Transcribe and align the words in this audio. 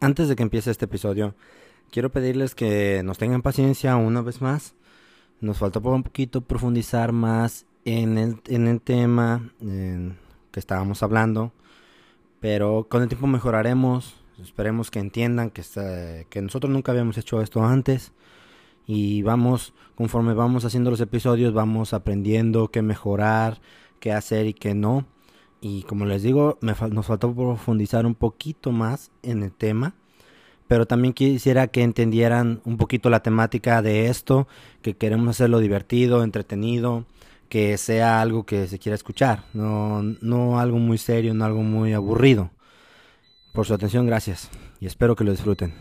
Antes 0.00 0.28
de 0.28 0.36
que 0.36 0.42
empiece 0.42 0.70
este 0.70 0.84
episodio, 0.84 1.34
quiero 1.90 2.10
pedirles 2.10 2.54
que 2.54 3.02
nos 3.02 3.16
tengan 3.16 3.40
paciencia 3.40 3.96
una 3.96 4.20
vez 4.20 4.42
más. 4.42 4.74
Nos 5.40 5.58
faltó 5.58 5.80
por 5.80 5.94
un 5.94 6.02
poquito 6.02 6.42
profundizar 6.42 7.12
más 7.12 7.64
en 7.86 8.18
el, 8.18 8.36
en 8.46 8.68
el 8.68 8.80
tema 8.82 9.50
que 9.58 10.60
estábamos 10.60 11.02
hablando, 11.02 11.52
pero 12.40 12.86
con 12.90 13.02
el 13.02 13.08
tiempo 13.08 13.26
mejoraremos. 13.26 14.16
Esperemos 14.42 14.90
que 14.90 14.98
entiendan 14.98 15.50
que, 15.50 15.62
que 16.28 16.42
nosotros 16.42 16.70
nunca 16.70 16.92
habíamos 16.92 17.16
hecho 17.16 17.40
esto 17.40 17.64
antes 17.64 18.12
y 18.86 19.22
vamos, 19.22 19.72
conforme 19.94 20.34
vamos 20.34 20.66
haciendo 20.66 20.90
los 20.90 21.00
episodios, 21.00 21.54
vamos 21.54 21.94
aprendiendo 21.94 22.68
qué 22.68 22.82
mejorar, 22.82 23.60
qué 23.98 24.12
hacer 24.12 24.46
y 24.46 24.52
qué 24.52 24.74
no. 24.74 25.06
Y 25.60 25.82
como 25.84 26.04
les 26.04 26.22
digo, 26.22 26.58
nos 26.60 27.06
faltó 27.06 27.34
profundizar 27.34 28.06
un 28.06 28.14
poquito 28.14 28.72
más 28.72 29.10
en 29.22 29.42
el 29.42 29.52
tema. 29.52 29.94
Pero 30.68 30.86
también 30.86 31.14
quisiera 31.14 31.68
que 31.68 31.82
entendieran 31.82 32.60
un 32.64 32.76
poquito 32.76 33.08
la 33.08 33.20
temática 33.20 33.82
de 33.82 34.06
esto, 34.06 34.48
que 34.82 34.94
queremos 34.94 35.28
hacerlo 35.28 35.60
divertido, 35.60 36.24
entretenido, 36.24 37.04
que 37.48 37.78
sea 37.78 38.20
algo 38.20 38.44
que 38.44 38.66
se 38.66 38.78
quiera 38.78 38.96
escuchar, 38.96 39.44
no, 39.54 40.02
no 40.02 40.58
algo 40.58 40.78
muy 40.78 40.98
serio, 40.98 41.34
no 41.34 41.44
algo 41.44 41.62
muy 41.62 41.92
aburrido. 41.92 42.50
Por 43.52 43.66
su 43.66 43.74
atención, 43.74 44.06
gracias 44.06 44.50
y 44.80 44.86
espero 44.86 45.16
que 45.16 45.24
lo 45.24 45.30
disfruten. 45.30 45.72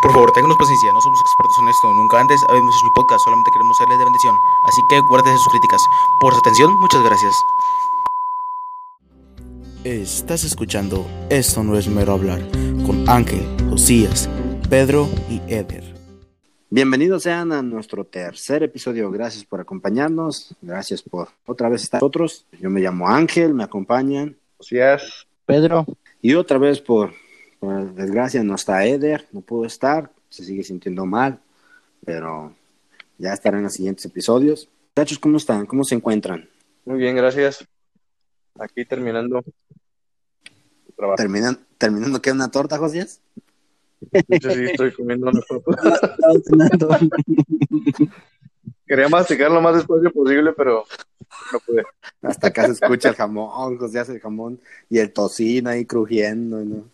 Por 0.00 0.12
favor, 0.12 0.30
ténganos 0.30 0.56
paciencia, 0.56 0.92
no 0.92 1.00
somos 1.00 1.20
expertos 1.20 1.58
en 1.60 1.68
esto, 1.68 1.92
nunca 1.92 2.20
antes 2.20 2.44
habíamos 2.48 2.76
hecho 2.76 2.86
un 2.86 2.92
podcast, 2.94 3.24
solamente 3.24 3.50
queremos 3.50 3.76
serles 3.76 3.98
de 3.98 4.04
bendición. 4.04 4.36
Así 4.64 4.80
que 4.88 5.00
guárdese 5.00 5.38
sus 5.38 5.48
críticas. 5.48 5.82
Por 6.20 6.32
su 6.34 6.38
atención, 6.38 6.72
muchas 6.78 7.02
gracias. 7.02 7.34
Estás 9.82 10.44
escuchando 10.44 11.06
Esto 11.30 11.64
no 11.64 11.76
es 11.76 11.88
mero 11.88 12.12
hablar 12.12 12.40
con 12.86 13.08
Ángel, 13.08 13.44
Josías, 13.70 14.28
Pedro 14.70 15.08
y 15.28 15.40
Eder. 15.52 15.82
Bienvenidos 16.70 17.24
sean 17.24 17.50
a 17.50 17.62
nuestro 17.62 18.04
tercer 18.04 18.62
episodio. 18.62 19.10
Gracias 19.10 19.44
por 19.44 19.60
acompañarnos. 19.60 20.54
Gracias 20.60 21.02
por 21.02 21.28
otra 21.46 21.68
vez 21.68 21.82
estar 21.82 22.00
nosotros. 22.00 22.46
Yo 22.60 22.70
me 22.70 22.80
llamo 22.80 23.08
Ángel, 23.08 23.54
me 23.54 23.64
acompañan 23.64 24.36
Josías, 24.58 25.26
Pedro. 25.46 25.86
Y 26.20 26.34
otra 26.34 26.58
vez 26.58 26.80
por 26.80 27.14
por 27.58 27.94
desgracia 27.94 28.42
no 28.42 28.54
está 28.54 28.84
Eder, 28.84 29.26
no 29.32 29.40
pudo 29.40 29.64
estar, 29.64 30.10
se 30.28 30.44
sigue 30.44 30.62
sintiendo 30.62 31.06
mal, 31.06 31.40
pero 32.04 32.54
ya 33.18 33.32
estará 33.32 33.58
en 33.58 33.64
los 33.64 33.72
siguientes 33.72 34.04
episodios. 34.04 34.68
Muchachos, 34.94 35.18
¿cómo 35.18 35.36
están? 35.36 35.66
¿Cómo 35.66 35.84
se 35.84 35.94
encuentran? 35.94 36.48
Muy 36.84 36.98
bien, 36.98 37.16
gracias. 37.16 37.66
Aquí 38.58 38.84
terminando. 38.84 39.42
¿Terminan, 41.16 41.58
¿Terminando 41.78 42.20
qué? 42.20 42.32
¿Una 42.32 42.50
torta, 42.50 42.78
José? 42.78 43.06
Sí, 43.06 43.20
sí, 44.10 44.64
estoy 44.64 44.92
comiendo 44.92 45.30
una 45.30 45.40
torta. 45.40 45.72
Quería 48.86 49.08
masticar 49.08 49.50
lo 49.50 49.60
más 49.60 49.76
despacio 49.76 50.10
posible, 50.10 50.52
pero 50.54 50.84
no 51.52 51.60
pude. 51.60 51.84
Hasta 52.22 52.48
acá 52.48 52.66
se 52.66 52.72
escucha 52.72 53.10
el 53.10 53.14
jamón, 53.14 53.76
José 53.76 53.98
hace 53.98 54.14
el 54.14 54.20
jamón 54.20 54.58
y 54.88 54.98
el 54.98 55.12
tocino 55.12 55.70
ahí 55.70 55.84
crujiendo, 55.84 56.64
¿no? 56.64 56.84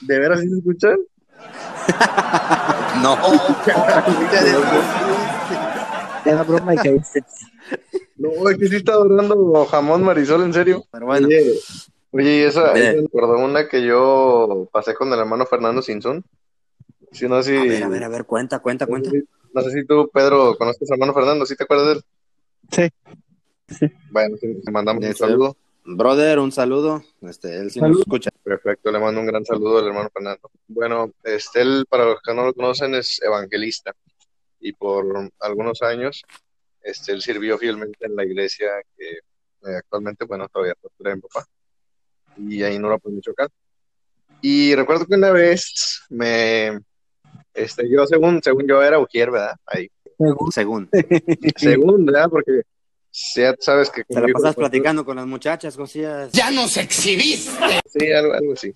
¿De 0.00 0.18
veras 0.18 0.40
sí 0.40 0.48
se 0.48 0.58
escuchan? 0.58 0.98
no. 3.02 3.16
Era 6.24 6.42
broma 6.42 6.74
y 6.74 6.76
caíste. 6.76 7.24
No, 8.16 8.48
es 8.50 8.58
que 8.58 8.68
sí 8.68 8.76
está 8.76 8.92
adorando 8.92 9.64
jamón 9.66 10.02
Marisol, 10.02 10.42
en 10.42 10.52
serio. 10.52 10.84
Pero 10.90 11.06
bueno. 11.06 11.26
Oye, 11.26 11.54
oye 12.10 12.36
y 12.36 12.42
esa, 12.42 12.72
me 12.74 13.04
acordó 13.06 13.38
una 13.38 13.68
que 13.68 13.82
yo 13.82 14.68
pasé 14.72 14.94
con 14.94 15.12
el 15.12 15.18
hermano 15.18 15.46
Fernando 15.46 15.80
Sinson. 15.82 16.24
Sí, 17.12 17.28
no, 17.28 17.42
sí. 17.42 17.56
A 17.56 17.62
ver, 17.64 17.82
a 17.84 17.88
ver, 17.88 18.04
a 18.04 18.08
ver, 18.08 18.24
cuenta, 18.24 18.60
cuenta, 18.60 18.86
cuenta. 18.86 19.10
No 19.52 19.62
sé 19.62 19.70
si 19.72 19.84
tú, 19.84 20.08
Pedro, 20.12 20.56
conoces 20.56 20.88
al 20.90 20.96
hermano 20.96 21.14
Fernando, 21.14 21.46
¿sí 21.46 21.56
te 21.56 21.64
acuerdas 21.64 21.86
de 21.86 21.92
él? 21.94 22.02
Sí. 22.70 22.88
sí. 23.78 23.86
Bueno, 24.10 24.36
te 24.36 24.70
mandamos 24.70 25.04
un 25.04 25.14
saludo. 25.14 25.56
Brother, 25.96 26.38
un 26.38 26.52
saludo. 26.52 27.02
Este, 27.22 27.56
él 27.56 27.70
sí 27.70 27.80
nos 27.80 27.98
escucha. 27.98 28.30
Perfecto, 28.42 28.90
le 28.90 28.98
mando 28.98 29.20
un 29.20 29.26
gran 29.26 29.44
saludo 29.44 29.78
al 29.78 29.86
hermano 29.86 30.10
Fernando. 30.12 30.50
Bueno, 30.68 31.12
este, 31.24 31.62
él, 31.62 31.84
para 31.88 32.04
los 32.04 32.22
que 32.22 32.32
no 32.34 32.44
lo 32.44 32.54
conocen, 32.54 32.94
es 32.94 33.20
evangelista. 33.22 33.92
Y 34.60 34.72
por 34.72 35.30
algunos 35.40 35.82
años, 35.82 36.22
este, 36.82 37.12
él 37.12 37.22
sirvió 37.22 37.58
fielmente 37.58 38.06
en 38.06 38.14
la 38.14 38.24
iglesia 38.24 38.68
que 38.96 39.10
eh, 39.12 39.76
actualmente, 39.76 40.24
bueno, 40.24 40.48
todavía 40.48 40.74
está 40.80 41.10
en 41.10 41.20
papá. 41.20 41.46
Y 42.36 42.62
ahí 42.62 42.78
no 42.78 42.88
lo 42.88 42.98
puedo 42.98 43.16
Michoacán. 43.16 43.48
Y 44.40 44.74
recuerdo 44.74 45.06
que 45.06 45.14
una 45.14 45.32
vez 45.32 46.02
me, 46.08 46.80
este, 47.52 47.90
yo 47.90 48.06
según, 48.06 48.40
según 48.42 48.66
yo 48.66 48.82
era 48.82 48.98
ujier, 48.98 49.30
¿verdad? 49.30 49.56
Ahí. 49.66 49.90
Según. 50.52 50.88
según, 51.56 52.06
¿verdad? 52.06 52.28
Porque 52.30 52.62
ya 53.12 53.54
sabes 53.58 53.90
que... 53.90 54.04
Te 54.04 54.20
la 54.20 54.28
pasas 54.32 54.54
platicando 54.54 55.04
con 55.04 55.16
las 55.16 55.26
muchachas, 55.26 55.76
Josías. 55.76 56.30
¡Ya 56.32 56.50
nos 56.50 56.76
exhibiste! 56.76 57.50
Sí, 57.86 58.12
algo, 58.12 58.34
algo 58.34 58.52
así. 58.52 58.72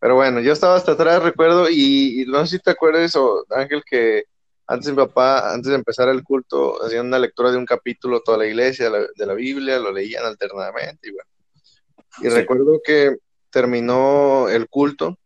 Pero 0.00 0.16
bueno, 0.16 0.40
yo 0.40 0.52
estaba 0.52 0.76
hasta 0.76 0.92
atrás, 0.92 1.22
recuerdo, 1.22 1.68
y, 1.70 2.24
no 2.26 2.44
sé 2.44 2.56
si 2.56 2.62
te 2.62 2.70
acuerdas, 2.70 3.14
o, 3.14 3.44
Ángel, 3.50 3.84
que 3.88 4.24
antes 4.66 4.90
mi 4.90 4.96
papá, 4.96 5.52
antes 5.52 5.70
de 5.70 5.76
empezar 5.76 6.08
el 6.08 6.24
culto, 6.24 6.82
hacían 6.82 7.06
una 7.06 7.18
lectura 7.18 7.50
de 7.50 7.58
un 7.58 7.66
capítulo 7.66 8.20
toda 8.20 8.38
la 8.38 8.46
iglesia 8.46 8.90
de 8.90 9.26
la, 9.26 9.34
Biblia, 9.34 9.78
lo 9.78 9.92
leían 9.92 10.24
alternadamente, 10.24 11.08
y 11.08 11.12
bueno. 11.12 11.30
Y 12.20 12.28
recuerdo 12.28 12.80
que 12.84 13.16
terminó 13.50 14.48
el 14.48 14.68
culto, 14.68 15.18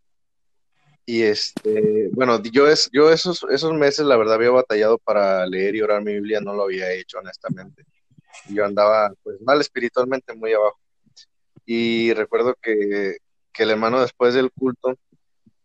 y 1.06 1.22
este, 1.22 2.10
bueno, 2.12 2.42
yo, 2.42 2.68
es, 2.68 2.90
yo 2.92 3.10
esos, 3.10 3.46
esos 3.48 3.72
meses, 3.72 4.04
la 4.04 4.16
verdad, 4.16 4.34
había 4.34 4.50
batallado 4.50 4.98
para 4.98 5.46
leer 5.46 5.76
y 5.76 5.80
orar 5.80 6.02
mi 6.02 6.14
Biblia, 6.14 6.40
no 6.40 6.52
lo 6.52 6.64
había 6.64 6.92
hecho, 6.92 7.18
honestamente 7.18 7.86
yo 8.48 8.64
andaba 8.64 9.12
pues 9.22 9.40
mal 9.40 9.60
espiritualmente 9.60 10.34
muy 10.34 10.52
abajo. 10.52 10.78
Y 11.64 12.12
recuerdo 12.14 12.54
que, 12.60 13.18
el 13.58 13.70
hermano 13.70 14.02
después 14.02 14.34
del 14.34 14.52
culto 14.52 14.98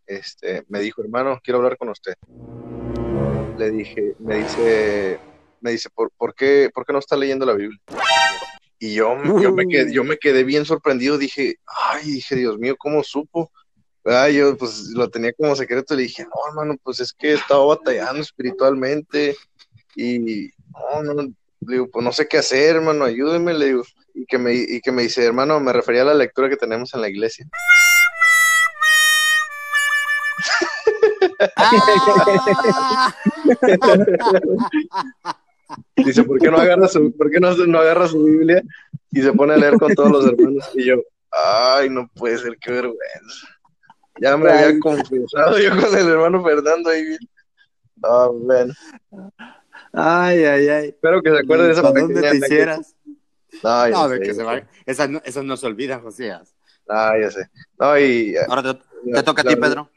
este, 0.06 0.64
me 0.68 0.80
dijo, 0.80 1.02
hermano, 1.02 1.38
quiero 1.44 1.58
hablar 1.58 1.76
con 1.76 1.90
usted. 1.90 2.14
Le 3.58 3.70
dije, 3.70 4.14
me 4.18 4.38
dice, 4.38 5.20
me 5.60 5.72
dice, 5.72 5.90
¿por, 5.90 6.10
por, 6.16 6.34
qué, 6.34 6.70
¿por 6.72 6.86
qué 6.86 6.94
no 6.94 7.00
está 7.00 7.16
leyendo 7.16 7.44
la 7.44 7.52
Biblia? 7.52 7.78
Y 8.78 8.94
yo, 8.94 9.14
yo, 9.40 9.52
me 9.52 9.66
quedé, 9.66 9.92
yo 9.92 10.04
me 10.04 10.16
quedé 10.16 10.42
bien 10.42 10.64
sorprendido, 10.64 11.18
dije, 11.18 11.56
ay, 11.66 12.12
dije, 12.12 12.34
Dios 12.34 12.58
mío, 12.58 12.76
¿cómo 12.78 13.04
supo? 13.04 13.52
ay 14.04 14.36
yo 14.36 14.56
pues 14.56 14.88
lo 14.88 15.08
tenía 15.08 15.32
como 15.32 15.54
secreto, 15.54 15.94
le 15.94 16.02
dije, 16.02 16.24
no, 16.24 16.30
hermano, 16.48 16.76
pues 16.82 17.00
es 17.00 17.12
que 17.12 17.34
estaba 17.34 17.64
batallando 17.64 18.20
espiritualmente 18.20 19.36
y 19.94 20.50
no, 21.04 21.14
no, 21.14 21.32
le 21.66 21.74
digo, 21.74 21.88
pues 21.90 22.04
no 22.04 22.12
sé 22.12 22.28
qué 22.28 22.38
hacer, 22.38 22.76
hermano, 22.76 23.04
ayúdeme, 23.04 23.54
le 23.54 23.66
digo. 23.66 23.82
Y 24.14 24.26
que 24.26 24.38
me, 24.38 24.54
y 24.54 24.80
que 24.80 24.92
me 24.92 25.02
dice, 25.02 25.24
hermano, 25.24 25.58
me 25.60 25.72
refería 25.72 26.02
a 26.02 26.06
la 26.06 26.14
lectura 26.14 26.48
que 26.48 26.56
tenemos 26.56 26.92
en 26.94 27.00
la 27.00 27.08
iglesia. 27.08 27.46
Dice, 35.96 36.24
¿por 36.24 36.38
qué 36.38 36.50
no 36.50 36.58
agarra 36.58 36.88
su, 36.88 37.16
por 37.16 37.30
qué 37.30 37.40
no, 37.40 37.54
no 37.54 37.78
agarra 37.78 38.08
su 38.08 38.24
Biblia 38.24 38.62
y 39.10 39.22
se 39.22 39.32
pone 39.32 39.54
a 39.54 39.56
leer 39.56 39.78
con 39.78 39.94
todos 39.94 40.10
los 40.10 40.26
hermanos? 40.26 40.70
Y 40.74 40.84
yo, 40.84 40.96
ay, 41.30 41.88
no 41.90 42.08
puede 42.14 42.38
ser, 42.38 42.56
qué 42.60 42.72
vergüenza. 42.72 43.48
Ya 44.20 44.36
me 44.36 44.50
había 44.50 44.78
confesado 44.78 45.58
yo 45.58 45.70
con 45.70 45.98
el 45.98 46.08
hermano 46.08 46.42
Fernando 46.42 46.90
ahí. 46.90 47.16
Ah, 48.02 48.28
bueno. 48.32 48.74
Ay, 49.92 50.44
ay, 50.44 50.68
ay. 50.68 50.88
Espero 50.88 51.22
que 51.22 51.30
se 51.30 51.38
acuerde 51.38 51.66
de 51.66 51.72
esa 51.72 51.82
¿Dónde 51.82 52.20
te 52.20 52.36
hicieras? 52.36 52.96
No, 53.62 53.88
no, 53.88 54.08
sé, 54.08 54.20
que 54.20 54.34
se 54.34 54.42
va... 54.42 54.62
esas, 54.86 55.10
no, 55.10 55.20
esas 55.24 55.44
no 55.44 55.56
se 55.56 55.66
olvidan, 55.66 56.00
Josías. 56.00 56.54
Ah, 56.88 57.12
ya 57.20 57.30
sé. 57.30 57.50
No, 57.78 57.98
y... 57.98 58.34
Ahora 58.48 58.62
te, 58.62 58.80
te 59.12 59.22
toca 59.22 59.42
a 59.42 59.44
ti, 59.44 59.56
Pedro. 59.56 59.90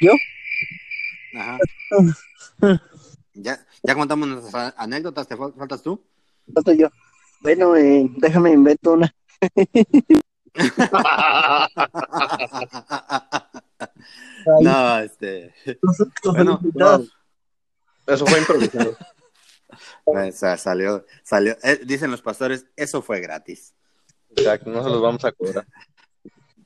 ¿Yo? 0.00 0.12
Ajá. 1.36 1.58
ya, 3.34 3.58
ya 3.82 3.94
contamos 3.94 4.28
nuestras 4.28 4.74
anécdotas, 4.76 5.26
¿te 5.26 5.36
faltas 5.36 5.82
tú? 5.82 6.00
Falto 6.52 6.72
yo. 6.72 6.88
Bueno, 7.40 7.74
eh, 7.76 8.06
déjame 8.16 8.52
invento 8.52 8.92
una. 8.92 9.14
no, 14.62 14.98
este. 15.00 15.52
Bueno, 16.24 16.60
no, 16.74 17.04
eso 18.06 18.26
fue 18.26 18.38
improvisado. 18.38 18.96
salió, 20.56 21.04
salió. 21.22 21.56
Eh, 21.62 21.80
dicen 21.84 22.10
los 22.10 22.22
pastores, 22.22 22.66
eso 22.76 23.02
fue 23.02 23.20
gratis. 23.20 23.72
Exacto, 24.36 24.70
no 24.70 24.82
se 24.82 24.90
los 24.90 25.00
vamos 25.00 25.24
a 25.24 25.32
cobrar. 25.32 25.66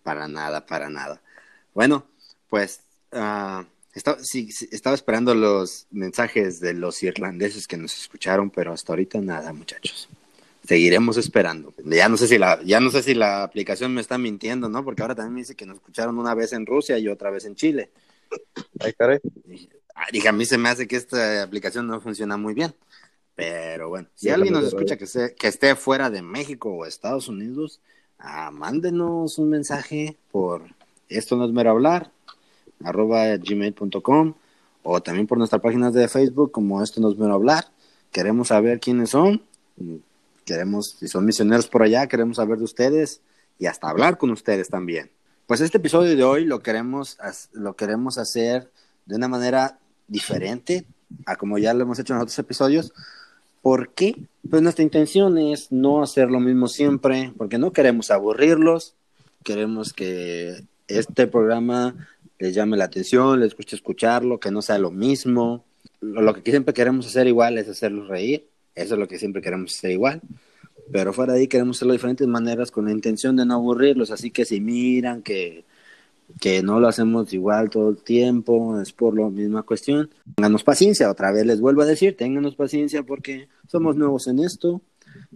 Para 0.02 0.26
nada, 0.26 0.64
para 0.64 0.88
nada. 0.88 1.20
Bueno, 1.74 2.06
pues 2.48 2.80
uh, 3.12 3.62
estaba, 3.94 4.18
sí, 4.22 4.48
estaba 4.70 4.94
esperando 4.94 5.34
los 5.34 5.86
mensajes 5.90 6.60
de 6.60 6.72
los 6.72 7.02
irlandeses 7.02 7.66
que 7.66 7.76
nos 7.76 7.98
escucharon, 7.98 8.50
pero 8.50 8.72
hasta 8.72 8.92
ahorita 8.92 9.20
nada, 9.20 9.52
muchachos. 9.52 10.08
seguiremos 10.64 11.16
esperando. 11.18 11.74
Ya 11.84 12.08
no 12.08 12.16
sé 12.16 12.26
si 12.26 12.38
la, 12.38 12.60
ya 12.62 12.80
no 12.80 12.90
sé 12.90 13.02
si 13.02 13.14
la 13.14 13.42
aplicación 13.42 13.92
me 13.92 14.00
está 14.00 14.18
mintiendo, 14.18 14.68
¿no? 14.68 14.84
Porque 14.84 15.02
ahora 15.02 15.14
también 15.14 15.34
me 15.34 15.40
dice 15.40 15.54
que 15.54 15.66
nos 15.66 15.76
escucharon 15.76 16.18
una 16.18 16.34
vez 16.34 16.52
en 16.52 16.66
Rusia 16.66 16.98
y 16.98 17.08
otra 17.08 17.30
vez 17.30 17.44
en 17.44 17.54
Chile. 17.54 17.90
Ay, 18.80 18.92
caray. 18.94 19.20
Ah, 19.98 20.06
Dije, 20.12 20.28
a 20.28 20.32
mí 20.32 20.44
se 20.44 20.58
me 20.58 20.68
hace 20.68 20.86
que 20.86 20.94
esta 20.94 21.42
aplicación 21.42 21.88
no 21.88 22.00
funciona 22.00 22.36
muy 22.36 22.54
bien. 22.54 22.72
Pero 23.34 23.88
bueno, 23.88 24.08
si 24.14 24.26
Sí, 24.26 24.30
alguien 24.30 24.54
nos 24.54 24.64
escucha 24.64 24.96
que 24.96 25.04
esté, 25.04 25.34
que 25.34 25.48
esté 25.48 25.74
fuera 25.74 26.08
de 26.08 26.22
México 26.22 26.70
o 26.70 26.86
Estados 26.86 27.28
Unidos, 27.28 27.80
ah, 28.18 28.50
mándenos 28.52 29.38
un 29.38 29.50
mensaje 29.50 30.16
por 30.30 30.62
esto 31.08 31.36
no 31.36 31.46
es 31.46 31.52
mero 31.52 31.70
hablar, 31.70 32.12
arroba 32.84 33.36
gmail.com 33.36 34.34
o 34.82 35.02
también 35.02 35.26
por 35.26 35.38
nuestra 35.38 35.58
página 35.58 35.90
de 35.90 36.08
Facebook 36.08 36.52
como 36.52 36.82
esto 36.82 37.00
no 37.00 37.10
es 37.10 37.18
mero 37.18 37.34
hablar. 37.34 37.70
Queremos 38.12 38.48
saber 38.48 38.78
quiénes 38.78 39.10
son, 39.10 39.42
queremos, 40.44 40.96
si 40.98 41.08
son 41.08 41.24
misioneros 41.24 41.66
por 41.66 41.82
allá, 41.82 42.06
queremos 42.06 42.36
saber 42.36 42.58
de 42.58 42.64
ustedes 42.64 43.20
y 43.58 43.66
hasta 43.66 43.88
hablar 43.88 44.18
con 44.18 44.30
ustedes 44.30 44.68
también. 44.68 45.10
Pues 45.46 45.60
este 45.60 45.78
episodio 45.78 46.16
de 46.16 46.24
hoy 46.24 46.44
lo 46.44 46.60
queremos, 46.60 47.18
lo 47.52 47.74
queremos 47.74 48.18
hacer 48.18 48.70
de 49.06 49.16
una 49.16 49.28
manera 49.28 49.78
diferente 50.08 50.84
a 51.26 51.36
como 51.36 51.58
ya 51.58 51.74
lo 51.74 51.82
hemos 51.82 51.98
hecho 51.98 52.14
en 52.14 52.20
otros 52.20 52.38
episodios. 52.38 52.92
¿Por 53.62 53.90
qué? 53.90 54.14
Pues 54.48 54.62
nuestra 54.62 54.82
intención 54.82 55.36
es 55.38 55.72
no 55.72 56.02
hacer 56.02 56.30
lo 56.30 56.40
mismo 56.40 56.68
siempre, 56.68 57.32
porque 57.36 57.58
no 57.58 57.72
queremos 57.72 58.10
aburrirlos, 58.10 58.94
queremos 59.44 59.92
que 59.92 60.64
este 60.86 61.26
programa 61.26 61.94
les 62.38 62.54
llame 62.54 62.76
la 62.76 62.84
atención, 62.84 63.40
les 63.40 63.56
guste 63.56 63.76
escucharlo, 63.76 64.38
que 64.38 64.50
no 64.50 64.62
sea 64.62 64.78
lo 64.78 64.90
mismo. 64.90 65.64
Lo, 66.00 66.32
que 66.34 66.50
siempre 66.50 66.72
queremos 66.72 67.06
hacer 67.06 67.26
igual 67.26 67.58
es 67.58 67.68
hacerlos 67.68 68.08
reír, 68.08 68.46
eso 68.74 68.94
es 68.94 69.00
lo 69.00 69.08
que 69.08 69.18
siempre 69.18 69.42
queremos 69.42 69.76
hacer 69.76 69.90
igual. 69.90 70.22
Pero 70.92 71.12
fuera 71.12 71.34
de 71.34 71.40
ahí 71.40 71.48
queremos 71.48 71.76
hacerlo 71.76 71.92
de 71.92 71.98
diferentes 71.98 72.26
maneras 72.28 72.70
con 72.70 72.86
la 72.86 72.92
intención 72.92 73.36
de 73.36 73.44
no 73.44 73.54
aburrirlos, 73.54 74.10
así 74.10 74.30
que 74.30 74.44
si 74.44 74.60
miran 74.60 75.22
que 75.22 75.64
que 76.40 76.62
no 76.62 76.80
lo 76.80 76.88
hacemos 76.88 77.32
igual 77.32 77.70
todo 77.70 77.90
el 77.90 77.98
tiempo, 77.98 78.80
es 78.80 78.92
por 78.92 79.18
la 79.18 79.28
misma 79.28 79.62
cuestión. 79.62 80.10
Ténganos 80.36 80.64
paciencia, 80.64 81.10
otra 81.10 81.32
vez 81.32 81.46
les 81.46 81.60
vuelvo 81.60 81.82
a 81.82 81.86
decir, 81.86 82.16
ténganos 82.16 82.54
paciencia 82.54 83.02
porque 83.02 83.48
somos 83.66 83.96
nuevos 83.96 84.26
en 84.28 84.40
esto, 84.40 84.80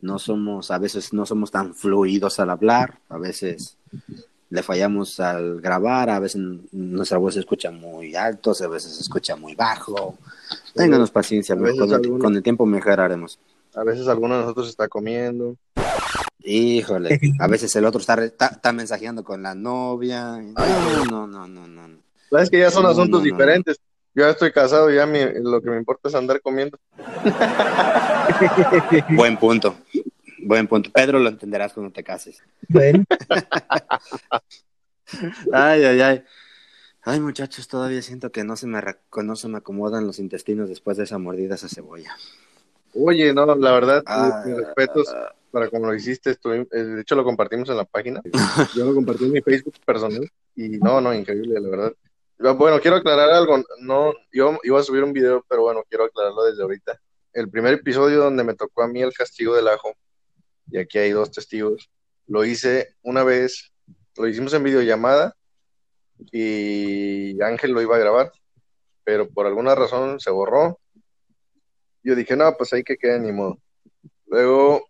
no 0.00 0.19
somos, 0.19 0.71
a 0.71 0.79
veces 0.79 1.12
no 1.12 1.27
somos 1.27 1.50
tan 1.50 1.75
fluidos 1.75 2.39
al 2.41 2.50
hablar, 2.50 2.99
a 3.09 3.19
veces 3.19 3.77
le 4.50 4.62
fallamos 4.62 5.19
al 5.19 5.61
grabar, 5.61 6.11
a 6.11 6.19
veces 6.19 6.43
nuestra 6.73 7.19
voz 7.19 7.35
se 7.35 7.41
escucha 7.41 7.71
muy 7.71 8.15
alto, 8.15 8.53
a 8.53 8.69
veces 8.69 8.94
se 8.94 9.00
escucha 9.00 9.35
muy 9.35 9.55
bajo. 9.55 10.19
Ténganos 10.75 11.11
paciencia, 11.11 11.56
con 11.56 11.67
el, 11.67 12.19
con 12.19 12.37
el 12.37 12.43
tiempo 12.43 12.67
mejoraremos. 12.67 13.39
A 13.75 13.83
veces 13.83 14.06
alguno 14.09 14.35
de 14.35 14.43
nosotros 14.43 14.69
está 14.69 14.89
comiendo. 14.89 15.56
Híjole, 16.44 17.21
a 17.39 17.47
veces 17.47 17.75
el 17.77 17.85
otro 17.85 18.00
está, 18.00 18.17
re- 18.17 18.27
está, 18.27 18.47
está 18.49 18.73
mensajeando 18.73 19.23
con 19.25 19.43
la 19.43 19.55
novia. 19.55 20.39
No, 20.39 21.05
no, 21.05 21.27
no, 21.27 21.47
no, 21.47 21.67
no. 21.69 21.89
no. 21.89 21.99
Sabes 22.31 22.50
que 22.50 22.59
ya 22.59 22.71
son 22.71 22.83
No, 22.85 22.91
asuntos 22.91 23.21
no, 23.23 23.27
no, 23.27 23.33
diferentes. 23.33 23.79
Yo 24.15 24.25
ya 24.25 24.31
estoy 24.31 24.53
casado 24.53 24.91
y 24.91 24.97
ya 24.97 25.06
mi- 25.06 25.25
lo 25.43 25.61
que 25.62 25.71
me 25.71 25.77
importa 25.79 26.09
es 26.09 26.15
andar 26.15 26.41
comiendo. 26.43 26.79
Buen 29.11 29.37
punto. 29.39 29.77
Buen 30.44 30.67
punto. 30.67 30.91
Pedro 30.91 31.19
lo 31.19 31.29
entenderás 31.29 31.73
cuando 31.73 31.93
te 31.93 32.03
cases. 32.03 32.43
Bueno, 32.69 33.05
Ay, 35.53 35.85
ay, 35.85 36.00
ay. 36.00 36.23
Ay, 37.05 37.21
muchachos, 37.21 37.69
todavía 37.69 38.00
siento 38.00 38.31
que 38.33 38.44
no 38.44 38.56
se 38.56 38.67
me, 38.67 38.81
no 39.23 39.37
se 39.37 39.49
me 39.49 39.59
acomodan 39.59 40.06
los 40.06 40.19
intestinos 40.19 40.69
después 40.69 40.97
de 40.97 41.05
esa 41.05 41.19
mordida, 41.19 41.56
esa 41.56 41.69
cebolla. 41.69 42.17
Oye, 42.94 43.33
no, 43.33 43.47
la 43.56 43.73
verdad, 43.73 44.03
Ah, 44.06 44.43
mis 44.44 44.56
respetos 44.56 45.15
para 45.50 45.69
como 45.69 45.87
lo 45.87 45.94
hiciste. 45.94 46.31
eh, 46.31 46.67
de 46.79 47.00
hecho, 47.03 47.15
lo 47.15 47.25
compartimos 47.25 47.69
en 47.71 47.77
la 47.77 47.85
página. 47.85 48.21
Yo 48.77 48.85
lo 48.87 48.94
compartí 48.94 49.25
en 49.25 49.33
mi 49.33 49.41
Facebook 49.43 49.75
personal. 49.85 50.29
Y 50.56 50.79
no, 50.79 51.00
no, 51.00 51.15
increíble, 51.15 51.59
la 51.61 51.69
verdad. 51.69 51.93
Bueno, 52.56 52.81
quiero 52.81 52.97
aclarar 52.97 53.31
algo. 53.31 53.62
No, 53.81 54.12
yo 54.33 54.59
iba 54.65 54.81
a 54.81 54.83
subir 54.83 55.05
un 55.05 55.12
video, 55.12 55.44
pero 55.49 55.62
bueno, 55.62 55.83
quiero 55.89 56.05
aclararlo 56.05 56.43
desde 56.44 56.62
ahorita. 56.62 56.99
El 57.33 57.49
primer 57.49 57.75
episodio 57.75 58.19
donde 58.19 58.43
me 58.43 58.55
tocó 58.55 58.83
a 58.83 58.89
mí 58.89 59.00
el 59.00 59.12
castigo 59.12 59.55
del 59.55 59.69
ajo, 59.69 59.93
y 60.71 60.79
aquí 60.79 60.99
hay 60.99 61.12
dos 61.12 61.31
testigos, 61.31 61.89
lo 62.27 62.44
hice 62.44 62.97
una 63.03 63.23
vez, 63.23 63.71
lo 64.17 64.27
hicimos 64.27 64.53
en 64.55 64.65
videollamada 64.65 65.35
y 66.31 67.41
Ángel 67.43 67.73
lo 67.73 67.81
iba 67.81 67.97
a 67.97 68.00
grabar, 68.00 68.33
pero 69.05 69.29
por 69.29 69.47
alguna 69.47 69.75
razón 69.75 70.21
se 70.21 70.31
borró. 70.31 70.79
Yo 72.02 72.14
dije, 72.14 72.37
no, 72.37 72.54
pues 72.56 72.72
ahí 72.72 72.82
que 72.82 72.96
quede 72.96 73.20
ni 73.20 73.32
modo. 73.32 73.58
Luego 74.26 74.88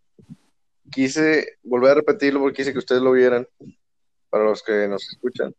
quise 0.90 1.58
volver 1.62 1.92
a 1.92 1.94
repetirlo 1.96 2.40
porque 2.40 2.58
quise 2.58 2.72
que 2.72 2.78
ustedes 2.78 3.02
lo 3.02 3.12
vieran, 3.12 3.46
para 4.30 4.44
los 4.44 4.62
que 4.62 4.88
nos 4.88 5.06
escuchan. 5.10 5.54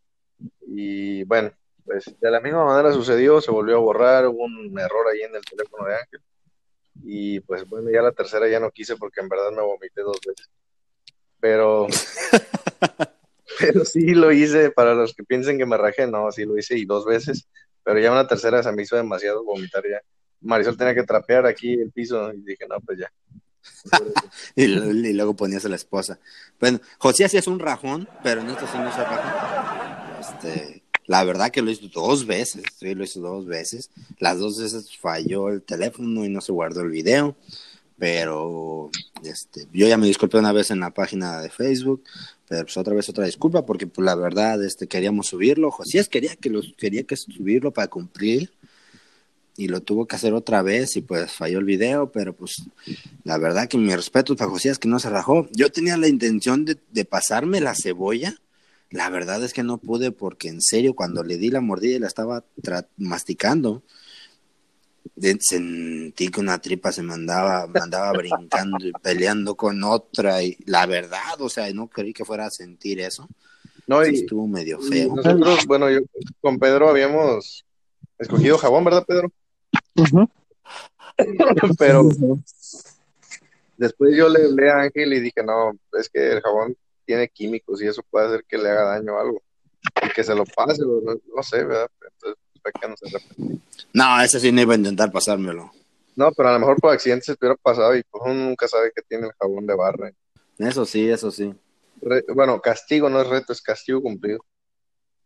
Y 0.66 1.24
bueno, 1.24 1.52
pues 1.84 2.14
de 2.20 2.30
la 2.30 2.40
misma 2.40 2.64
manera 2.64 2.92
sucedió, 2.92 3.40
se 3.40 3.50
volvió 3.50 3.76
a 3.76 3.80
borrar, 3.80 4.26
hubo 4.26 4.44
un 4.44 4.78
error 4.78 5.06
ahí 5.12 5.22
en 5.22 5.36
el 5.36 5.44
teléfono 5.44 5.86
de 5.86 5.96
Ángel. 5.96 6.20
Y 7.02 7.40
pues 7.40 7.68
bueno, 7.68 7.90
ya 7.90 8.02
la 8.02 8.12
tercera 8.12 8.48
ya 8.48 8.60
no 8.60 8.70
quise 8.70 8.96
porque 8.96 9.20
en 9.20 9.28
verdad 9.28 9.50
me 9.50 9.62
vomité 9.62 10.00
dos 10.00 10.18
veces. 10.26 10.48
Pero, 11.40 11.86
pero 13.60 13.84
sí 13.84 14.14
lo 14.14 14.32
hice, 14.32 14.70
para 14.70 14.94
los 14.94 15.14
que 15.14 15.24
piensen 15.24 15.58
que 15.58 15.66
me 15.66 15.76
rajé, 15.76 16.06
no, 16.06 16.30
sí 16.32 16.44
lo 16.44 16.56
hice 16.56 16.78
y 16.78 16.84
dos 16.84 17.04
veces. 17.04 17.48
Pero 17.82 18.00
ya 18.00 18.10
una 18.10 18.26
tercera 18.26 18.62
se 18.62 18.72
me 18.72 18.82
hizo 18.82 18.96
demasiado 18.96 19.44
vomitar 19.44 19.82
ya. 19.86 20.00
Marisol 20.44 20.76
tenía 20.76 20.94
que 20.94 21.02
trapear 21.02 21.46
aquí 21.46 21.72
el 21.72 21.90
piso 21.90 22.32
y 22.32 22.40
dije, 22.42 22.66
no, 22.68 22.80
pues 22.80 22.98
ya. 22.98 23.12
Y, 24.56 24.66
luego 24.66 25.34
ponías 25.34 25.64
a 25.64 25.68
la 25.68 25.76
esposa. 25.76 26.18
Bueno, 26.60 26.80
José 26.98 27.28
sí 27.28 27.36
es 27.36 27.46
un 27.46 27.58
rajón, 27.58 28.08
pero 28.22 28.40
en 28.42 28.50
esto 28.50 28.66
sí 28.66 28.78
no 28.78 28.88
es 28.88 28.96
rajón. 28.96 29.18
Este, 30.20 30.82
la 31.06 31.24
verdad 31.24 31.50
que 31.50 31.62
lo 31.62 31.70
hizo 31.70 31.88
dos 31.88 32.26
veces, 32.26 32.62
sí, 32.78 32.94
lo 32.94 33.04
hizo 33.04 33.20
dos 33.20 33.46
veces. 33.46 33.90
Las 34.18 34.38
dos 34.38 34.60
veces 34.60 34.96
falló 34.96 35.48
el 35.48 35.62
teléfono 35.62 36.24
y 36.24 36.28
no 36.28 36.40
se 36.40 36.52
guardó 36.52 36.82
el 36.82 36.90
video. 36.90 37.36
Pero 37.96 38.90
este, 39.22 39.66
yo 39.72 39.86
ya 39.86 39.96
me 39.96 40.08
disculpé 40.08 40.38
una 40.38 40.52
vez 40.52 40.70
en 40.70 40.80
la 40.80 40.90
página 40.90 41.40
de 41.40 41.48
Facebook, 41.48 42.02
pero 42.48 42.64
pues 42.64 42.76
otra 42.76 42.92
vez 42.92 43.08
otra 43.08 43.24
disculpa 43.24 43.64
porque 43.64 43.86
pues 43.86 44.04
la 44.04 44.16
verdad 44.16 44.62
este 44.64 44.88
queríamos 44.88 45.28
subirlo. 45.28 45.70
Josías 45.70 46.08
quería 46.08 46.34
que 46.34 46.50
los 46.50 46.74
quería 46.76 47.04
que 47.04 47.16
subirlo 47.16 47.72
para 47.72 47.88
cumplir 47.88 48.50
y 49.56 49.68
lo 49.68 49.82
tuvo 49.82 50.06
que 50.06 50.16
hacer 50.16 50.34
otra 50.34 50.62
vez 50.62 50.96
y 50.96 51.02
pues 51.02 51.32
falló 51.32 51.58
el 51.58 51.64
video, 51.64 52.10
pero 52.10 52.34
pues 52.34 52.62
la 53.22 53.38
verdad 53.38 53.68
que 53.68 53.78
mi 53.78 53.94
respeto 53.94 54.36
para 54.36 54.50
Josías 54.50 54.78
que 54.78 54.88
no 54.88 54.98
se 54.98 55.10
rajó. 55.10 55.48
Yo 55.52 55.70
tenía 55.70 55.96
la 55.96 56.08
intención 56.08 56.64
de, 56.64 56.78
de 56.90 57.04
pasarme 57.04 57.60
la 57.60 57.74
cebolla. 57.74 58.34
La 58.90 59.10
verdad 59.10 59.42
es 59.42 59.52
que 59.52 59.62
no 59.62 59.78
pude 59.78 60.12
porque 60.12 60.48
en 60.48 60.60
serio 60.60 60.94
cuando 60.94 61.22
le 61.22 61.38
di 61.38 61.50
la 61.50 61.60
mordida 61.60 61.96
y 61.96 61.98
la 62.00 62.06
estaba 62.06 62.44
masticando, 62.96 63.82
sentí 65.40 66.28
que 66.28 66.40
una 66.40 66.58
tripa 66.58 66.92
se 66.92 67.02
me 67.02 67.14
andaba, 67.14 67.66
me 67.66 67.80
andaba 67.80 68.12
brincando 68.12 68.86
y 68.86 68.92
peleando 68.92 69.54
con 69.54 69.82
otra 69.84 70.42
y 70.42 70.56
la 70.66 70.86
verdad, 70.86 71.40
o 71.40 71.48
sea, 71.48 71.72
no 71.72 71.88
creí 71.88 72.12
que 72.12 72.24
fuera 72.24 72.46
a 72.46 72.50
sentir 72.50 73.00
eso. 73.00 73.28
No, 73.86 74.04
y, 74.04 74.14
estuvo 74.14 74.46
medio 74.46 74.78
y 74.80 74.88
feo. 74.88 75.14
nosotros, 75.14 75.66
bueno, 75.66 75.90
yo 75.90 76.00
con 76.40 76.58
Pedro 76.58 76.88
habíamos 76.88 77.64
escogido 78.18 78.58
jabón, 78.58 78.84
¿verdad, 78.84 79.04
Pedro? 79.06 79.30
Pero 81.78 82.10
después 83.76 84.16
yo 84.16 84.28
le 84.28 84.44
hablé 84.44 84.70
a 84.70 84.80
Ángel 84.80 85.12
y 85.12 85.20
dije, 85.20 85.42
no, 85.44 85.76
es 85.98 86.08
que 86.08 86.32
el 86.32 86.40
jabón 86.40 86.76
tiene 87.04 87.28
químicos 87.28 87.82
y 87.82 87.86
eso 87.86 88.02
puede 88.10 88.26
hacer 88.26 88.44
que 88.48 88.58
le 88.58 88.70
haga 88.70 88.84
daño 88.96 89.14
o 89.14 89.20
algo. 89.20 89.42
Y 90.02 90.08
que 90.10 90.24
se 90.24 90.34
lo 90.34 90.44
pase, 90.44 90.82
no, 90.82 91.00
no 91.36 91.42
sé, 91.42 91.62
¿verdad? 91.64 91.88
Entonces, 92.12 92.42
fue 92.62 92.72
que 92.72 92.88
no 92.88 92.96
se 92.96 93.08
arrepintió. 93.08 93.60
No, 93.92 94.20
ese 94.22 94.40
sí 94.40 94.50
no 94.50 94.62
iba 94.62 94.74
a 94.74 94.78
intentar 94.78 95.12
pasármelo. 95.12 95.70
No, 96.16 96.32
pero 96.32 96.48
a 96.48 96.52
lo 96.52 96.60
mejor 96.60 96.80
por 96.80 96.92
accidente 96.92 97.26
se 97.26 97.32
estuviera 97.32 97.56
pasado 97.56 97.94
y 97.96 98.02
pues 98.04 98.22
uno 98.24 98.34
nunca 98.34 98.66
sabe 98.68 98.92
que 98.94 99.02
tiene 99.02 99.26
el 99.26 99.32
jabón 99.38 99.66
de 99.66 99.74
barra. 99.74 100.12
Eso 100.58 100.86
sí, 100.86 101.08
eso 101.10 101.30
sí. 101.30 101.52
Re- 102.00 102.24
bueno, 102.34 102.60
castigo 102.60 103.10
no 103.10 103.20
es 103.20 103.28
reto, 103.28 103.52
es 103.52 103.60
castigo 103.60 104.00
cumplido. 104.00 104.44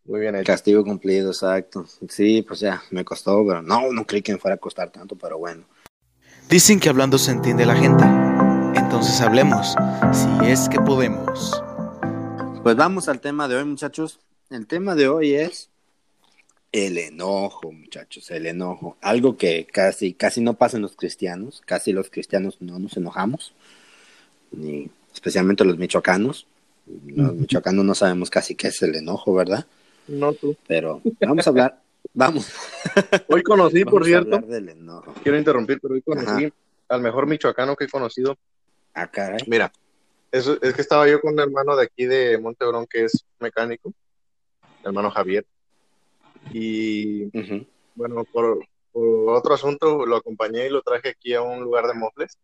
Muy 0.09 0.21
bien 0.21 0.35
hecho. 0.37 0.47
Castigo 0.47 0.83
cumplido, 0.85 1.31
exacto. 1.31 1.85
Sí, 2.09 2.41
pues 2.41 2.61
ya, 2.61 2.83
me 2.91 3.05
costó, 3.05 3.45
pero 3.47 3.61
no, 3.61 3.93
no 3.93 4.07
creí 4.07 4.23
que 4.23 4.33
me 4.33 4.39
fuera 4.39 4.55
a 4.55 4.59
costar 4.59 4.91
tanto, 4.91 5.17
pero 5.17 5.37
bueno. 5.37 5.65
Dicen 6.49 6.81
que 6.81 6.89
hablando 6.89 7.19
se 7.19 7.31
entiende 7.31 7.67
la 7.67 7.77
gente. 7.77 8.05
Entonces 8.75 9.21
hablemos, 9.21 9.77
si 10.13 10.47
es 10.47 10.67
que 10.71 10.81
podemos. 10.81 11.63
Pues 12.63 12.75
vamos 12.75 13.07
al 13.11 13.21
tema 13.21 13.49
de 13.49 13.57
hoy, 13.57 13.67
muchachos. 13.67 14.19
El 14.49 14.67
tema 14.67 14.95
de 14.95 15.09
hoy 15.09 15.35
es 15.35 15.69
el 16.73 16.97
enojo, 16.97 17.71
muchachos, 17.71 18.31
el 18.31 18.47
enojo. 18.47 18.97
Algo 19.03 19.37
que 19.37 19.67
casi, 19.71 20.15
casi 20.15 20.41
no 20.41 20.55
pasa 20.55 20.79
en 20.79 20.85
los 20.85 20.97
cristianos. 20.97 21.63
Casi 21.67 21.93
los 21.93 22.09
cristianos 22.09 22.57
no 22.61 22.79
nos 22.79 22.97
enojamos, 22.97 23.53
ni 24.53 24.89
especialmente 25.13 25.67
los 25.67 25.77
michoacanos. 25.77 26.47
Los 27.07 27.35
michoacanos 27.35 27.85
no 27.85 27.95
sabemos 27.95 28.31
casi 28.31 28.55
qué 28.55 28.69
es 28.69 28.81
el 28.81 28.95
enojo, 28.95 29.35
¿verdad? 29.35 29.67
No 30.09 30.33
tú. 30.33 30.57
Pero 30.67 31.01
vamos 31.21 31.47
a 31.47 31.51
hablar, 31.51 31.83
vamos, 32.15 32.53
Hoy 33.29 33.43
conocí, 33.43 33.85
por 33.85 34.05
cierto, 34.05 34.37
hablar 34.37 34.51
del 34.51 34.69
enojo. 34.71 35.15
quiero 35.23 35.39
interrumpir, 35.39 35.79
pero 35.81 35.95
hoy 35.95 36.03
conocí 36.03 36.53
al 36.89 37.01
mejor 37.03 37.27
michoacano 37.27 37.77
que 37.77 37.85
he 37.85 37.89
conocido 37.89 38.37
Ah, 38.95 39.07
caray. 39.07 39.41
Mira, 39.47 39.71
eso, 40.33 40.59
es 40.61 40.75
que 40.75 40.81
estaba 40.81 41.07
yo 41.09 41.21
con 41.21 41.35
un 41.35 41.41
hermano 41.41 41.77
de 41.77 41.85
aquí 41.85 42.07
de 42.07 42.39
Montebrón 42.39 42.87
que 42.87 43.05
es 43.05 43.25
mecánico, 43.39 43.93
hermano 44.83 45.11
Javier. 45.11 45.47
Y 46.51 47.27
Ujú. 47.39 47.67
bueno, 47.95 48.25
por, 48.25 48.65
por 48.93 49.37
otro 49.37 49.55
asunto 49.55 50.05
lo 50.07 50.17
acompañé 50.17 50.67
y 50.67 50.71
lo 50.71 50.83
traje 50.83 51.11
aquí 51.11 51.35
a 51.35 51.43
un 51.43 51.61
lugar 51.63 51.87
de 51.87 51.95
mofles. 51.95 52.39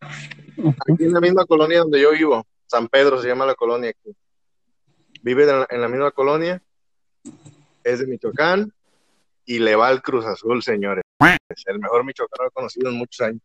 Aquí 0.00 1.04
en 1.04 1.12
la 1.12 1.20
misma 1.20 1.44
colonia 1.44 1.80
donde 1.80 2.00
yo 2.00 2.12
vivo, 2.12 2.44
San 2.66 2.88
Pedro 2.88 3.20
se 3.20 3.28
llama 3.28 3.46
la 3.46 3.54
colonia 3.54 3.90
aquí. 3.90 4.16
Vive 5.22 5.42
en 5.44 5.48
la, 5.60 5.66
en 5.70 5.80
la 5.80 5.88
misma 5.88 6.10
colonia, 6.10 6.60
es 7.84 8.00
de 8.00 8.06
Michoacán 8.06 8.72
y 9.44 9.58
le 9.58 9.76
va 9.76 9.88
al 9.88 10.02
Cruz 10.02 10.24
Azul, 10.24 10.62
señores. 10.62 11.04
Es 11.48 11.64
el 11.66 11.78
mejor 11.78 12.04
michoacano 12.04 12.50
conocido 12.50 12.88
en 12.90 12.96
muchos 12.96 13.20
años. 13.20 13.42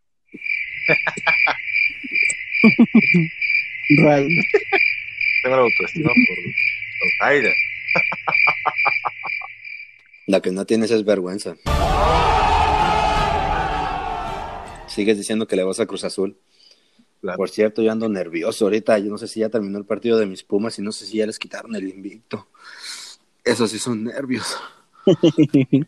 Tengo 5.43 5.55
la 5.55 5.61
autoestima 5.61 6.09
por, 6.09 6.37
por 6.99 7.09
Jaira. 7.19 7.51
La 10.27 10.41
que 10.41 10.51
no 10.51 10.65
tienes 10.65 10.91
es 10.91 11.03
vergüenza. 11.03 11.55
Sigues 14.87 15.17
diciendo 15.17 15.47
que 15.47 15.55
le 15.55 15.63
vas 15.63 15.79
a 15.79 15.85
Cruz 15.85 16.03
Azul. 16.03 16.37
Claro. 17.21 17.37
Por 17.37 17.49
cierto, 17.49 17.81
yo 17.81 17.91
ando 17.91 18.07
nervioso 18.07 18.65
ahorita. 18.65 18.97
Yo 18.99 19.09
no 19.09 19.17
sé 19.17 19.27
si 19.27 19.41
ya 19.41 19.49
terminó 19.49 19.77
el 19.77 19.85
partido 19.85 20.17
de 20.17 20.25
mis 20.25 20.43
Pumas 20.43 20.79
y 20.79 20.81
no 20.81 20.91
sé 20.91 21.05
si 21.05 21.17
ya 21.17 21.25
les 21.25 21.37
quitaron 21.37 21.75
el 21.75 21.87
invicto. 21.87 22.47
Eso 23.51 23.67
sí 23.67 23.79
son 23.79 24.03
nervios. 24.03 24.45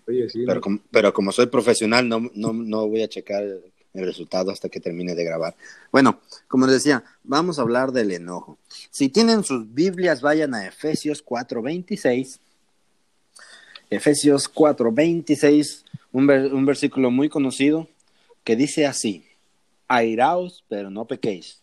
Oye, 0.08 0.30
sí, 0.30 0.44
Pero, 0.46 0.62
com- 0.62 0.80
pero 0.89 1.13
como 1.13 1.32
soy 1.32 1.46
profesional, 1.48 2.08
no, 2.08 2.30
no, 2.34 2.53
no 2.53 2.88
voy 2.88 3.03
a 3.03 3.08
checar 3.10 3.44
el 3.44 4.06
resultado 4.06 4.51
hasta 4.51 4.70
que 4.70 4.80
termine 4.80 5.15
de 5.15 5.24
grabar. 5.24 5.56
Bueno, 5.91 6.22
como 6.48 6.65
les 6.65 6.75
decía, 6.75 7.03
vamos 7.24 7.60
a 7.60 7.62
hablar 7.62 7.91
del 7.91 8.12
enojo. 8.12 8.58
Si 8.89 9.10
tienen 9.10 9.44
sus 9.44 9.74
Biblias, 9.74 10.22
vayan 10.22 10.56
a 10.56 10.65
Efesios 10.65 11.24
4:26. 11.24 12.39
Efesios 13.89 14.51
4:26, 14.53 15.84
un, 16.13 16.27
ver- 16.27 16.53
un 16.53 16.65
versículo 16.65 17.12
muy 17.12 17.30
conocido 17.30 17.88
que 18.44 18.56
dice 18.56 18.86
así: 18.88 19.25
Airaos, 19.88 20.63
pero 20.70 20.89
no 20.89 21.06
pequéis. 21.06 21.60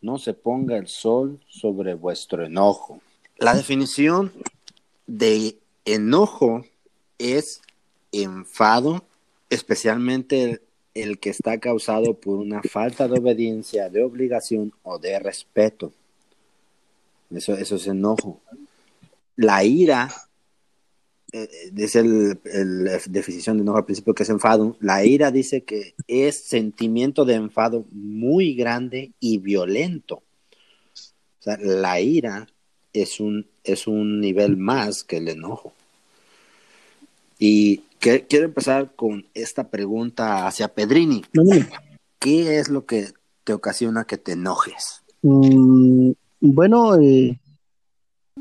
No 0.00 0.18
se 0.18 0.34
ponga 0.34 0.76
el 0.78 0.88
sol 0.88 1.40
sobre 1.48 1.94
vuestro 1.94 2.44
enojo. 2.44 3.00
La 3.38 3.54
definición 3.54 4.32
de 5.12 5.58
enojo 5.84 6.64
es 7.18 7.60
enfado, 8.12 9.04
especialmente 9.50 10.62
el, 10.94 11.18
que 11.18 11.28
está 11.28 11.60
causado 11.60 12.14
por 12.14 12.38
una 12.38 12.62
falta 12.62 13.06
de 13.08 13.18
obediencia, 13.18 13.90
de 13.90 14.02
obligación 14.02 14.72
o 14.82 14.98
de 14.98 15.18
respeto. 15.18 15.92
Eso, 17.30 17.54
es 17.54 17.86
enojo. 17.86 18.40
La 19.36 19.64
ira, 19.64 20.10
eh, 21.32 21.42
eh, 21.42 21.70
dice 21.72 21.98
el- 22.00 22.38
la 22.84 22.98
definición 23.06 23.58
de 23.58 23.64
enojo 23.64 23.78
al 23.78 23.84
principio 23.84 24.14
que 24.14 24.22
es 24.22 24.30
enfado, 24.30 24.78
la 24.80 25.04
ira 25.04 25.30
dice 25.30 25.62
que 25.62 25.94
es 26.08 26.36
sentimiento 26.36 27.26
de 27.26 27.34
enfado 27.34 27.84
muy 27.90 28.54
grande 28.54 29.12
y 29.20 29.36
violento. 29.36 30.22
O 31.40 31.42
sea, 31.42 31.58
la 31.60 32.00
ira 32.00 32.48
es 32.94 33.20
un, 33.20 33.46
es 33.64 33.86
un 33.86 34.20
nivel 34.20 34.56
más 34.56 35.04
que 35.04 35.18
el 35.18 35.28
enojo. 35.28 35.72
Y 37.38 37.78
que- 37.98 38.26
quiero 38.26 38.46
empezar 38.46 38.92
con 38.94 39.26
esta 39.34 39.68
pregunta 39.68 40.46
hacia 40.46 40.68
Pedrini. 40.68 41.22
¿Qué 42.18 42.58
es 42.58 42.68
lo 42.68 42.86
que 42.86 43.08
te 43.44 43.52
ocasiona 43.52 44.04
que 44.04 44.18
te 44.18 44.32
enojes? 44.32 45.02
Mm, 45.22 46.12
bueno, 46.40 46.96
eh, 47.00 47.38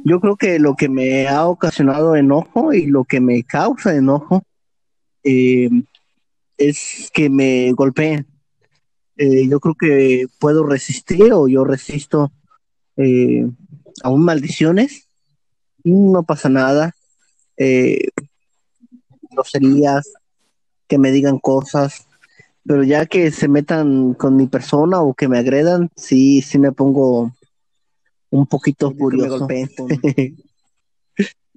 yo 0.04 0.20
creo 0.20 0.36
que 0.36 0.60
lo 0.60 0.76
que 0.76 0.90
me 0.90 1.28
ha 1.28 1.46
ocasionado 1.48 2.16
enojo 2.16 2.74
y 2.74 2.86
lo 2.88 3.04
que 3.04 3.20
me 3.20 3.44
causa 3.44 3.96
enojo 3.96 4.44
eh, 5.24 5.70
es 6.58 7.10
que 7.14 7.30
me 7.30 7.72
golpeen. 7.74 8.26
Eh, 9.18 9.48
yo 9.48 9.60
creo 9.60 9.76
que 9.76 10.26
puedo 10.40 10.64
resistir 10.66 11.32
o 11.34 11.48
yo 11.48 11.64
resisto 11.64 12.32
eh, 12.98 13.46
aún 14.04 14.24
maldiciones. 14.26 15.08
No 15.84 16.24
pasa 16.24 16.50
nada. 16.50 16.96
Eh, 17.58 18.10
groserías, 19.32 20.14
que 20.88 20.98
me 20.98 21.12
digan 21.12 21.40
cosas, 21.40 22.08
pero 22.66 22.84
ya 22.84 23.06
que 23.06 23.32
se 23.32 23.48
metan 23.48 24.14
con 24.14 24.36
mi 24.36 24.48
persona 24.48 25.02
o 25.02 25.14
que 25.14 25.28
me 25.28 25.40
agredan, 25.40 25.90
sí, 25.96 26.42
sí 26.42 26.60
me 26.60 26.72
pongo 26.72 27.32
un 28.30 28.46
poquito 28.46 28.92
furioso. 28.92 29.48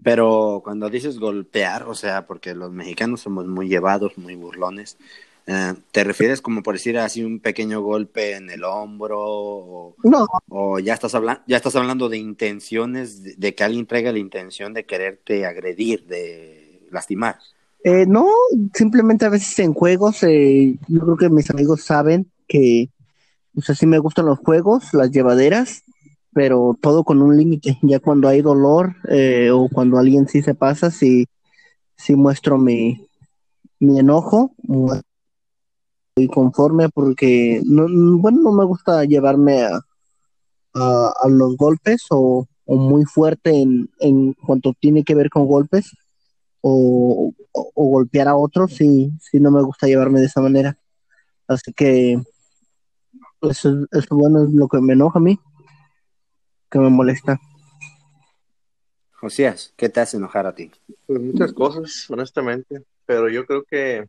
Pero 0.02 0.60
cuando 0.62 0.90
dices 0.90 1.18
golpear, 1.18 1.84
o 1.84 1.94
sea, 1.94 2.26
porque 2.26 2.54
los 2.54 2.70
mexicanos 2.70 3.22
somos 3.22 3.46
muy 3.46 3.68
llevados, 3.68 4.18
muy 4.18 4.34
burlones, 4.34 4.98
eh, 5.46 5.74
¿te 5.92 6.04
refieres 6.04 6.40
como 6.40 6.62
por 6.62 6.74
decir 6.74 6.98
así 6.98 7.22
un 7.22 7.40
pequeño 7.40 7.82
golpe 7.82 8.36
en 8.36 8.50
el 8.50 8.64
hombro 8.64 9.20
o, 9.20 9.96
No, 10.02 10.26
o 10.48 10.78
ya 10.78 10.94
estás 10.94 11.14
hablando 11.14 11.42
ya 11.46 11.56
estás 11.56 11.76
hablando 11.76 12.08
de 12.08 12.18
intenciones 12.18 13.22
de, 13.22 13.34
de 13.36 13.54
que 13.54 13.64
alguien 13.64 13.86
traiga 13.86 14.12
la 14.12 14.18
intención 14.18 14.72
de 14.72 14.84
quererte 14.84 15.44
agredir, 15.46 16.06
de 16.06 16.88
lastimar? 16.90 17.38
eh, 17.84 18.06
no, 18.06 18.26
simplemente 18.72 19.26
a 19.26 19.28
veces 19.28 19.58
en 19.58 19.74
juegos, 19.74 20.22
eh, 20.22 20.78
yo 20.88 21.00
creo 21.00 21.16
que 21.18 21.28
mis 21.28 21.50
amigos 21.50 21.82
saben 21.84 22.30
que, 22.48 22.88
o 23.54 23.60
sea, 23.60 23.74
sí 23.74 23.86
me 23.86 23.98
gustan 23.98 24.24
los 24.24 24.38
juegos, 24.38 24.94
las 24.94 25.10
llevaderas, 25.10 25.82
pero 26.32 26.76
todo 26.80 27.04
con 27.04 27.20
un 27.20 27.36
límite. 27.36 27.78
Ya 27.82 28.00
cuando 28.00 28.28
hay 28.28 28.40
dolor 28.40 28.96
eh, 29.08 29.50
o 29.52 29.68
cuando 29.68 29.98
alguien 29.98 30.26
sí 30.28 30.40
se 30.40 30.54
pasa, 30.54 30.90
sí, 30.90 31.26
sí 31.94 32.16
muestro 32.16 32.56
mi, 32.56 33.06
mi 33.80 33.98
enojo, 33.98 34.54
muy 36.16 36.28
conforme 36.28 36.88
porque, 36.90 37.60
no, 37.64 37.88
no- 37.88 38.18
bueno, 38.18 38.40
no 38.42 38.52
me 38.52 38.64
gusta 38.64 39.04
llevarme 39.04 39.62
a, 39.64 39.80
a, 40.74 41.12
a 41.22 41.28
los 41.28 41.56
golpes 41.56 42.04
o, 42.10 42.46
o 42.66 42.76
muy 42.76 43.04
fuerte 43.04 43.50
en, 43.60 43.90
en 44.00 44.32
cuanto 44.34 44.72
tiene 44.78 45.02
que 45.04 45.14
ver 45.14 45.28
con 45.28 45.46
golpes 45.46 45.96
o, 46.60 47.32
o- 47.52 47.70
o 47.74 47.84
golpear 47.88 48.28
a 48.28 48.36
otros, 48.36 48.72
sí, 48.74 49.10
sí 49.20 49.40
no 49.40 49.50
me 49.50 49.62
gusta 49.62 49.86
llevarme 49.86 50.20
de 50.20 50.26
esa 50.26 50.40
manera. 50.40 50.78
Así 51.48 51.72
que 51.72 52.22
eso, 53.42 53.86
eso 53.90 54.16
bueno 54.16 54.44
es 54.44 54.50
lo 54.50 54.68
que 54.68 54.80
me 54.80 54.92
enoja 54.94 55.18
a 55.18 55.22
mí, 55.22 55.38
que 56.70 56.78
me 56.78 56.90
molesta. 56.90 57.38
Josías, 59.12 59.72
¿qué 59.76 59.88
te 59.88 60.00
hace 60.00 60.16
enojar 60.16 60.46
a 60.46 60.54
ti? 60.54 60.70
Pues 61.06 61.20
muchas 61.20 61.52
cosas, 61.52 62.08
honestamente, 62.10 62.84
pero 63.06 63.28
yo 63.28 63.46
creo 63.46 63.64
que 63.64 64.06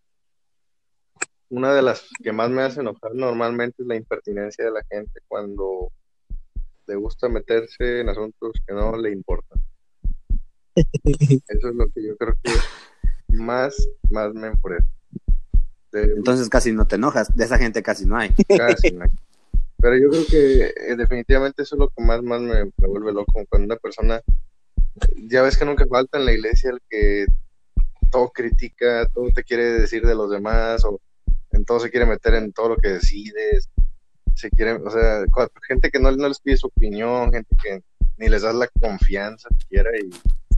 una 1.50 1.74
de 1.74 1.82
las 1.82 2.08
que 2.24 2.32
más 2.32 2.50
me 2.50 2.62
hace 2.64 2.82
enojar 2.82 3.14
normalmente 3.14 3.82
es 3.82 3.88
la 3.88 3.96
impertinencia 3.96 4.66
de 4.66 4.72
la 4.72 4.84
gente 4.90 5.20
cuando 5.28 5.92
le 6.88 6.96
gusta 6.96 7.30
meterse 7.30 8.02
en 8.02 8.10
asuntos 8.10 8.54
que 8.66 8.74
no 8.74 8.96
le 8.98 9.12
importan. 9.12 9.60
Eso 11.04 11.70
es 11.70 11.76
lo 11.76 11.88
que 11.90 12.06
yo 12.06 12.18
creo 12.18 12.34
que 12.44 12.52
más, 13.30 13.76
más 14.10 14.34
me 14.34 14.48
enfurece. 14.48 14.86
De- 15.92 16.14
Entonces 16.14 16.50
casi 16.50 16.72
no 16.72 16.86
te 16.88 16.96
enojas, 16.96 17.36
de 17.36 17.44
esa 17.46 17.58
gente 17.58 17.82
casi 17.82 18.06
no 18.06 18.18
hay. 18.18 18.34
casi 18.58 18.92
no 18.92 19.04
hay. 19.04 19.10
Pero 19.78 19.98
yo 19.98 20.10
creo 20.10 20.26
que 20.28 20.74
eh, 20.92 20.96
definitivamente 20.98 21.62
eso 21.64 21.76
es 21.76 21.80
lo 21.80 21.90
que 21.90 22.04
más, 22.04 22.22
más 22.24 22.42
me, 22.42 22.66
me 22.66 22.88
vuelve 22.88 23.14
loco. 23.14 23.34
Cuando 23.50 23.66
una 23.66 23.76
persona, 23.76 24.20
ya 25.28 25.42
ves 25.44 25.58
que 25.58 25.66
nunca 25.66 25.86
falta 25.86 26.18
en 26.18 26.26
la 26.26 26.34
iglesia 26.34 26.72
el 26.72 26.80
que 26.90 27.26
todo 28.12 28.30
critica, 28.32 29.08
todo 29.14 29.30
te 29.34 29.44
quiere 29.44 29.64
decir 29.66 30.06
de 30.06 30.16
los 30.16 30.32
demás, 30.32 30.84
o 30.86 31.00
en 31.56 31.66
todo 31.66 31.80
se 31.80 31.90
quiere 31.90 32.06
meter 32.06 32.36
en 32.36 32.52
todo 32.54 32.70
lo 32.70 32.78
que 32.78 32.90
decides. 32.90 33.70
Se 34.34 34.50
quiere, 34.50 34.74
o 34.74 34.90
sea, 34.90 35.24
gente 35.68 35.90
que 35.90 36.00
no, 36.00 36.12
no 36.12 36.28
les 36.28 36.40
pide 36.40 36.58
su 36.58 36.68
opinión, 36.68 37.32
gente 37.32 37.56
que 37.64 37.82
ni 38.18 38.28
les 38.30 38.42
das 38.42 38.54
la 38.56 38.68
confianza 38.80 39.48
siquiera 39.60 39.90
y 39.98 40.10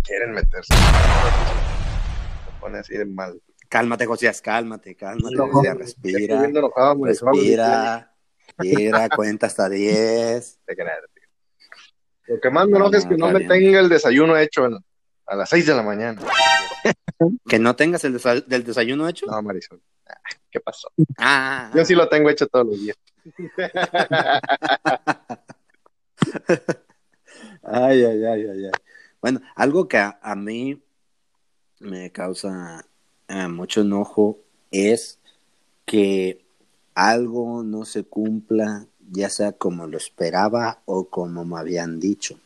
quieren 0.04 0.32
meterse. 0.32 0.74
Se 0.74 2.60
pone 2.60 2.80
así 2.80 2.98
de 2.98 3.06
mal. 3.06 3.40
Cálmate, 3.70 4.06
Josías, 4.06 4.42
cálmate, 4.42 4.96
cálmate, 4.96 5.36
No, 5.36 5.48
Josías, 5.52 5.78
respira, 5.78 6.46
enojado, 6.46 7.06
respira, 7.06 8.14
respira, 8.58 9.10
cuenta 9.10 9.48
hasta 9.48 9.70
10. 9.70 10.60
de 10.68 10.76
que 10.76 10.84
nada, 10.84 10.98
tío. 11.14 11.24
Lo 12.36 12.40
que 12.42 12.50
más 12.50 12.68
me 12.68 12.78
enoja 12.78 12.98
es 12.98 13.06
que 13.06 13.18
no 13.18 13.28
me 13.28 13.40
bien. 13.40 13.50
tenga 13.50 13.80
el 13.80 13.90
desayuno 13.90 14.38
hecho 14.38 14.66
en- 14.66 14.78
a 15.28 15.36
las 15.36 15.50
6 15.50 15.66
de 15.66 15.76
la 15.76 15.84
mañana. 15.84 16.22
Que 17.48 17.60
no 17.60 17.76
tengas 17.76 18.04
el 18.06 18.16
desa- 18.16 18.44
del 18.46 18.64
desayuno 18.64 19.08
hecho. 19.10 19.26
No, 19.26 19.42
Marisol. 19.42 19.82
¿Qué 20.52 20.60
pasó? 20.60 20.90
Ah, 21.18 21.72
Yo 21.76 21.86
sí 21.86 21.96
lo 21.96 22.08
tengo 22.10 22.30
hecho 22.30 22.48
todos 22.48 22.68
los 22.68 22.80
días. 22.80 22.98
Ay, 27.64 28.04
ay, 28.04 28.24
ay, 28.24 28.48
ay, 28.48 28.66
ay. 28.66 28.72
Bueno, 29.22 29.42
algo 29.56 29.88
que 29.88 29.98
a, 29.98 30.20
a 30.22 30.36
mí 30.36 30.82
me 31.80 32.12
causa 32.12 32.86
eh, 33.28 33.48
mucho 33.48 33.82
enojo 33.82 34.40
es 34.72 35.20
que 35.86 36.46
algo 36.96 37.64
no 37.64 37.86
se 37.86 38.04
cumpla 38.04 38.86
ya 39.10 39.30
sea 39.30 39.54
como 39.54 39.88
lo 39.88 39.98
esperaba 39.98 40.82
o 40.86 41.06
como 41.06 41.46
me 41.46 41.58
habían 41.58 42.00
dicho, 42.00 42.40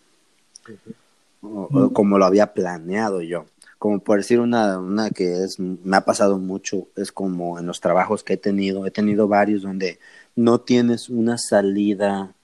o, 1.41 1.70
o 1.72 1.94
como 1.94 2.18
lo 2.18 2.25
había 2.25 2.53
planeado 2.53 3.22
yo. 3.22 3.46
Como 3.81 3.97
por 3.97 4.19
decir 4.19 4.39
una, 4.39 4.77
una 4.77 5.09
que 5.09 5.43
es, 5.43 5.59
me 5.59 5.97
ha 5.97 6.05
pasado 6.05 6.38
mucho, 6.38 6.89
es 6.95 7.11
como 7.11 7.57
en 7.57 7.65
los 7.65 7.81
trabajos 7.81 8.23
que 8.23 8.33
he 8.33 8.38
tenido, 8.38 8.85
he 8.85 8.91
tenido 8.91 9.27
varios 9.27 9.63
donde 9.63 9.97
no 10.35 10.61
tienes 10.61 11.09
una 11.09 11.39
salida 11.39 12.35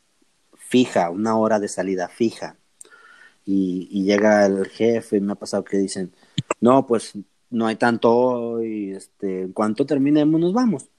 fija, 0.57 1.11
una 1.11 1.37
hora 1.37 1.59
de 1.59 1.67
salida 1.67 2.07
fija. 2.07 2.57
Y, 3.45 4.03
llega 4.03 4.47
el 4.47 4.65
jefe 4.65 5.17
y 5.17 5.21
me 5.21 5.33
ha 5.33 5.35
pasado 5.35 5.63
que 5.63 5.77
dicen, 5.77 6.11
no, 6.59 6.87
pues 6.87 7.13
no 7.51 7.67
hay 7.67 7.75
tanto 7.75 8.15
hoy, 8.15 8.93
este, 8.93 9.43
en 9.43 9.53
cuanto 9.53 9.85
terminemos 9.85 10.41
nos 10.41 10.53
vamos. 10.53 10.89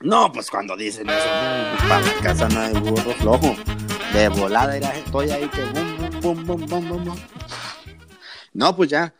No, 0.00 0.32
pues 0.32 0.50
cuando 0.50 0.78
dicen 0.78 1.10
eso, 1.10 1.28
para 1.86 2.00
la 2.00 2.14
casa 2.22 2.48
no 2.48 2.58
hay 2.58 2.72
burro 2.72 3.12
flojo. 3.18 3.54
De 4.14 4.30
volada 4.30 4.78
estoy 4.78 5.28
ahí 5.28 5.46
que 5.50 5.62
bum, 6.22 6.22
bum, 6.22 6.46
bum, 6.46 6.66
bum, 6.66 6.88
bum, 6.88 7.04
bum. 7.04 7.18
No, 8.54 8.74
pues 8.74 8.88
ya. 8.88 9.12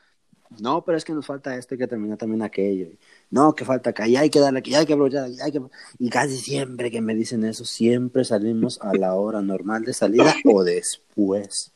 No, 0.60 0.82
pero 0.84 0.96
es 0.96 1.04
que 1.04 1.12
nos 1.12 1.26
falta 1.26 1.54
este 1.56 1.76
que 1.76 1.86
termina 1.86 2.16
también 2.16 2.42
aquello. 2.42 2.88
No, 3.30 3.54
que 3.54 3.64
falta 3.64 3.90
acá, 3.90 4.08
y 4.08 4.16
hay 4.16 4.30
que 4.30 4.40
darle 4.40 4.60
aquí, 4.60 4.74
hay 4.74 4.86
que 4.86 4.94
aprovechar, 4.94 5.28
y 5.28 5.40
hay 5.40 5.52
que... 5.52 5.60
Y 5.98 6.08
casi 6.08 6.36
siempre 6.36 6.90
que 6.90 7.00
me 7.00 7.14
dicen 7.14 7.44
eso, 7.44 7.64
siempre 7.64 8.24
salimos 8.24 8.80
a 8.80 8.94
la 8.94 9.14
hora 9.14 9.42
normal 9.42 9.84
de 9.84 9.92
salida 9.92 10.34
o 10.44 10.64
después. 10.64 11.72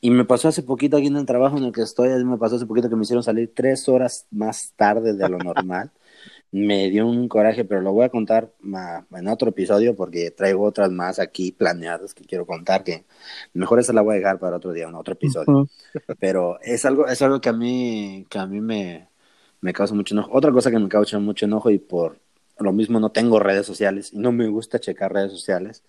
Y 0.00 0.10
me 0.10 0.24
pasó 0.24 0.48
hace 0.48 0.62
poquito 0.62 0.96
aquí 0.96 1.08
en 1.08 1.16
el 1.16 1.26
trabajo 1.26 1.58
en 1.58 1.64
el 1.64 1.72
que 1.72 1.82
estoy, 1.82 2.24
me 2.24 2.38
pasó 2.38 2.56
hace 2.56 2.66
poquito 2.66 2.88
que 2.88 2.94
me 2.94 3.02
hicieron 3.02 3.24
salir 3.24 3.52
tres 3.54 3.88
horas 3.88 4.26
más 4.30 4.72
tarde 4.76 5.14
de 5.14 5.28
lo 5.28 5.38
normal. 5.38 5.90
Me 6.50 6.88
dio 6.90 7.06
un 7.06 7.28
coraje, 7.28 7.64
pero 7.64 7.82
lo 7.82 7.92
voy 7.92 8.04
a 8.04 8.08
contar 8.08 8.52
en 8.62 9.28
otro 9.28 9.50
episodio 9.50 9.94
porque 9.94 10.30
traigo 10.30 10.64
otras 10.64 10.90
más 10.90 11.18
aquí 11.18 11.52
planeadas 11.52 12.14
que 12.14 12.24
quiero 12.24 12.46
contar, 12.46 12.84
que 12.84 13.04
mejor 13.52 13.80
esa 13.80 13.92
la 13.92 14.00
voy 14.00 14.14
a 14.14 14.18
dejar 14.18 14.38
para 14.38 14.56
otro 14.56 14.72
día, 14.72 14.88
en 14.88 14.94
otro 14.94 15.14
episodio. 15.14 15.68
Pero 16.18 16.58
es 16.62 16.84
algo, 16.84 17.06
es 17.06 17.20
algo 17.20 17.40
que 17.40 17.50
a 17.50 17.52
mí, 17.52 18.26
que 18.30 18.38
a 18.38 18.46
mí 18.46 18.60
me, 18.60 19.08
me 19.60 19.72
causa 19.72 19.94
mucho 19.94 20.14
enojo. 20.14 20.30
Otra 20.32 20.52
cosa 20.52 20.70
que 20.70 20.78
me 20.78 20.88
causa 20.88 21.18
mucho 21.18 21.44
enojo 21.46 21.70
y 21.70 21.78
por 21.78 22.18
lo 22.58 22.72
mismo 22.72 22.98
no 22.98 23.10
tengo 23.10 23.38
redes 23.38 23.66
sociales 23.66 24.12
y 24.12 24.18
no 24.18 24.32
me 24.32 24.48
gusta 24.48 24.80
checar 24.80 25.12
redes 25.12 25.32
sociales, 25.32 25.84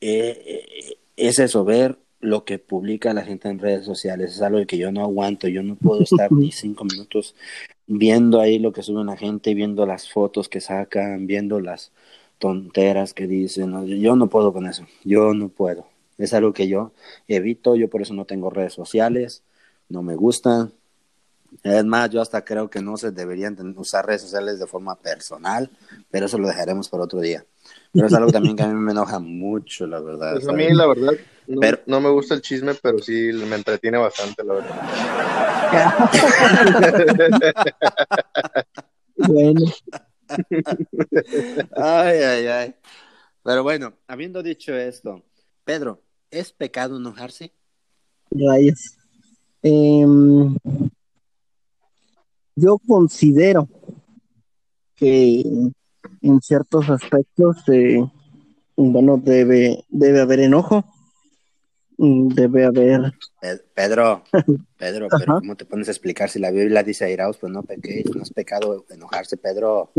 eh, 0.00 0.42
eh, 0.46 0.96
es 1.16 1.38
eso, 1.38 1.64
ver 1.64 1.98
lo 2.20 2.44
que 2.44 2.58
publica 2.58 3.12
la 3.12 3.24
gente 3.24 3.48
en 3.48 3.58
redes 3.58 3.84
sociales. 3.84 4.36
Es 4.36 4.42
algo 4.42 4.64
que 4.66 4.78
yo 4.78 4.90
no 4.92 5.02
aguanto. 5.02 5.48
Yo 5.48 5.62
no 5.62 5.74
puedo 5.74 6.02
estar 6.02 6.30
ni 6.32 6.52
cinco 6.52 6.84
minutos 6.84 7.34
viendo 7.94 8.40
ahí 8.40 8.58
lo 8.58 8.72
que 8.72 8.82
sube 8.82 9.04
la 9.04 9.16
gente, 9.16 9.54
viendo 9.54 9.84
las 9.86 10.10
fotos 10.10 10.48
que 10.48 10.60
sacan, 10.60 11.26
viendo 11.26 11.60
las 11.60 11.92
tonteras 12.38 13.12
que 13.12 13.26
dicen. 13.26 13.86
Yo 14.00 14.16
no 14.16 14.28
puedo 14.28 14.52
con 14.52 14.66
eso. 14.66 14.86
Yo 15.04 15.34
no 15.34 15.48
puedo. 15.48 15.86
Es 16.18 16.32
algo 16.32 16.52
que 16.52 16.68
yo 16.68 16.92
evito. 17.28 17.76
Yo 17.76 17.88
por 17.90 18.02
eso 18.02 18.14
no 18.14 18.24
tengo 18.24 18.50
redes 18.50 18.72
sociales. 18.72 19.42
No 19.88 20.02
me 20.02 20.16
gustan. 20.16 20.72
Es 21.62 21.84
más, 21.84 22.08
yo 22.08 22.22
hasta 22.22 22.44
creo 22.44 22.70
que 22.70 22.80
no 22.80 22.96
se 22.96 23.10
deberían 23.10 23.56
usar 23.76 24.06
redes 24.06 24.22
sociales 24.22 24.58
de 24.58 24.66
forma 24.66 24.94
personal, 24.94 25.68
pero 26.10 26.24
eso 26.24 26.38
lo 26.38 26.48
dejaremos 26.48 26.88
por 26.88 27.02
otro 27.02 27.20
día. 27.20 27.44
Pero 27.92 28.06
es 28.06 28.14
algo 28.14 28.32
también 28.32 28.56
que 28.56 28.62
a 28.62 28.68
mí 28.68 28.74
me 28.74 28.92
enoja 28.92 29.18
mucho, 29.18 29.86
la 29.86 30.00
verdad. 30.00 30.32
Pues 30.32 30.48
a 30.48 30.52
mí, 30.52 30.72
la 30.72 30.86
verdad, 30.86 31.12
no, 31.46 31.60
Pero- 31.60 31.80
no 31.86 32.00
me 32.00 32.10
gusta 32.10 32.34
el 32.34 32.42
chisme, 32.42 32.74
pero 32.74 32.98
sí 32.98 33.30
me 33.32 33.56
entretiene 33.56 33.98
bastante, 33.98 34.44
la 34.44 34.54
verdad. 34.54 36.10
Bueno, 39.16 39.60
Ay, 41.76 42.18
ay, 42.18 42.46
ay. 42.46 42.74
Pero 43.42 43.62
bueno, 43.62 43.92
habiendo 44.06 44.42
dicho 44.42 44.74
esto, 44.74 45.22
Pedro, 45.64 46.00
¿es 46.30 46.52
pecado 46.52 46.96
enojarse? 46.96 47.52
rayos. 48.30 48.96
Em, 49.62 50.56
yo 52.56 52.78
considero 52.86 53.68
que 54.96 55.40
en 56.22 56.40
ciertos 56.40 56.88
aspectos, 56.88 57.58
eh, 57.68 58.02
bueno, 58.76 59.18
debe, 59.22 59.84
debe 59.88 60.20
haber 60.22 60.40
enojo, 60.40 60.84
debe 62.02 62.64
haber, 62.64 63.12
Pe- 63.40 63.60
Pedro, 63.74 64.24
Pedro, 64.78 65.06
pero. 65.16 65.38
¿cómo 65.38 65.54
te 65.56 65.64
pones 65.64 65.86
a 65.88 65.92
explicar 65.92 66.28
si 66.28 66.40
la 66.40 66.50
Biblia 66.50 66.82
dice 66.82 67.04
airaos, 67.04 67.36
pues 67.38 67.52
no 67.52 67.62
pequéis? 67.62 68.12
No 68.14 68.22
es 68.22 68.30
pecado 68.32 68.84
enojarse, 68.90 69.36
Pedro. 69.36 69.92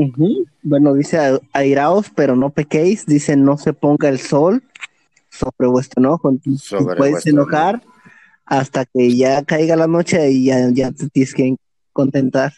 bueno, 0.61 0.93
dice 0.93 1.17
"A- 1.17 1.39
airaos, 1.53 2.11
pero 2.13 2.35
no 2.35 2.49
pequéis, 2.49 3.05
dice 3.05 3.37
no 3.37 3.57
se 3.57 3.71
ponga 3.73 4.09
el 4.09 4.19
sol 4.19 4.63
sobre 5.29 5.69
vuestro 5.69 6.01
enojo, 6.01 6.29
entonces 6.29 6.67
Sobre 6.67 6.97
puedes 6.97 7.25
enojar 7.25 7.81
hasta 8.45 8.85
que 8.85 9.15
ya 9.15 9.41
caiga 9.43 9.75
la 9.77 9.87
noche 9.87 10.29
y 10.29 10.45
ya, 10.45 10.69
ya 10.71 10.91
te 10.91 11.07
tienes 11.09 11.33
que 11.33 11.55
contentar. 11.93 12.51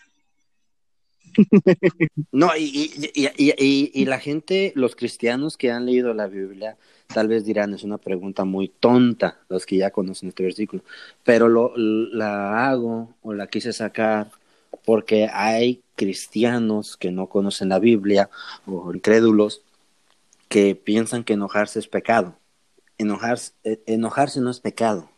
No, 2.32 2.52
y, 2.58 2.92
y, 3.14 3.28
y, 3.38 3.92
y, 3.94 4.06
la 4.06 4.20
gente, 4.20 4.74
los 4.76 4.96
cristianos 4.96 5.58
que 5.58 5.72
han 5.72 5.86
leído 5.86 6.14
la 6.14 6.28
Biblia, 6.28 6.78
tal 7.08 7.28
vez 7.28 7.46
dirán, 7.46 7.74
es 7.74 7.84
una 7.84 7.98
pregunta 7.98 8.46
muy 8.46 8.68
tonta, 8.68 9.40
los 9.50 9.66
que 9.66 9.78
ya 9.78 9.92
conocen 9.92 10.30
este 10.30 10.44
versículo, 10.44 10.84
pero 11.24 11.48
lo, 11.48 11.74
la 11.78 12.68
hago 12.70 13.14
o 13.22 13.34
la 13.34 13.48
quise 13.48 13.74
sacar 13.74 14.32
porque 14.86 15.30
hay 15.32 15.82
cristianos 15.96 16.98
que 16.98 17.12
no 17.12 17.28
conocen 17.28 17.70
la 17.70 17.80
Biblia 17.80 18.30
o 18.66 18.94
incrédulos 18.94 19.62
que 20.50 20.76
piensan 20.76 21.24
que 21.24 21.34
enojarse 21.34 21.80
es 21.80 21.88
pecado. 21.88 22.38
Enojarse, 22.98 23.54
eh, 23.64 23.82
enojarse 23.88 24.42
no 24.42 24.52
es 24.52 24.60
pecado. 24.60 25.10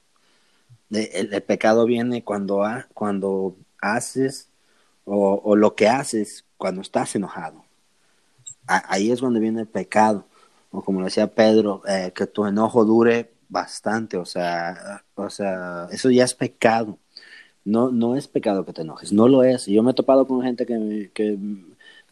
El, 0.89 1.41
pecado 1.43 1.85
viene 1.85 2.23
cuando, 2.23 2.63
cuando 2.93 3.57
haces 3.81 4.46
o, 5.07 5.41
o 5.43 5.57
lo 5.57 5.75
que 5.75 5.89
haces 5.89 6.45
cuando 6.57 6.81
estás 6.81 7.15
enojado. 7.15 7.65
Ahí 8.67 9.11
es 9.11 9.19
donde 9.21 9.39
viene 9.39 9.61
el 9.61 9.67
pecado. 9.67 10.25
O 10.71 10.83
como 10.83 11.03
decía 11.03 11.33
Pedro, 11.33 11.81
eh, 11.87 12.11
que 12.13 12.27
tu 12.27 12.45
enojo 12.45 12.83
dure 12.85 13.31
bastante. 13.49 14.17
O 14.17 14.25
sea, 14.25 15.03
o 15.15 15.29
sea, 15.29 15.87
eso 15.91 16.09
ya 16.11 16.25
es 16.25 16.33
pecado. 16.33 16.97
No, 17.65 17.91
no 17.91 18.15
es 18.17 18.27
pecado 18.27 18.65
que 18.65 18.73
te 18.73 18.81
enojes, 18.83 19.13
no 19.13 19.27
lo 19.27 19.43
es. 19.43 19.67
Yo 19.67 19.83
me 19.83 19.91
he 19.91 19.93
topado 19.93 20.27
con 20.27 20.41
gente 20.43 20.65
que, 20.65 20.77
me- 20.79 21.11
que 21.11 21.37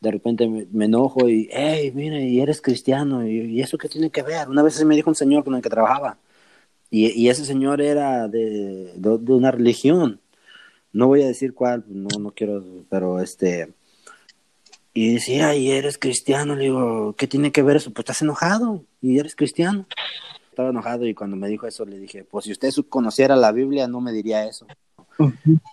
de 0.01 0.12
repente 0.12 0.47
me, 0.49 0.86
enojo 0.86 1.29
y, 1.29 1.49
hey, 1.51 1.91
mire, 1.95 2.23
y 2.27 2.41
eres 2.41 2.62
cristiano, 2.62 3.27
y, 3.27 3.62
eso 3.62 3.77
qué 3.77 3.89
tiene 3.89 4.12
que 4.12 4.23
ver. 4.23 4.49
Una 4.49 4.63
vez 4.63 4.84
me 4.86 4.95
dijo 4.95 5.10
un 5.10 5.15
señor 5.15 5.43
con 5.45 5.55
el 5.55 5.62
que 5.62 5.69
trabajaba, 5.69 6.19
y, 6.91 7.08
y 7.12 7.29
ese 7.29 7.45
señor 7.45 7.81
era 7.81 8.27
de, 8.27 8.93
de 8.97 9.34
una 9.34 9.51
religión. 9.51 10.21
No 10.95 11.08
voy 11.08 11.23
a 11.23 11.27
decir 11.27 11.53
cuál, 11.53 11.84
no, 11.89 12.08
no 12.17 12.31
quiero, 12.31 12.63
pero 12.89 13.19
este. 13.19 13.73
Y 14.93 15.15
decía, 15.15 15.53
y 15.53 15.69
eres 15.69 15.97
cristiano, 15.97 16.55
le 16.55 16.63
digo, 16.63 17.13
¿qué 17.17 17.27
tiene 17.27 17.51
que 17.51 17.63
ver 17.63 17.75
eso? 17.75 17.91
Pues 17.91 18.03
estás 18.03 18.21
enojado 18.21 18.81
y 19.01 19.19
eres 19.19 19.36
cristiano. 19.36 19.86
Estaba 20.49 20.69
enojado 20.69 21.05
y 21.05 21.13
cuando 21.13 21.36
me 21.36 21.49
dijo 21.49 21.67
eso 21.67 21.84
le 21.84 21.99
dije, 21.99 22.23
pues 22.23 22.45
si 22.45 22.53
usted 22.53 22.71
conociera 22.88 23.36
la 23.36 23.51
Biblia 23.51 23.89
no 23.89 23.99
me 23.99 24.13
diría 24.13 24.45
eso. 24.45 24.67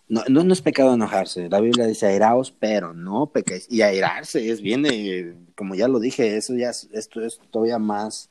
No, 0.09 0.25
no, 0.29 0.43
no 0.43 0.53
es 0.53 0.61
pecado 0.61 0.93
enojarse. 0.93 1.49
La 1.49 1.61
Biblia 1.61 1.87
dice 1.87 2.07
airaos, 2.07 2.53
pero 2.59 2.93
no 2.93 3.27
pequéis. 3.27 3.69
Y 3.71 3.83
airarse 3.83 4.51
es 4.51 4.61
viene, 4.61 5.37
como 5.55 5.77
ya 5.77 5.87
lo 5.87 6.01
dije, 6.01 6.37
eso 6.37 6.57
ya 6.57 6.71
es, 6.71 6.89
esto 6.93 7.25
es 7.25 7.39
todavía 7.53 7.79
más, 7.79 8.29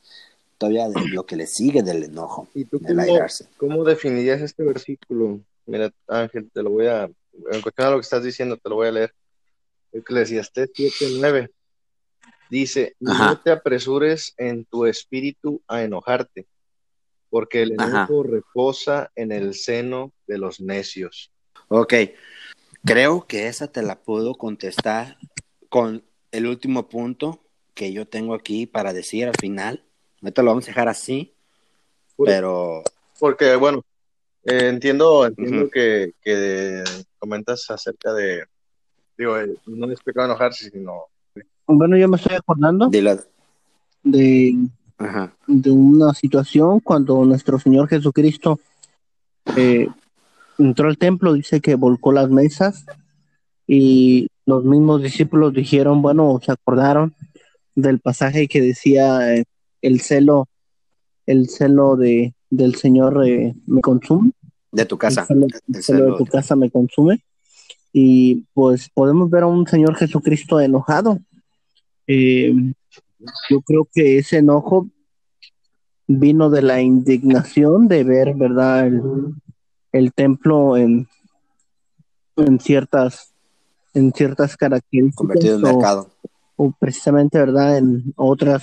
todavía 0.58 0.90
de 0.90 1.08
lo 1.08 1.24
que 1.24 1.36
le 1.36 1.46
sigue 1.46 1.82
del 1.82 2.02
enojo, 2.02 2.48
¿Y 2.54 2.66
tú 2.66 2.78
cómo, 2.78 3.00
airarse. 3.00 3.46
cómo 3.56 3.82
definirías 3.82 4.42
este 4.42 4.62
versículo? 4.62 5.40
Mira, 5.72 5.90
Ángel, 6.06 6.50
te 6.52 6.62
lo 6.62 6.68
voy 6.68 6.86
a, 6.86 7.04
en 7.04 7.62
cuestión 7.62 7.86
a 7.86 7.90
lo 7.92 7.96
que 7.96 8.02
estás 8.02 8.22
diciendo, 8.22 8.58
te 8.58 8.68
lo 8.68 8.74
voy 8.74 8.88
a 8.88 8.92
leer. 8.92 9.14
Eclesiastés 9.90 10.70
7:9 10.74 11.48
dice, 12.50 12.94
Ajá. 13.06 13.28
no 13.30 13.38
te 13.38 13.50
apresures 13.52 14.34
en 14.36 14.66
tu 14.66 14.84
espíritu 14.84 15.62
a 15.66 15.82
enojarte, 15.82 16.46
porque 17.30 17.62
el 17.62 17.80
Ajá. 17.80 18.02
enojo 18.02 18.22
reposa 18.22 19.10
en 19.14 19.32
el 19.32 19.54
seno 19.54 20.12
de 20.26 20.36
los 20.36 20.60
necios. 20.60 21.32
Ok, 21.68 21.94
creo 22.84 23.26
que 23.26 23.46
esa 23.46 23.72
te 23.72 23.80
la 23.80 24.02
puedo 24.02 24.34
contestar 24.34 25.16
con 25.70 26.04
el 26.32 26.48
último 26.48 26.90
punto 26.90 27.40
que 27.72 27.94
yo 27.94 28.06
tengo 28.06 28.34
aquí 28.34 28.66
para 28.66 28.92
decir 28.92 29.26
al 29.26 29.38
final. 29.38 29.86
Ahorita 30.20 30.42
lo 30.42 30.50
vamos 30.50 30.64
a 30.64 30.66
dejar 30.66 30.88
así, 30.88 31.34
pero 32.22 32.82
Porque, 33.18 33.56
bueno, 33.56 33.82
eh, 34.44 34.68
entiendo, 34.68 35.26
entiendo 35.26 35.70
que, 35.70 36.12
que 36.22 36.82
comentas 37.18 37.70
acerca 37.70 38.12
de, 38.12 38.44
digo, 39.16 39.38
eh, 39.38 39.54
no 39.66 39.90
es 39.90 40.00
pecado 40.00 40.26
enojarse, 40.26 40.70
sino 40.70 41.04
Bueno, 41.66 41.96
yo 41.96 42.08
me 42.08 42.16
estoy 42.16 42.36
acordando 42.36 42.90
de, 44.02 44.56
Ajá. 44.98 45.32
de 45.46 45.70
una 45.70 46.12
situación 46.14 46.80
cuando 46.80 47.24
nuestro 47.24 47.58
Señor 47.58 47.88
Jesucristo 47.88 48.58
eh, 49.56 49.86
entró 50.58 50.88
al 50.88 50.98
templo, 50.98 51.34
dice 51.34 51.60
que 51.60 51.76
volcó 51.76 52.12
las 52.12 52.28
mesas 52.28 52.84
y 53.66 54.28
los 54.44 54.64
mismos 54.64 55.02
discípulos 55.02 55.54
dijeron, 55.54 56.02
bueno, 56.02 56.40
se 56.44 56.52
acordaron 56.52 57.14
del 57.74 58.00
pasaje 58.00 58.48
que 58.48 58.60
decía, 58.60 59.36
eh, 59.36 59.44
el 59.82 60.00
celo, 60.00 60.48
el 61.26 61.48
celo 61.48 61.96
de, 61.96 62.34
del 62.52 62.74
Señor 62.76 63.26
eh, 63.26 63.54
me 63.66 63.80
consume. 63.80 64.32
De 64.70 64.84
tu 64.84 64.96
casa. 64.98 65.22
El 65.22 65.26
celo, 65.26 65.46
El 65.46 65.76
el 65.76 65.82
celo 65.82 66.04
de 66.12 66.18
tu 66.18 66.26
casa 66.26 66.54
me 66.54 66.70
consume. 66.70 67.22
Y 67.92 68.44
pues 68.54 68.88
podemos 68.94 69.28
ver 69.30 69.42
a 69.42 69.46
un 69.46 69.66
Señor 69.66 69.96
Jesucristo 69.96 70.60
enojado. 70.60 71.18
Eh, 72.06 72.54
yo 73.50 73.60
creo 73.62 73.88
que 73.92 74.18
ese 74.18 74.38
enojo 74.38 74.88
vino 76.06 76.50
de 76.50 76.62
la 76.62 76.80
indignación 76.82 77.88
de 77.88 78.04
ver, 78.04 78.34
¿verdad? 78.34 78.86
El, 78.86 79.02
el 79.92 80.12
templo 80.12 80.76
en, 80.76 81.06
en 82.36 82.58
ciertas 82.60 83.32
en 83.94 84.10
ciertas 84.12 84.56
características 84.56 85.16
Convertido 85.16 85.56
en 85.58 85.64
o- 85.64 85.68
mercado. 85.72 86.10
o 86.56 86.72
precisamente, 86.78 87.38
¿verdad? 87.38 87.76
En 87.78 88.12
otras 88.16 88.62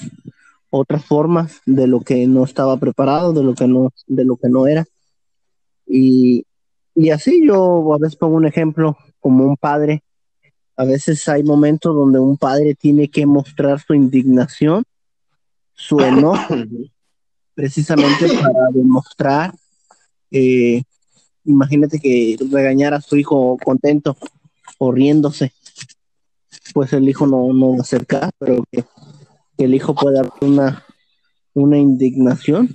otras 0.70 1.06
formas 1.06 1.62
de 1.66 1.88
lo 1.88 2.02
que 2.02 2.28
no 2.28 2.44
estaba 2.44 2.78
preparado, 2.78 3.34
de 3.34 3.44
lo 3.44 3.56
que 3.56 3.68
no 3.68 3.92
de 4.08 4.26
lo 4.26 4.38
que 4.38 4.50
no 4.50 4.68
era. 4.68 4.86
Y, 5.86 6.46
y 6.96 7.10
así 7.10 7.46
yo 7.46 7.94
a 7.94 7.98
veces 7.98 8.16
pongo 8.16 8.36
un 8.36 8.46
ejemplo 8.46 8.98
como 9.20 9.46
un 9.46 9.58
padre. 9.58 10.04
A 10.76 10.86
veces 10.86 11.28
hay 11.28 11.44
momentos 11.44 11.94
donde 11.94 12.20
un 12.20 12.38
padre 12.38 12.76
tiene 12.76 13.10
que 13.10 13.26
mostrar 13.26 13.82
su 13.82 13.94
indignación, 13.94 14.84
su 15.74 16.00
enojo, 16.02 16.56
precisamente 17.54 18.28
para 18.28 18.70
demostrar, 18.72 19.54
eh, 20.32 20.84
imagínate 21.44 22.00
que 22.00 22.38
regañar 22.52 22.94
a 22.94 23.02
su 23.02 23.18
hijo 23.18 23.58
contento 23.64 24.16
o 24.78 24.92
riéndose, 24.92 25.52
pues 26.74 26.94
el 26.94 27.10
hijo 27.10 27.28
no, 27.28 27.52
no 27.54 27.72
va 27.72 27.78
a 27.80 27.82
hacer 27.82 28.06
caso, 28.06 28.32
pero 28.38 28.64
que, 28.72 28.86
que 29.60 29.66
el 29.66 29.76
hijo 29.76 29.94
pueda 29.94 30.22
haber 30.22 30.32
una, 30.40 30.86
una 31.54 31.78
indignación 31.78 32.74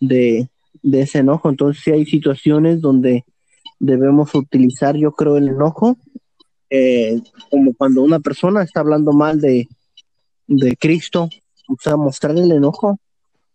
de, 0.00 0.48
de 0.82 1.00
ese 1.00 1.18
enojo. 1.18 1.48
Entonces, 1.48 1.80
sí 1.84 1.92
hay 1.92 2.04
situaciones 2.04 2.80
donde 2.80 3.24
debemos 3.78 4.34
utilizar, 4.34 4.96
yo 4.96 5.12
creo, 5.12 5.36
el 5.36 5.48
enojo, 5.48 5.96
eh, 6.70 7.20
como 7.50 7.72
cuando 7.74 8.02
una 8.02 8.18
persona 8.18 8.64
está 8.64 8.80
hablando 8.80 9.12
mal 9.12 9.40
de, 9.40 9.68
de 10.48 10.76
Cristo, 10.76 11.28
o 11.68 11.76
sea, 11.80 11.96
mostrar 11.96 12.36
el 12.36 12.50
enojo, 12.50 12.98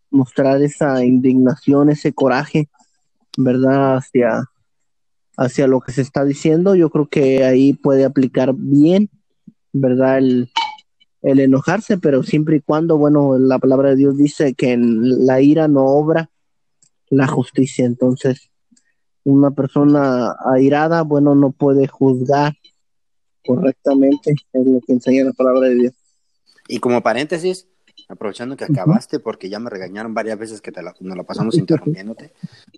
mostrar 0.09 0.61
esa 0.61 1.03
indignación, 1.03 1.89
ese 1.89 2.13
coraje, 2.13 2.69
¿verdad? 3.37 3.97
Hacia, 3.97 4.45
hacia 5.35 5.67
lo 5.67 5.81
que 5.81 5.91
se 5.91 6.01
está 6.01 6.23
diciendo, 6.23 6.75
yo 6.75 6.89
creo 6.89 7.07
que 7.07 7.43
ahí 7.43 7.73
puede 7.73 8.05
aplicar 8.05 8.53
bien, 8.55 9.09
¿verdad? 9.73 10.19
El, 10.19 10.49
el 11.21 11.39
enojarse, 11.39 11.97
pero 11.97 12.23
siempre 12.23 12.57
y 12.57 12.61
cuando, 12.61 12.97
bueno, 12.97 13.37
la 13.37 13.59
palabra 13.59 13.89
de 13.89 13.95
Dios 13.95 14.17
dice 14.17 14.53
que 14.53 14.73
en 14.73 15.25
la 15.25 15.41
ira 15.41 15.67
no 15.67 15.85
obra 15.85 16.29
la 17.09 17.27
justicia, 17.27 17.85
entonces 17.85 18.49
una 19.23 19.51
persona 19.51 20.35
airada, 20.53 21.01
bueno, 21.01 21.35
no 21.35 21.51
puede 21.51 21.87
juzgar 21.87 22.53
correctamente, 23.45 24.31
es 24.31 24.65
lo 24.65 24.79
que 24.81 24.93
enseña 24.93 25.25
la 25.25 25.33
palabra 25.33 25.67
de 25.69 25.75
Dios. 25.75 25.93
Y 26.67 26.79
como 26.79 27.01
paréntesis, 27.01 27.67
aprovechando 28.09 28.55
que 28.55 28.63
acabaste, 28.65 29.19
porque 29.19 29.49
ya 29.49 29.59
me 29.59 29.69
regañaron 29.69 30.13
varias 30.13 30.39
veces 30.39 30.61
que 30.61 30.71
te 30.71 30.81
la, 30.81 30.95
nos 31.01 31.17
la 31.17 31.23
pasamos 31.23 31.55
interrumpiéndote. 31.57 32.31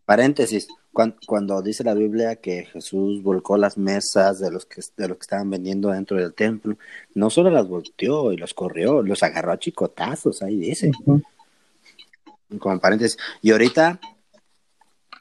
Paréntesis, 0.05 0.67
cuan- 0.91 1.15
cuando, 1.27 1.61
dice 1.61 1.83
la 1.83 1.93
Biblia 1.93 2.37
que 2.37 2.65
Jesús 2.65 3.21
volcó 3.21 3.55
las 3.57 3.77
mesas 3.77 4.39
de 4.39 4.49
los 4.49 4.65
que 4.65 4.81
de 4.97 5.07
los 5.07 5.17
que 5.17 5.21
estaban 5.21 5.49
vendiendo 5.49 5.89
dentro 5.89 6.17
del 6.17 6.33
templo, 6.33 6.77
no 7.13 7.29
solo 7.29 7.51
las 7.51 7.67
volteó 7.67 8.33
y 8.33 8.37
los 8.37 8.55
corrió, 8.55 9.03
los 9.03 9.21
agarró 9.21 9.51
a 9.51 9.59
chicotazos, 9.59 10.41
ahí 10.41 10.57
dice. 10.57 10.91
Como 12.57 12.79
paréntesis. 12.79 13.17
Y 13.43 13.51
ahorita 13.51 13.99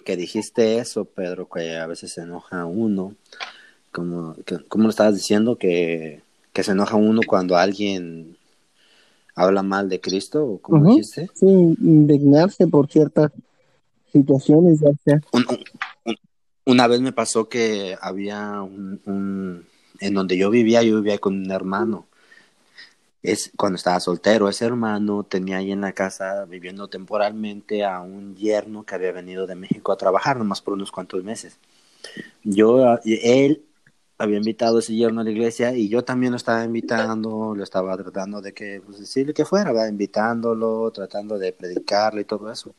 que 0.07 0.17
dijiste 0.17 0.79
eso, 0.79 1.05
Pedro, 1.05 1.47
que 1.51 1.77
a 1.77 1.87
veces 1.87 2.13
se 2.15 2.23
enoja 2.23 2.65
uno, 2.65 3.15
como, 3.93 4.35
que- 4.47 4.65
¿cómo 4.69 4.85
lo 4.85 4.91
estabas 4.91 5.15
diciendo? 5.17 5.59
Que, 5.59 6.23
que 6.55 6.63
se 6.63 6.73
enoja 6.73 6.97
uno 6.97 7.21
cuando 7.27 7.59
alguien 7.59 8.38
habla 9.39 9.63
mal 9.63 9.89
de 9.89 10.01
Cristo, 10.01 10.61
¿o 10.63 10.81
dijiste? 10.85 11.31
Sí, 11.33 11.47
indignarse 11.47 12.67
por 12.67 12.91
ciertas 12.91 13.31
situaciones, 14.13 14.81
ya 14.81 14.91
sea. 15.05 15.21
Un- 15.33 15.47
un- 15.49 15.65
un- 16.05 16.17
una 16.67 16.87
vez 16.89 17.01
me 17.01 17.13
pasó 17.13 17.49
que 17.49 17.97
había 18.01 18.63
un, 18.63 19.01
un- 19.07 19.65
en 20.01 20.15
donde 20.15 20.37
yo 20.37 20.51
vivía, 20.51 20.83
yo 20.83 20.97
vivía 20.97 21.19
con 21.19 21.35
un 21.37 21.51
hermano. 21.51 22.07
Es 23.23 23.51
cuando 23.57 23.77
estaba 23.77 24.01
soltero, 24.01 24.49
ese 24.49 24.65
hermano 24.65 25.25
tenía 25.25 25.59
ahí 25.59 25.73
en 25.73 25.81
la 25.81 25.93
casa 25.93 26.45
viviendo 26.45 26.89
temporalmente 26.89 27.85
a 27.85 28.01
un 28.01 28.37
yerno 28.37 28.85
que 28.85 28.95
había 28.95 29.13
venido 29.13 29.47
de 29.47 29.55
México 29.57 29.93
a 29.93 29.97
trabajar 29.97 30.37
nomás 30.37 30.61
por 30.63 30.75
unos 30.75 30.91
cuantos 30.93 31.23
meses. 31.25 31.59
Yo, 32.45 32.97
él 33.05 33.63
había 34.19 34.37
invitado 34.37 34.77
a 34.77 34.81
ese 34.81 34.95
yerno 34.95 35.21
a 35.21 35.25
la 35.25 35.31
iglesia 35.31 35.75
y 35.75 35.89
yo 35.89 36.05
también 36.05 36.33
lo 36.33 36.37
estaba 36.37 36.65
invitando, 36.65 37.55
lo 37.55 37.63
estaba 37.63 37.97
tratando 37.97 38.41
de 38.41 38.53
que, 38.53 38.83
pues 38.85 38.99
decirle 38.99 39.33
que 39.33 39.45
fuera, 39.45 39.73
¿verdad? 39.73 39.89
invitándolo, 39.89 40.91
tratando 40.91 41.39
de 41.39 41.53
predicarle 41.53 42.23
y 42.23 42.25
todo 42.25 42.51
eso. 42.51 42.75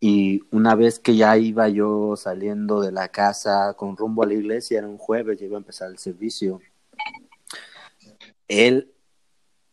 Y 0.00 0.42
una 0.50 0.74
vez 0.74 0.98
que 0.98 1.14
ya 1.14 1.36
iba 1.36 1.68
yo 1.68 2.16
saliendo 2.16 2.80
de 2.80 2.90
la 2.90 3.08
casa 3.08 3.74
con 3.74 3.96
rumbo 3.96 4.22
a 4.22 4.26
la 4.26 4.34
iglesia, 4.34 4.78
era 4.78 4.88
un 4.88 4.98
jueves, 4.98 5.38
ya 5.38 5.46
iba 5.46 5.56
a 5.56 5.60
empezar 5.60 5.90
el 5.90 5.98
servicio. 5.98 6.60
Él, 8.48 8.92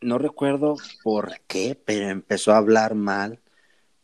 no 0.00 0.18
recuerdo 0.18 0.76
por 1.02 1.40
qué, 1.48 1.80
pero 1.84 2.08
empezó 2.08 2.52
a 2.52 2.58
hablar 2.58 2.94
mal 2.94 3.40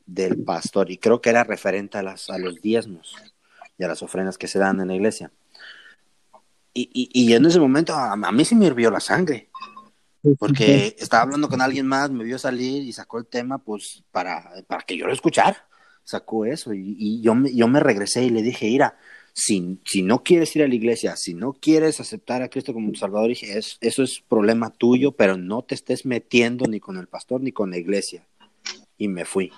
del 0.06 0.42
pastor 0.42 0.90
y 0.90 0.98
creo 0.98 1.20
que 1.20 1.30
era 1.30 1.44
referente 1.44 1.98
a, 1.98 2.02
las, 2.02 2.28
a 2.30 2.38
los 2.38 2.60
diezmos 2.60 3.14
y 3.78 3.84
a 3.84 3.88
las 3.88 4.02
ofrendas 4.02 4.38
que 4.38 4.48
se 4.48 4.58
dan 4.58 4.80
en 4.80 4.88
la 4.88 4.94
iglesia. 4.94 5.30
Y, 6.74 6.90
y, 6.92 7.28
y 7.28 7.32
en 7.34 7.46
ese 7.46 7.60
momento 7.60 7.94
a, 7.94 8.12
a 8.12 8.32
mí 8.32 8.44
se 8.44 8.56
me 8.56 8.66
hirvió 8.66 8.90
la 8.90 9.00
sangre 9.00 9.48
porque 10.38 10.96
estaba 10.98 11.24
hablando 11.24 11.48
con 11.48 11.60
alguien 11.60 11.86
más, 11.86 12.10
me 12.10 12.24
vio 12.24 12.38
salir 12.38 12.82
y 12.82 12.92
sacó 12.92 13.18
el 13.18 13.26
tema, 13.26 13.58
pues, 13.58 14.02
para, 14.10 14.50
para 14.66 14.82
que 14.82 14.96
yo 14.96 15.06
lo 15.06 15.12
escuchara. 15.12 15.68
Sacó 16.02 16.44
eso 16.44 16.74
y, 16.74 16.96
y 16.98 17.20
yo, 17.22 17.34
me, 17.34 17.54
yo 17.54 17.66
me 17.66 17.80
regresé 17.80 18.24
y 18.24 18.30
le 18.30 18.42
dije, 18.42 18.66
Ira, 18.66 18.98
si, 19.32 19.80
si 19.86 20.02
no 20.02 20.22
quieres 20.22 20.54
ir 20.54 20.62
a 20.62 20.68
la 20.68 20.74
iglesia, 20.74 21.16
si 21.16 21.34
no 21.34 21.54
quieres 21.54 21.98
aceptar 21.98 22.42
a 22.42 22.48
Cristo 22.48 22.74
como 22.74 22.92
tu 22.92 22.98
Salvador, 22.98 23.28
dije, 23.28 23.58
es, 23.58 23.78
eso 23.80 24.02
es 24.02 24.22
problema 24.28 24.70
tuyo, 24.70 25.12
pero 25.12 25.36
no 25.36 25.62
te 25.62 25.74
estés 25.74 26.04
metiendo 26.04 26.66
ni 26.66 26.78
con 26.78 26.98
el 26.98 27.06
pastor 27.06 27.40
ni 27.40 27.52
con 27.52 27.70
la 27.70 27.78
iglesia. 27.78 28.26
Y 28.98 29.08
me 29.08 29.24
fui. 29.24 29.50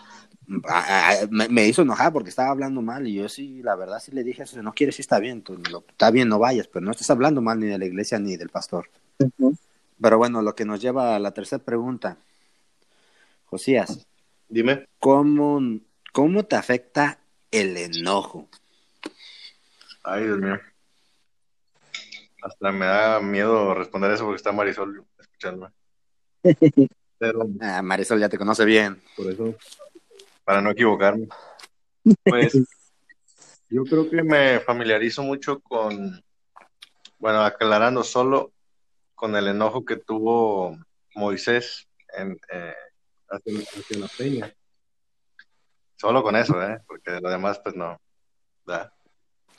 A- 0.69 1.11
a- 1.11 1.27
Me, 1.31 1.49
me 1.49 1.67
hizo 1.67 1.83
enojar 1.83 2.13
porque 2.13 2.31
estaba 2.31 2.51
hablando 2.51 2.81
mal 2.83 3.07
y 3.07 3.15
yo 3.15 3.29
sí, 3.29 3.63
la 3.63 3.75
verdad 3.75 3.99
sí 4.01 4.13
le 4.13 4.23
dije, 4.23 4.47
si 4.47 4.57
no 4.59 4.73
quieres, 4.73 4.97
sí 4.97 5.03
está 5.03 5.19
bien, 5.19 5.43
tú, 5.43 5.59
lo- 5.71 5.85
está 5.89 6.11
bien, 6.11 6.29
no 6.29 6.39
vayas, 6.39 6.69
pero 6.69 6.85
no 6.85 6.93
estás 6.93 7.11
hablando 7.11 7.41
mal 7.43 7.59
ni 7.59 7.67
de 7.67 7.79
la 7.79 7.85
iglesia 7.87 8.19
ni 8.19 8.37
del 8.37 8.49
pastor. 8.51 8.89
Pero 10.01 10.19
bueno, 10.19 10.43
lo 10.43 10.55
que 10.55 10.65
nos 10.65 10.81
lleva 10.81 11.17
a 11.17 11.19
la 11.19 11.33
tercera 11.33 11.63
pregunta. 11.65 12.19
Josías, 13.47 14.07
Dime. 14.49 14.87
¿cómo, 14.99 15.61
cómo 16.13 16.45
te 16.45 16.57
afecta 16.57 17.19
el 17.51 17.77
enojo? 17.77 18.49
Ay, 20.03 20.25
Dios 20.25 20.39
mío. 20.39 20.59
Hasta 22.43 22.71
me 22.71 22.87
da 22.87 23.21
miedo 23.21 23.75
responder 23.75 24.13
eso 24.13 24.25
porque 24.25 24.37
está 24.37 24.53
Marisol 24.53 25.05
escuchándome. 25.19 25.73
Pero 27.19 27.49
Ah, 27.61 27.83
Marisol 27.83 28.21
ya 28.21 28.29
te 28.29 28.39
conoce 28.39 28.65
bien. 28.65 29.01
por 29.17 29.33
eso, 29.33 29.55
para 30.47 30.63
no 30.63 30.71
equivocarme. 30.71 31.29
Pues 32.25 32.55
yo 33.69 33.83
creo 33.83 34.09
que 34.09 34.23
me 34.23 34.61
familiarizo 34.61 35.25
mucho 35.25 35.59
con, 35.61 36.23
bueno, 37.19 37.45
aclarando 37.45 38.05
solo 38.05 38.53
con 39.17 39.35
el 39.35 39.49
enojo 39.49 39.85
que 39.85 39.97
tuvo 39.97 40.79
Moisés 41.17 41.89
en, 42.17 42.39
eh, 42.53 42.75
hacia, 43.29 43.59
hacia 43.59 43.99
la 43.99 44.09
peña. 44.17 44.55
Solo 45.97 46.23
con 46.23 46.37
eso, 46.37 46.63
¿eh? 46.63 46.79
Porque 46.87 47.11
de 47.11 47.21
lo 47.21 47.29
demás, 47.29 47.59
pues 47.59 47.75
no. 47.75 48.01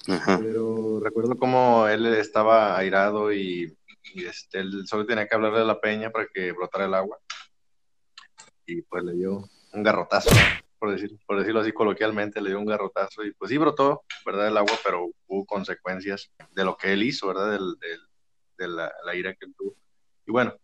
Ajá. 0.08 0.40
Pero 0.42 1.02
recuerdo 1.02 1.38
cómo 1.38 1.86
él 1.90 2.06
estaba 2.16 2.78
airado 2.78 3.34
y, 3.34 3.78
y, 4.14 4.26
este, 4.26 4.60
él 4.60 4.88
solo 4.88 5.06
tenía 5.06 5.28
que 5.28 5.36
hablarle 5.36 5.60
de 5.60 5.66
la 5.66 5.82
peña 5.82 6.12
para 6.12 6.28
que 6.34 6.54
brotara 6.54 6.86
el 6.86 6.94
agua. 6.94 7.18
Y 8.66 8.84
pues 8.84 9.04
le 9.04 9.16
dio 9.16 9.50
un 9.74 9.84
garrotazo. 9.84 10.30
Por, 10.80 10.92
decir, 10.92 11.18
por 11.26 11.38
decirlo 11.40 11.62
así 11.62 11.72
coloquialmente, 11.72 12.42
le 12.42 12.50
dio 12.50 12.60
un 12.60 12.66
garrotazo 12.66 13.24
y 13.24 13.32
pues 13.34 13.50
sí 13.50 13.58
brotó, 13.58 14.04
¿verdad? 14.26 14.48
El 14.48 14.58
agua, 14.58 14.74
pero 14.84 15.08
hubo 15.28 15.46
consecuencias 15.46 16.32
de 16.52 16.64
lo 16.66 16.78
que 16.78 16.94
él 16.94 17.04
hizo, 17.04 17.28
¿verdad? 17.28 17.52
Del, 17.52 17.78
del- 17.80 18.02
de 18.58 18.68
la, 18.68 18.92
la 19.06 19.16
ira 19.16 19.34
que 19.36 19.46
él 19.46 19.54
tuvo. 19.56 19.76
Y 20.26 20.32
bueno, 20.32 20.56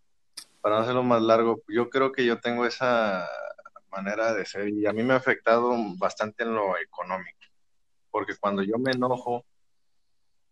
para 0.62 0.76
no 0.78 0.82
hacerlo 0.82 1.04
más 1.04 1.21
largo, 1.21 1.62
yo 1.67 1.89
creo 1.89 2.12
que 2.12 2.26
yo 2.26 2.39
tengo 2.39 2.65
esa 2.65 3.28
manera 3.91 4.34
de 4.34 4.45
ser 4.47 4.69
y 4.69 4.88
a 4.88 4.93
mí 4.93 5.04
me 5.04 5.13
ha 5.13 5.17
afectado 5.17 5.76
bastante 5.99 6.43
en 6.43 6.56
lo 6.56 6.76
económico, 6.80 7.38
porque 8.10 8.34
cuando 8.36 8.63
yo 8.63 8.80
me 8.80 8.91
enojo, 8.91 9.45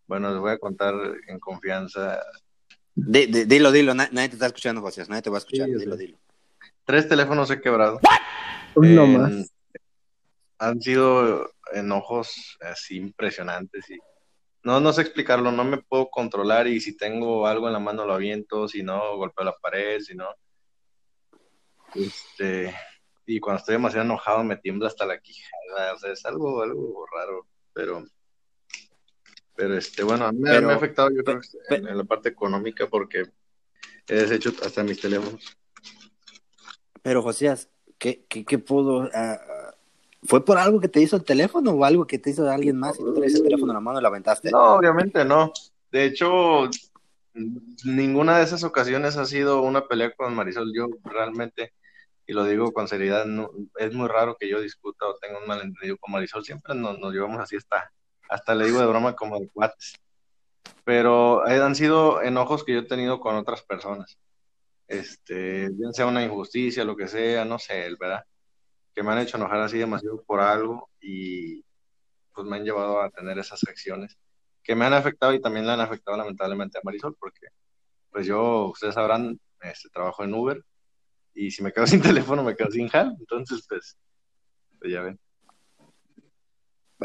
bueno, 0.08 0.30
les 0.32 0.40
voy 0.40 0.52
a 0.52 0.58
contar 0.60 0.94
en 1.28 1.40
confianza, 1.40 2.22
Di- 2.94 3.26
di- 3.26 3.46
dilo, 3.46 3.72
dilo, 3.72 3.94
na- 3.96 4.10
nadie 4.12 4.30
te 4.30 4.36
está 4.36 4.46
escuchando, 4.48 4.82
Josías, 4.82 5.10
nadie 5.10 5.22
te 5.24 5.30
va 5.32 5.38
a 5.38 5.40
escuchar, 5.40 5.66
Sí, 5.66 5.74
dilo, 5.74 5.96
sé. 5.96 6.02
dilo. 6.04 6.18
tres 6.86 7.08
teléfonos 7.08 7.50
he 7.50 7.60
quebrado. 7.62 8.00
Más. 8.76 9.52
Han 10.60 10.82
sido 10.82 11.52
enojos 11.74 12.58
así 12.62 12.98
impresionantes 12.98 13.90
y 13.90 13.98
no, 14.64 14.80
no 14.80 14.94
sé 14.94 15.02
explicarlo, 15.02 15.52
no 15.52 15.64
me 15.64 15.78
puedo 15.80 16.10
controlar 16.10 16.68
y 16.68 16.80
si 16.80 16.96
tengo 16.96 17.48
algo 17.48 17.66
en 17.68 17.74
la 17.74 17.80
mano 17.80 18.06
lo 18.06 18.14
aviento, 18.14 18.68
si 18.68 18.84
no, 18.84 19.18
golpeo 19.18 19.44
la 19.46 19.58
pared, 19.58 20.00
si 20.02 20.14
no. 20.16 20.30
Este, 21.96 22.74
y 23.26 23.40
cuando 23.40 23.60
estoy 23.60 23.74
demasiado 23.74 24.06
enojado 24.06 24.44
me 24.44 24.58
tiembla 24.58 24.88
hasta 24.88 25.06
la 25.06 25.20
quijada, 25.20 25.94
o 25.94 25.98
sea, 25.98 26.12
es 26.12 26.24
algo, 26.26 26.62
algo 26.62 27.06
raro, 27.12 27.48
pero, 27.74 28.06
pero 29.56 29.78
este, 29.78 30.04
bueno, 30.04 30.26
a 30.26 30.32
mí 30.32 30.40
me- 30.42 30.50
Pero- 30.52 30.68
me 30.68 30.74
ha 30.74 30.78
afectado 30.78 31.10
yo 31.10 31.24
creo 31.24 31.40
que 31.42 31.76
en, 31.76 31.88
en 31.88 31.98
la 31.98 32.04
parte 32.04 32.30
económica 32.30 32.88
porque 32.88 33.26
he 34.08 34.14
deshecho 34.16 34.52
hasta 34.64 34.84
mis 34.84 35.02
teléfonos. 35.02 35.58
Pero, 37.02 37.24
Josías, 37.24 37.68
¿qué, 38.02 38.26
qué, 38.28 38.44
qué 38.44 38.58
pudo? 38.58 39.08
ah, 39.14 39.40
¿Fue 40.24 40.44
por 40.44 40.58
algo 40.58 40.80
que 40.80 40.88
te 40.88 41.02
hizo 41.02 41.16
el 41.16 41.24
teléfono 41.24 41.72
o 41.72 41.86
algo 41.86 42.06
que 42.06 42.20
te 42.20 42.32
hizo 42.32 42.50
alguien 42.50 42.78
más 42.78 43.00
y 43.00 43.04
tú 43.04 43.14
traes 43.14 43.36
el 43.36 43.44
teléfono 43.44 43.72
en 43.72 43.76
la 43.76 43.80
mano 43.80 44.00
y 44.00 44.02
lo 44.02 44.08
aventaste? 44.08 44.52
No, 44.52 44.76
obviamente 44.76 45.24
no. 45.24 45.52
De 45.92 46.06
hecho, 46.06 46.70
ninguna 47.84 48.38
de 48.38 48.44
esas 48.44 48.64
ocasiones 48.64 49.18
ha 49.18 49.26
sido 49.26 49.62
una 49.62 49.88
pelea 49.88 50.14
con 50.16 50.36
Marisol. 50.36 50.72
Yo 50.76 50.88
realmente, 51.04 51.74
y 52.28 52.34
lo 52.34 52.44
digo 52.44 52.72
con 52.72 52.88
seriedad, 52.88 53.26
no, 53.26 53.50
es 53.78 53.94
muy 53.94 54.08
raro 54.08 54.36
que 54.40 54.50
yo 54.50 54.62
discuta 54.62 55.08
o 55.08 55.16
tenga 55.16 55.40
un 55.40 55.48
malentendido 55.48 55.98
con 55.98 56.12
Marisol. 56.12 56.44
Siempre 56.44 56.76
nos, 56.76 57.00
nos 57.00 57.14
llevamos 57.14 57.40
así 57.40 57.56
hasta, 57.56 57.92
hasta 58.30 58.54
le 58.54 58.66
digo 58.66 58.80
de 58.80 58.88
broma 58.88 59.16
como 59.16 59.40
de 59.40 59.48
cuates. 59.50 59.96
Pero 60.84 61.48
eh, 61.48 61.62
han 61.62 61.76
sido 61.76 62.22
enojos 62.22 62.64
que 62.64 62.74
yo 62.74 62.80
he 62.80 62.88
tenido 62.88 63.20
con 63.20 63.36
otras 63.36 63.64
personas. 63.64 64.18
Este, 64.92 65.70
bien 65.70 65.94
sea 65.94 66.06
una 66.06 66.22
injusticia, 66.22 66.84
lo 66.84 66.98
que 66.98 67.08
sea, 67.08 67.46
no 67.46 67.58
sé, 67.58 67.88
¿verdad? 67.98 68.26
Que 68.94 69.02
me 69.02 69.12
han 69.12 69.20
hecho 69.20 69.38
enojar 69.38 69.62
así 69.62 69.78
demasiado 69.78 70.22
por 70.24 70.42
algo 70.42 70.90
y 71.00 71.64
pues 72.34 72.46
me 72.46 72.58
han 72.58 72.66
llevado 72.66 73.02
a 73.02 73.10
tener 73.10 73.40
esas 73.40 73.64
acciones 73.64 74.18
que 74.62 74.76
me 74.76 74.84
han 74.86 74.94
afectado 74.94 75.34
y 75.34 75.40
también 75.40 75.66
le 75.66 75.72
han 75.72 75.80
afectado 75.80 76.18
lamentablemente 76.18 76.78
a 76.78 76.82
Marisol, 76.84 77.16
porque 77.18 77.48
pues 78.10 78.28
yo, 78.28 78.68
ustedes 78.68 78.96
sabrán, 78.96 79.40
este, 79.62 79.88
trabajo 79.90 80.26
en 80.26 80.34
Uber 80.34 80.62
y 81.34 81.52
si 81.52 81.64
me 81.64 81.72
quedo 81.72 81.86
sin 81.88 82.02
teléfono 82.02 82.44
me 82.44 82.56
quedo 82.58 82.70
sin 82.72 82.90
jal, 82.90 83.16
entonces 83.18 83.66
pues, 83.70 83.98
pues 84.78 84.92
ya 84.92 85.02
ven. 85.04 85.18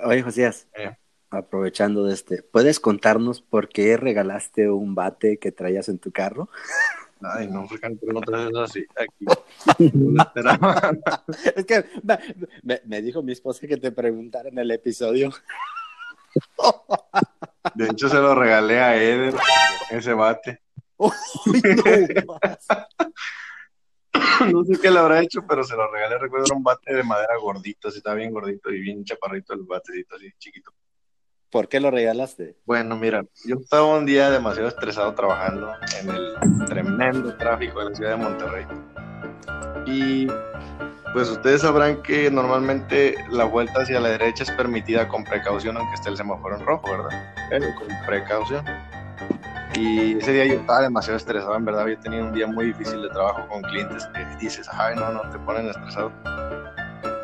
Oye, 0.03 0.23
Josías, 0.23 0.67
Eh. 0.75 0.97
aprovechando 1.31 2.03
de 2.05 2.15
este, 2.15 2.43
¿puedes 2.43 2.81
contarnos 2.81 3.43
por 3.43 3.69
qué 3.69 3.97
regalaste 3.97 4.69
un 4.69 4.97
bate 4.97 5.39
que 5.39 5.53
traías 5.53 5.89
en 5.89 6.01
tu 6.01 6.11
carro? 6.11 6.51
Ay, 7.23 7.49
no, 7.49 7.63
no 7.63 8.21
preguntas 8.21 8.49
eso 8.49 8.63
así 8.63 8.85
aquí. 8.97 9.25
No 9.95 10.23
es 11.57 11.65
que 11.65 11.85
me, 12.03 12.19
me- 12.63 12.81
me 12.85 13.03
dijo 13.03 13.23
mi 13.23 13.33
esposa 13.33 13.67
que 13.67 13.77
te 13.79 13.91
preguntara 13.91 14.49
en 14.49 14.59
el 14.59 14.71
episodio. 14.71 15.31
De 17.75 17.87
hecho 17.89 18.09
se 18.09 18.17
lo 18.17 18.35
regalé 18.35 18.79
a 18.81 18.97
Eder, 18.97 19.35
ese 19.91 20.13
bate. 20.13 20.63
Uy, 20.99 21.11
no 21.47 22.35
más. 22.35 22.67
No 24.53 24.65
sé 24.65 24.79
qué 24.81 24.91
le 24.91 24.99
habrá 24.99 25.23
hecho, 25.23 25.41
pero 25.47 25.65
se 25.65 25.75
lo 25.75 25.91
regalé. 25.91 26.19
Recuerdo 26.19 26.47
era 26.47 26.57
un 26.57 26.63
bate 26.63 26.95
de 26.95 27.03
madera 27.03 27.37
gordito, 27.41 27.89
así 27.89 27.99
estaba 27.99 28.17
bien 28.17 28.33
gordito 28.33 28.71
y 28.71 28.81
bien 28.81 29.05
chaparrito 29.05 29.55
el 29.55 29.63
batecito 29.63 30.17
así 30.17 30.31
chiquito. 30.39 30.73
¿Por 31.57 31.69
qué 31.69 31.81
lo 31.81 31.91
regalaste? 31.91 32.55
Bueno, 32.67 32.99
mira, 32.99 33.25
yo 33.47 33.57
estaba 33.57 33.87
un 33.87 34.05
día 34.05 34.29
demasiado 34.29 34.69
estresado 34.69 35.15
trabajando 35.15 35.73
en 35.99 36.11
el 36.11 36.67
tremendo 36.67 37.35
tráfico 37.39 37.79
de 37.79 37.89
la 37.89 37.97
ciudad 37.97 38.11
de 38.11 38.17
Monterrey. 38.19 38.67
Y 39.87 40.27
pues 41.15 41.31
ustedes 41.31 41.63
sabrán 41.63 42.03
que 42.03 42.31
normalmente 42.31 43.15
la 43.31 43.45
vuelta 43.45 43.81
hacia 43.81 44.01
la 44.01 44.11
derecha 44.11 44.43
es 44.43 44.51
permitida 44.51 45.09
con 45.09 45.25
precaución, 45.25 45.79
aunque 45.79 45.95
esté 45.95 46.11
el 46.11 46.19
semáforo 46.19 46.59
en 46.59 46.67
rojo, 46.67 46.91
¿verdad? 46.91 47.35
Pero 47.49 47.75
con 47.75 47.89
precaución. 48.07 48.63
Y 49.77 50.19
ese 50.19 50.35
día 50.35 50.45
yo 50.45 50.61
estaba 50.61 50.83
demasiado 50.83 51.17
estresado, 51.17 51.57
en 51.57 51.65
verdad, 51.65 51.85
había 51.85 51.99
tenido 51.99 52.23
un 52.23 52.35
día 52.35 52.47
muy 52.47 52.67
difícil 52.67 53.01
de 53.01 53.09
trabajo 53.09 53.49
con 53.49 53.63
clientes 53.63 54.07
que 54.13 54.27
dices, 54.45 54.69
ay, 54.71 54.95
no, 54.95 55.11
no, 55.11 55.23
te 55.31 55.39
ponen 55.39 55.71
estresado. 55.71 56.13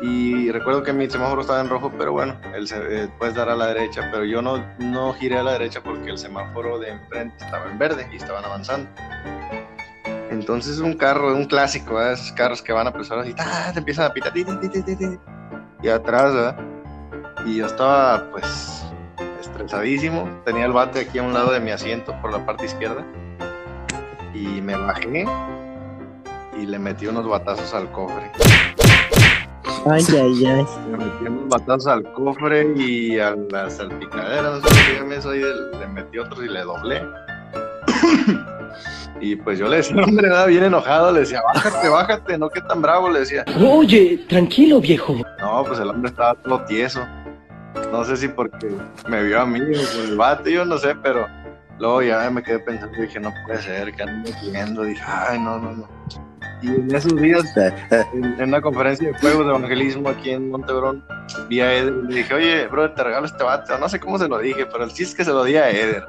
Y 0.03 0.51
recuerdo 0.51 0.83
que 0.83 0.91
mi 0.91 1.09
semáforo 1.09 1.39
estaba 1.39 1.61
en 1.61 1.69
rojo, 1.69 1.89
pero 1.97 2.11
bueno, 2.11 2.35
se, 2.65 3.03
eh, 3.03 3.09
puedes 3.17 3.35
dar 3.35 3.47
a 3.47 3.55
la 3.55 3.67
derecha, 3.67 4.09
pero 4.11 4.25
yo 4.25 4.41
no, 4.41 4.61
no 4.77 5.13
giré 5.13 5.37
a 5.37 5.43
la 5.43 5.53
derecha 5.53 5.79
porque 5.81 6.09
el 6.09 6.17
semáforo 6.17 6.77
de 6.77 6.89
enfrente 6.89 7.37
estaba 7.45 7.71
en 7.71 7.79
verde 7.79 8.05
y 8.11 8.17
estaban 8.17 8.43
avanzando. 8.43 8.89
Entonces 10.29 10.79
un 10.79 10.95
carro, 10.95 11.33
un 11.33 11.45
clásico, 11.45 11.93
¿verdad? 11.93 12.13
esos 12.13 12.33
carros 12.33 12.61
que 12.61 12.73
van 12.73 12.85
a 12.85 12.91
pesar 12.91 13.19
así, 13.19 13.33
¡tá! 13.33 13.71
te 13.71 13.79
empiezan 13.79 14.07
a 14.07 14.13
pitar, 14.13 14.33
y 14.35 15.87
atrás, 15.87 16.33
¿verdad? 16.33 16.57
Y 17.45 17.55
yo 17.55 17.67
estaba 17.67 18.29
pues 18.29 18.83
estresadísimo, 19.39 20.27
tenía 20.43 20.65
el 20.65 20.73
bate 20.73 20.99
aquí 20.99 21.19
a 21.19 21.23
un 21.23 21.33
lado 21.33 21.53
de 21.53 21.61
mi 21.61 21.71
asiento 21.71 22.13
por 22.21 22.33
la 22.33 22.45
parte 22.45 22.65
izquierda 22.65 23.05
y 24.33 24.59
me 24.59 24.75
bajé 24.75 25.25
y 26.59 26.65
le 26.65 26.77
metí 26.77 27.07
unos 27.07 27.25
batazos 27.25 27.73
al 27.73 27.89
cofre. 27.93 28.29
Ay, 29.85 30.03
ay, 30.11 30.45
ay. 30.45 30.65
Le 30.91 30.97
metí 30.97 31.27
unos 31.27 31.49
batazos 31.49 31.87
al 31.87 32.03
cofre 32.13 32.73
y 32.75 33.19
a 33.19 33.35
la 33.51 33.69
salpicadera, 33.69 34.59
no 34.59 34.61
sé 35.21 35.29
ahí 35.29 35.41
le, 35.79 35.87
metí 35.87 36.19
otros 36.19 36.43
y 36.43 36.47
le 36.47 36.61
doblé. 36.61 37.01
y 39.21 39.35
pues 39.35 39.59
yo 39.59 39.67
le 39.67 39.77
decía, 39.77 40.03
hombre, 40.03 40.29
nada, 40.29 40.45
bien 40.47 40.63
enojado, 40.63 41.11
le 41.11 41.21
decía, 41.21 41.41
bájate, 41.53 41.89
bájate, 41.89 42.37
no 42.37 42.49
que 42.49 42.61
tan 42.61 42.81
bravo, 42.81 43.09
le 43.09 43.21
decía. 43.21 43.45
Oye, 43.59 44.25
tranquilo, 44.27 44.79
viejo. 44.79 45.15
No, 45.39 45.63
pues 45.65 45.79
el 45.79 45.89
hombre 45.89 46.09
estaba 46.09 46.35
todo 46.35 46.63
tieso. 46.65 47.01
No 47.91 48.03
sé 48.03 48.17
si 48.17 48.27
porque 48.27 48.69
me 49.07 49.23
vio 49.23 49.41
a 49.41 49.45
mí 49.45 49.59
el 49.59 50.15
bate, 50.15 50.51
yo 50.51 50.65
no 50.65 50.77
sé, 50.77 50.95
pero 50.95 51.27
luego 51.79 52.01
ya 52.03 52.29
me 52.29 52.43
quedé 52.43 52.59
pensando, 52.59 53.01
dije, 53.01 53.19
no 53.19 53.33
puede 53.45 53.61
ser, 53.61 53.93
que 53.93 54.03
ando 54.03 54.29
viendo, 54.41 54.83
dije, 54.83 55.03
ay, 55.05 55.39
no, 55.39 55.57
no, 55.59 55.71
no. 55.71 55.89
Y 56.63 56.67
en 56.67 56.95
esos 56.95 57.15
días 57.21 57.43
en, 58.13 58.23
en 58.39 58.43
una 58.49 58.61
conferencia 58.61 59.09
de 59.11 59.17
juegos 59.19 59.45
de 59.45 59.51
evangelismo 59.53 60.09
aquí 60.09 60.29
en 60.31 60.49
Montebrón, 60.49 61.05
vi 61.49 61.59
a 61.59 61.73
Eder 61.75 61.93
y 61.93 62.11
le 62.11 62.17
dije, 62.19 62.33
oye, 62.33 62.67
bro, 62.67 62.91
te 62.93 63.03
regalo 63.03 63.25
este 63.25 63.43
bate. 63.43 63.73
O 63.73 63.77
No 63.79 63.89
sé 63.89 63.99
cómo 63.99 64.17
se 64.17 64.27
lo 64.27 64.37
dije, 64.39 64.65
pero 64.65 64.83
el 64.85 64.91
sí 64.91 65.03
es 65.03 65.13
que 65.13 65.25
se 65.25 65.31
lo 65.31 65.43
di 65.43 65.55
a 65.57 65.69
Eder. 65.69 66.05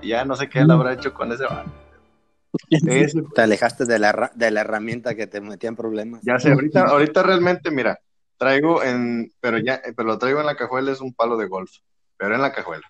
Y 0.00 0.08
ya 0.08 0.24
no 0.24 0.36
sé 0.36 0.48
qué 0.48 0.60
él 0.60 0.70
habrá 0.70 0.92
hecho 0.94 1.12
con 1.12 1.30
ese 1.32 1.44
bate. 1.44 1.70
Ese- 2.70 3.22
Te 3.34 3.42
alejaste 3.42 3.84
de 3.84 3.98
la, 3.98 4.32
de 4.34 4.50
la 4.50 4.62
herramienta 4.62 5.14
que 5.14 5.26
te 5.26 5.40
metía 5.40 5.68
en 5.68 5.76
problemas. 5.76 6.22
ya 6.22 6.38
sé, 6.38 6.50
ahorita, 6.50 6.84
ahorita 6.84 7.22
realmente, 7.22 7.70
mira, 7.70 7.98
traigo 8.38 8.82
en, 8.82 9.30
pero 9.40 9.58
ya, 9.58 9.80
pero 9.96 10.08
lo 10.08 10.18
traigo 10.18 10.40
en 10.40 10.46
la 10.46 10.56
cajuela, 10.56 10.92
es 10.92 11.00
un 11.02 11.12
palo 11.12 11.36
de 11.36 11.46
golf, 11.46 11.70
pero 12.16 12.34
en 12.34 12.40
la 12.40 12.52
cajuela. 12.52 12.84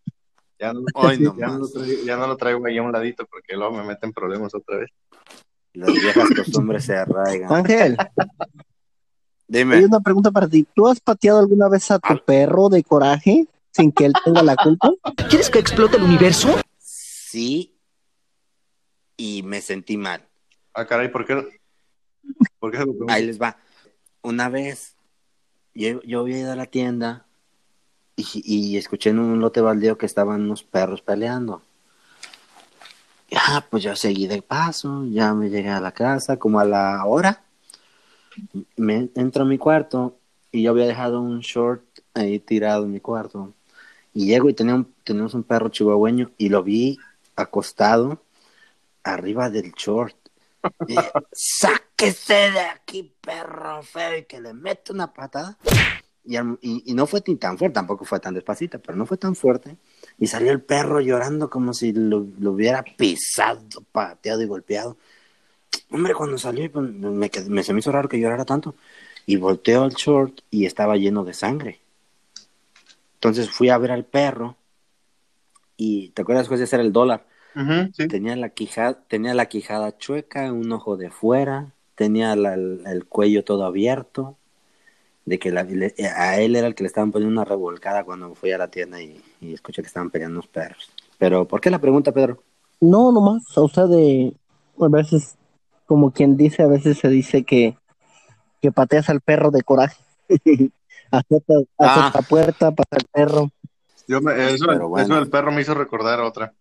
Ya 0.60 0.72
no, 0.72 0.80
Ay, 0.94 1.18
no 1.18 1.34
ya 1.36 1.46
no, 1.48 1.58
lo 1.58 1.68
traigo, 1.68 2.02
ya 2.04 2.16
no 2.16 2.26
lo 2.28 2.36
traigo 2.36 2.66
ahí 2.66 2.78
a 2.78 2.82
un 2.82 2.92
ladito 2.92 3.26
porque 3.26 3.56
luego 3.56 3.76
me 3.76 3.82
meten 3.84 4.12
problemas 4.12 4.54
otra 4.54 4.78
vez. 4.78 4.90
Las 5.74 5.92
viejas 5.92 6.28
costumbres 6.34 6.84
se 6.84 6.96
arraigan. 6.96 7.52
Ángel, 7.52 7.96
hay 7.98 8.36
Dime, 9.46 9.84
una 9.84 10.00
pregunta 10.00 10.30
para 10.30 10.48
ti. 10.48 10.66
¿Tú 10.74 10.86
has 10.88 11.00
pateado 11.00 11.38
alguna 11.38 11.68
vez 11.68 11.90
a 11.90 11.98
tu 11.98 12.18
perro 12.24 12.68
de 12.68 12.82
coraje 12.82 13.46
sin 13.70 13.92
que 13.92 14.06
él 14.06 14.12
tenga 14.24 14.42
la 14.42 14.56
culpa? 14.56 14.90
¿Quieres 15.28 15.50
que 15.50 15.58
explote 15.58 15.96
el 15.96 16.02
universo? 16.02 16.48
sí, 16.78 17.78
y 19.16 19.42
me 19.42 19.60
sentí 19.60 19.96
mal. 19.96 20.26
Ah, 20.72 20.86
caray, 20.86 21.08
¿por 21.10 21.26
qué? 21.26 21.34
¿Por 22.58 22.70
qué 22.70 22.78
se 22.78 22.86
lo 22.86 22.92
pregunto? 22.92 23.12
Ahí 23.12 23.26
les 23.26 23.40
va. 23.40 23.58
Una 24.22 24.48
vez, 24.48 24.96
yo, 25.74 26.00
yo 26.02 26.20
había 26.20 26.38
ido 26.38 26.52
a 26.52 26.56
la 26.56 26.66
tienda 26.66 27.26
y, 28.16 28.26
y 28.44 28.76
escuché 28.76 29.10
en 29.10 29.18
un 29.18 29.40
lote 29.40 29.60
baldío 29.60 29.98
que 29.98 30.06
estaban 30.06 30.42
unos 30.42 30.62
perros 30.62 31.02
peleando. 31.02 31.62
Ya, 33.28 33.66
pues 33.70 33.82
yo 33.82 33.94
seguí 33.94 34.26
de 34.26 34.40
paso, 34.42 35.04
ya 35.04 35.34
me 35.34 35.50
llegué 35.50 35.68
a 35.68 35.80
la 35.80 35.92
casa, 35.92 36.38
como 36.38 36.60
a 36.60 36.64
la 36.64 37.04
hora. 37.04 37.42
Me 38.76 39.10
entro 39.14 39.42
a 39.42 39.46
mi 39.46 39.58
cuarto 39.58 40.18
y 40.50 40.62
yo 40.62 40.70
había 40.70 40.86
dejado 40.86 41.20
un 41.20 41.40
short 41.40 41.82
ahí 42.14 42.38
tirado 42.38 42.84
en 42.84 42.92
mi 42.92 43.00
cuarto. 43.00 43.52
Y 44.14 44.26
llego 44.26 44.48
y 44.48 44.54
tenía 44.54 44.74
un- 44.74 44.94
teníamos 45.04 45.34
un 45.34 45.42
perro 45.42 45.68
chihuahueño 45.68 46.30
y 46.38 46.48
lo 46.48 46.62
vi 46.62 46.98
acostado 47.36 48.22
arriba 49.04 49.50
del 49.50 49.72
short. 49.72 50.16
Y 50.86 50.92
dije, 50.96 51.10
sáquese 51.32 52.50
de 52.52 52.60
aquí, 52.60 53.12
perro 53.20 53.82
feo, 53.82 54.18
y 54.18 54.24
que 54.24 54.40
le 54.40 54.54
mete 54.54 54.92
una 54.92 55.12
patada. 55.12 55.58
Y, 56.28 56.36
y- 56.36 56.82
y 56.84 56.92
no 56.94 57.06
fue 57.06 57.22
tan 57.22 57.56
fuerte, 57.56 57.74
tampoco 57.74 58.04
fue 58.04 58.20
tan 58.20 58.34
despacito, 58.34 58.78
pero 58.80 58.96
no 58.98 59.06
fue 59.06 59.16
tan 59.16 59.34
fuerte. 59.34 59.76
Y 60.18 60.26
salió 60.26 60.52
el 60.52 60.60
perro 60.60 61.00
llorando 61.00 61.48
como 61.48 61.72
si 61.72 61.92
lo, 61.94 62.26
lo 62.38 62.52
hubiera 62.52 62.82
pisado, 62.84 63.62
pateado 63.92 64.42
y 64.42 64.46
golpeado. 64.46 64.98
Hombre, 65.90 66.14
cuando 66.14 66.36
salió, 66.36 66.70
pues, 66.70 66.90
me, 66.90 67.30
me- 67.48 67.62
se 67.62 67.72
me 67.72 67.78
hizo 67.80 67.92
raro 67.92 68.08
que 68.08 68.20
llorara 68.20 68.44
tanto. 68.44 68.74
Y 69.26 69.36
volteó 69.36 69.84
al 69.84 69.92
short 69.94 70.40
y 70.50 70.66
estaba 70.66 70.96
lleno 70.96 71.24
de 71.24 71.32
sangre. 71.34 71.80
Entonces 73.14 73.50
fui 73.50 73.68
a 73.70 73.78
ver 73.78 73.90
al 73.92 74.04
perro. 74.04 74.56
Y 75.76 76.10
te 76.10 76.22
acuerdas, 76.22 76.48
José, 76.48 76.64
ese 76.64 76.76
era 76.76 76.84
el 76.84 76.92
dólar. 76.92 77.26
Ujú, 77.54 77.90
sí. 77.94 78.08
Tenía 78.08 78.36
la 78.36 78.50
quijada, 78.50 79.02
tenía 79.08 79.34
la 79.34 79.46
quijada 79.46 79.96
chueca, 79.98 80.52
un 80.52 80.70
ojo 80.72 80.96
de 80.96 81.10
fuera, 81.10 81.72
tenía 81.94 82.34
la- 82.36 82.54
el, 82.54 82.82
el 82.86 83.04
cuello 83.06 83.44
todo 83.44 83.64
abierto, 83.64 84.36
de 85.28 85.38
que 85.38 85.50
la- 85.52 85.62
le- 85.62 85.94
a 86.16 86.40
él 86.40 86.56
era 86.56 86.66
el 86.66 86.74
que 86.74 86.82
le 86.82 86.86
estaban 86.86 87.12
poniendo 87.12 87.32
una 87.32 87.44
revolcada 87.44 88.04
cuando 88.04 88.34
fui 88.34 88.50
a 88.52 88.58
la 88.58 88.68
tienda 88.68 89.00
y, 89.02 89.22
y 89.40 89.52
escuché 89.52 89.82
que 89.82 89.88
estaban 89.88 90.10
peleando 90.10 90.38
unos 90.38 90.48
perros. 90.48 90.90
Pero, 91.18 91.46
¿por 91.46 91.60
qué 91.60 91.70
la 91.70 91.78
pregunta, 91.80 92.12
Pedro? 92.12 92.42
No, 92.80 93.12
nomás, 93.12 93.42
o 93.56 93.68
sea, 93.68 93.86
de 93.86 94.32
a 94.80 94.88
veces, 94.88 95.36
como 95.86 96.12
quien 96.12 96.36
dice, 96.36 96.62
a 96.62 96.66
veces 96.66 96.98
se 96.98 97.08
dice 97.08 97.44
que, 97.44 97.76
que 98.62 98.72
pateas 98.72 99.08
al 99.10 99.20
perro 99.20 99.50
de 99.50 99.62
coraje. 99.62 100.02
Azota, 101.10 101.54
Ah. 101.78 102.08
azota 102.08 102.22
puerta, 102.22 102.70
pasa 102.70 102.88
al 102.96 103.04
perro. 103.12 103.50
Yo 104.06 104.20
me- 104.20 104.52
eso, 104.54 104.66
Pero 104.66 104.88
bueno. 104.88 105.04
eso 105.06 105.14
del 105.16 105.28
perro 105.30 105.50
me 105.52 105.60
hizo 105.62 105.74
recordar 105.74 106.20
otra. 106.20 106.52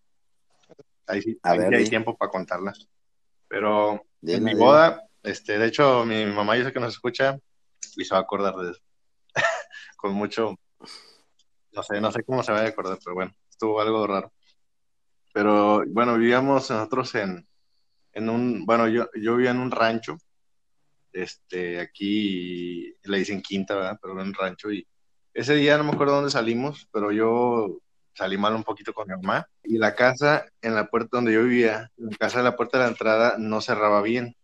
Ahí 1.06 1.21
sí, 1.21 1.38
A 1.43 1.51
ahí 1.51 1.60
ver, 1.60 1.73
hay 1.75 1.89
tiempo 1.89 2.15
para 2.17 2.32
contarla. 2.32 2.73
Pero 3.47 4.01
en 4.23 4.43
mi 4.43 4.56
boda, 4.56 5.03
este, 5.23 5.58
de 5.58 5.67
hecho, 5.67 6.03
mi 6.06 6.25
mamá, 6.25 6.58
yo 6.58 6.65
sé 6.65 6.73
que 6.73 6.80
nos 6.82 6.93
escucha 6.93 7.38
y 7.95 8.06
se 8.06 8.13
va 8.13 8.19
a 8.19 8.23
acordar 8.23 8.56
de 8.56 8.71
eso. 8.71 8.82
Con 9.97 10.13
mucho, 10.13 10.56
no 11.71 11.84
sé, 11.84 12.02
no 12.02 12.12
sé 12.12 12.23
cómo 12.23 12.43
se 12.43 12.52
va 12.52 12.62
a 12.62 12.67
acordar, 12.67 12.97
pero 13.04 13.15
bueno, 13.15 13.32
estuvo 13.50 13.80
algo 13.80 14.06
raro. 14.08 14.32
Pero 15.34 15.84
bueno, 15.88 16.17
vivíamos 16.17 16.69
nosotros 16.69 17.13
en, 17.15 17.47
en 18.13 18.30
un, 18.30 18.65
bueno, 18.65 18.88
yo, 18.88 19.08
yo 19.15 19.36
vivía 19.36 19.52
en 19.52 19.60
un 19.60 19.71
rancho, 19.71 20.17
este, 21.13 21.80
aquí 21.80 22.93
le 23.04 23.17
dicen 23.19 23.41
quinta, 23.41 23.76
¿verdad? 23.76 24.00
Pero 24.02 24.19
en 24.19 24.28
un 24.28 24.34
rancho 24.34 24.71
y 24.71 24.88
ese 25.34 25.56
día 25.56 25.78
no 25.78 25.84
me 25.84 25.91
acuerdo 25.91 26.15
dónde 26.15 26.32
salimos, 26.32 26.88
pero 26.91 27.12
yo 27.12 27.80
salí 28.13 28.38
mal 28.38 28.56
un 28.56 28.63
poquito 28.63 28.93
con 28.93 29.08
mi 29.08 29.15
mamá 29.15 29.47
y 29.63 29.78
la 29.78 29.93
casa 29.93 30.45
en 30.62 30.73
la 30.73 30.88
puerta 30.88 31.10
donde 31.17 31.34
yo 31.34 31.43
vivía, 31.43 31.91
la 31.97 32.17
casa 32.17 32.39
en 32.39 32.45
la 32.45 32.56
puerta 32.56 32.80
de 32.80 32.86
la 32.86 32.89
entrada 32.89 33.36
no 33.38 33.62
cerraba 33.62 34.02
bien, 34.02 34.36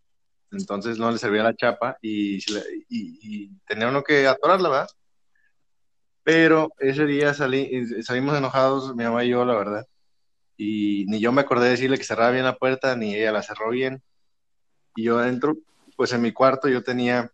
entonces 0.54 0.98
no 0.98 1.12
le 1.12 1.18
servía 1.18 1.44
la 1.44 1.56
chapa 1.56 1.98
y, 2.02 2.38
y- 2.38 2.44
y 2.90 3.50
tenía 3.68 3.88
uno 3.90 4.04
que 4.04 4.28
atorarla, 4.28 4.70
¿verdad? 4.70 4.88
Pero 6.24 6.72
ese 6.80 7.06
día 7.06 7.34
salí, 7.34 7.86
salimos 8.04 8.38
enojados, 8.38 8.96
mi 8.96 9.04
mamá 9.04 9.24
y 9.26 9.30
yo, 9.30 9.44
la 9.44 9.56
verdad, 9.56 9.86
y 10.56 11.06
ni 11.08 11.20
yo 11.20 11.32
me 11.32 11.42
acordé 11.42 11.66
de 11.66 11.72
decirle 11.72 11.98
que 11.98 12.04
cerraba 12.06 12.32
bien 12.32 12.46
la 12.46 12.56
puerta, 12.56 12.96
ni 12.96 13.14
ella 13.16 13.32
la 13.32 13.44
cerró 13.44 13.72
bien. 13.72 14.02
Y 14.96 15.04
yo 15.04 15.20
adentro, 15.20 15.58
pues 15.98 16.14
en 16.14 16.22
mi 16.22 16.32
cuarto 16.32 16.70
yo 16.70 16.84
tenía 16.84 17.30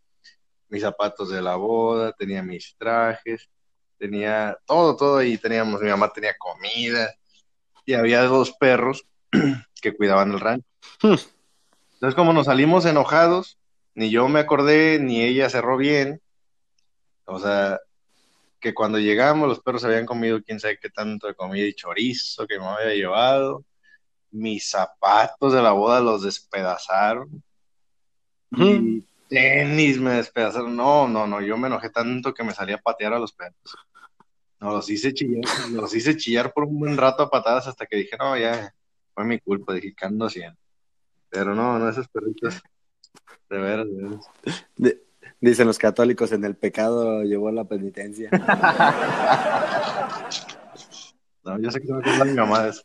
mis 0.70 0.82
zapatos 0.82 1.30
de 1.30 1.42
la 1.42 1.56
boda, 1.56 2.14
tenía 2.14 2.42
mis 2.42 2.76
trajes, 2.78 3.50
tenía 3.98 4.58
todo, 4.66 4.96
todo 4.96 5.18
ahí 5.18 5.38
teníamos, 5.38 5.82
mi 5.82 5.90
mamá 5.90 6.12
tenía 6.12 6.36
comida 6.38 7.14
y 7.86 7.94
había 7.94 8.24
dos 8.24 8.54
perros 8.54 9.04
que 9.82 9.96
cuidaban 9.96 10.32
el 10.32 10.40
rancho. 10.40 10.66
Entonces 12.00 12.16
como 12.16 12.32
nos 12.32 12.46
salimos 12.46 12.86
enojados, 12.86 13.60
ni 13.94 14.10
yo 14.10 14.30
me 14.30 14.40
acordé, 14.40 15.00
ni 15.00 15.22
ella 15.22 15.50
cerró 15.50 15.76
bien, 15.76 16.22
o 17.26 17.40
sea, 17.40 17.78
que 18.62 18.74
cuando 18.74 19.00
llegamos 19.00 19.50
los 19.50 19.60
perros 19.60 19.84
habían 19.84 20.06
comido 20.06 20.42
quién 20.42 20.62
sabe 20.62 20.80
qué 20.80 20.90
tanto 20.90 21.28
de 21.28 21.36
comida 21.36 21.66
y 21.66 21.74
chorizo 21.74 22.48
que 22.48 22.58
me 22.58 22.66
había 22.66 22.94
llevado, 22.96 23.66
mis 24.32 24.70
zapatos 24.70 25.52
de 25.52 25.62
la 25.62 25.74
boda 25.74 26.00
los 26.00 26.24
despedazaron. 26.24 27.44
Y 28.52 29.04
tenis 29.28 30.00
me 30.00 30.12
despedazaron. 30.12 30.76
No, 30.78 31.06
no, 31.06 31.28
no, 31.28 31.42
yo 31.42 31.58
me 31.58 31.68
enojé 31.68 31.90
tanto 31.90 32.34
que 32.34 32.46
me 32.46 32.54
salí 32.54 32.72
a 32.72 32.82
patear 32.82 33.14
a 33.14 33.20
los 33.20 33.34
perros. 33.34 33.76
No, 34.62 34.72
los 34.72 34.90
hice 34.90 35.14
chillar, 35.14 35.44
los 35.72 35.94
hice 35.94 36.16
chillar 36.16 36.54
por 36.54 36.64
un 36.64 36.80
buen 36.80 36.96
rato 36.96 37.24
a 37.24 37.30
patadas 37.30 37.68
hasta 37.68 37.86
que 37.86 37.98
dije, 37.98 38.16
no, 38.18 38.38
ya, 38.38 38.74
fue 39.14 39.26
mi 39.26 39.40
culpa, 39.40 39.74
dije, 39.74 39.94
¿qué 39.96 40.06
ando 40.06 40.26
haciendo? 40.26 40.58
Pero 41.30 41.56
no, 41.56 41.78
no, 41.78 41.90
esos 41.90 42.08
perritos, 42.08 42.62
de 43.50 43.58
veras, 43.58 43.88
de 43.88 44.04
veras. 44.04 44.26
De- 44.76 45.04
dicen 45.42 45.68
los 45.68 45.78
católicos, 45.78 46.32
en 46.32 46.44
el 46.44 46.56
pecado 46.56 47.24
llevó 47.24 47.52
la 47.52 47.66
penitencia. 47.66 48.30
No, 51.42 51.58
yo 51.58 51.72
sé 51.72 51.80
que 51.80 51.88
se 51.88 51.94
me 51.94 52.00
acuerda 52.00 52.26
mi 52.26 52.34
mamá 52.34 52.64
de 52.64 52.70
eso. 52.70 52.84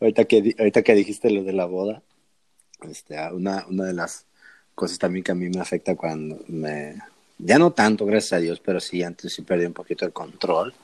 ahorita, 0.00 0.24
que, 0.26 0.54
ahorita 0.58 0.82
que 0.82 0.94
dijiste 0.94 1.30
lo 1.30 1.42
de 1.42 1.52
la 1.52 1.64
boda, 1.64 2.02
este, 2.82 3.18
ah, 3.18 3.32
una, 3.32 3.66
una 3.66 3.84
de 3.84 3.94
las 3.94 4.26
cosas 4.74 4.98
también 4.98 5.24
que 5.24 5.32
a 5.32 5.34
mí 5.34 5.48
me 5.48 5.60
afecta 5.60 5.96
cuando 5.96 6.38
me... 6.48 6.96
Ya 7.38 7.58
no 7.58 7.72
tanto, 7.72 8.06
gracias 8.06 8.34
a 8.34 8.38
Dios, 8.38 8.60
pero 8.60 8.78
sí, 8.78 9.02
antes 9.02 9.32
sí 9.32 9.42
perdí 9.42 9.64
un 9.64 9.72
poquito 9.72 10.04
el 10.04 10.12
control, 10.12 10.74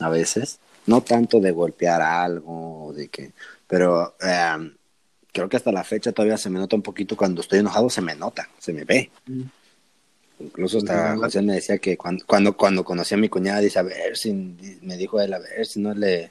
a 0.00 0.08
veces. 0.08 0.58
No 0.86 1.02
tanto 1.02 1.40
de 1.40 1.52
golpear 1.52 2.00
algo, 2.00 2.92
de 2.96 3.08
que... 3.08 3.32
Pero 3.66 4.16
eh, 4.20 4.72
creo 5.32 5.48
que 5.48 5.56
hasta 5.56 5.72
la 5.72 5.84
fecha 5.84 6.12
todavía 6.12 6.36
se 6.36 6.50
me 6.50 6.58
nota 6.58 6.76
un 6.76 6.82
poquito 6.82 7.16
cuando 7.16 7.40
estoy 7.40 7.60
enojado, 7.60 7.90
se 7.90 8.00
me 8.00 8.14
nota, 8.14 8.48
se 8.58 8.72
me 8.72 8.84
ve. 8.84 9.10
Incluso 10.40 10.78
hasta. 10.78 11.16
José 11.16 11.42
me 11.42 11.54
decía 11.54 11.78
que 11.78 11.96
cuando, 11.96 12.24
cuando, 12.26 12.56
cuando 12.56 12.84
conocí 12.84 13.14
a 13.14 13.18
mi 13.18 13.28
cuñada, 13.28 13.60
dice, 13.60 13.78
a 13.78 13.82
ver 13.82 14.16
si, 14.16 14.32
me 14.82 14.96
dijo 14.96 15.20
él, 15.20 15.32
a 15.34 15.38
ver 15.38 15.66
si 15.66 15.80
no 15.80 15.94
le, 15.94 16.30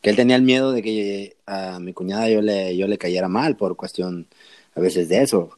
que 0.00 0.10
él 0.10 0.16
tenía 0.16 0.36
el 0.36 0.42
miedo 0.42 0.72
de 0.72 0.82
que 0.82 1.36
a 1.46 1.78
mi 1.80 1.92
cuñada 1.92 2.28
yo 2.28 2.42
le, 2.42 2.76
yo 2.76 2.86
le 2.86 2.98
cayera 2.98 3.28
mal 3.28 3.56
por 3.56 3.76
cuestión 3.76 4.26
a 4.74 4.80
veces 4.80 5.08
de 5.08 5.22
eso. 5.22 5.56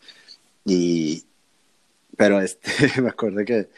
Y, 0.64 1.24
pero 2.16 2.40
este, 2.40 2.70
me 3.02 3.08
acordé 3.08 3.44
que 3.44 3.68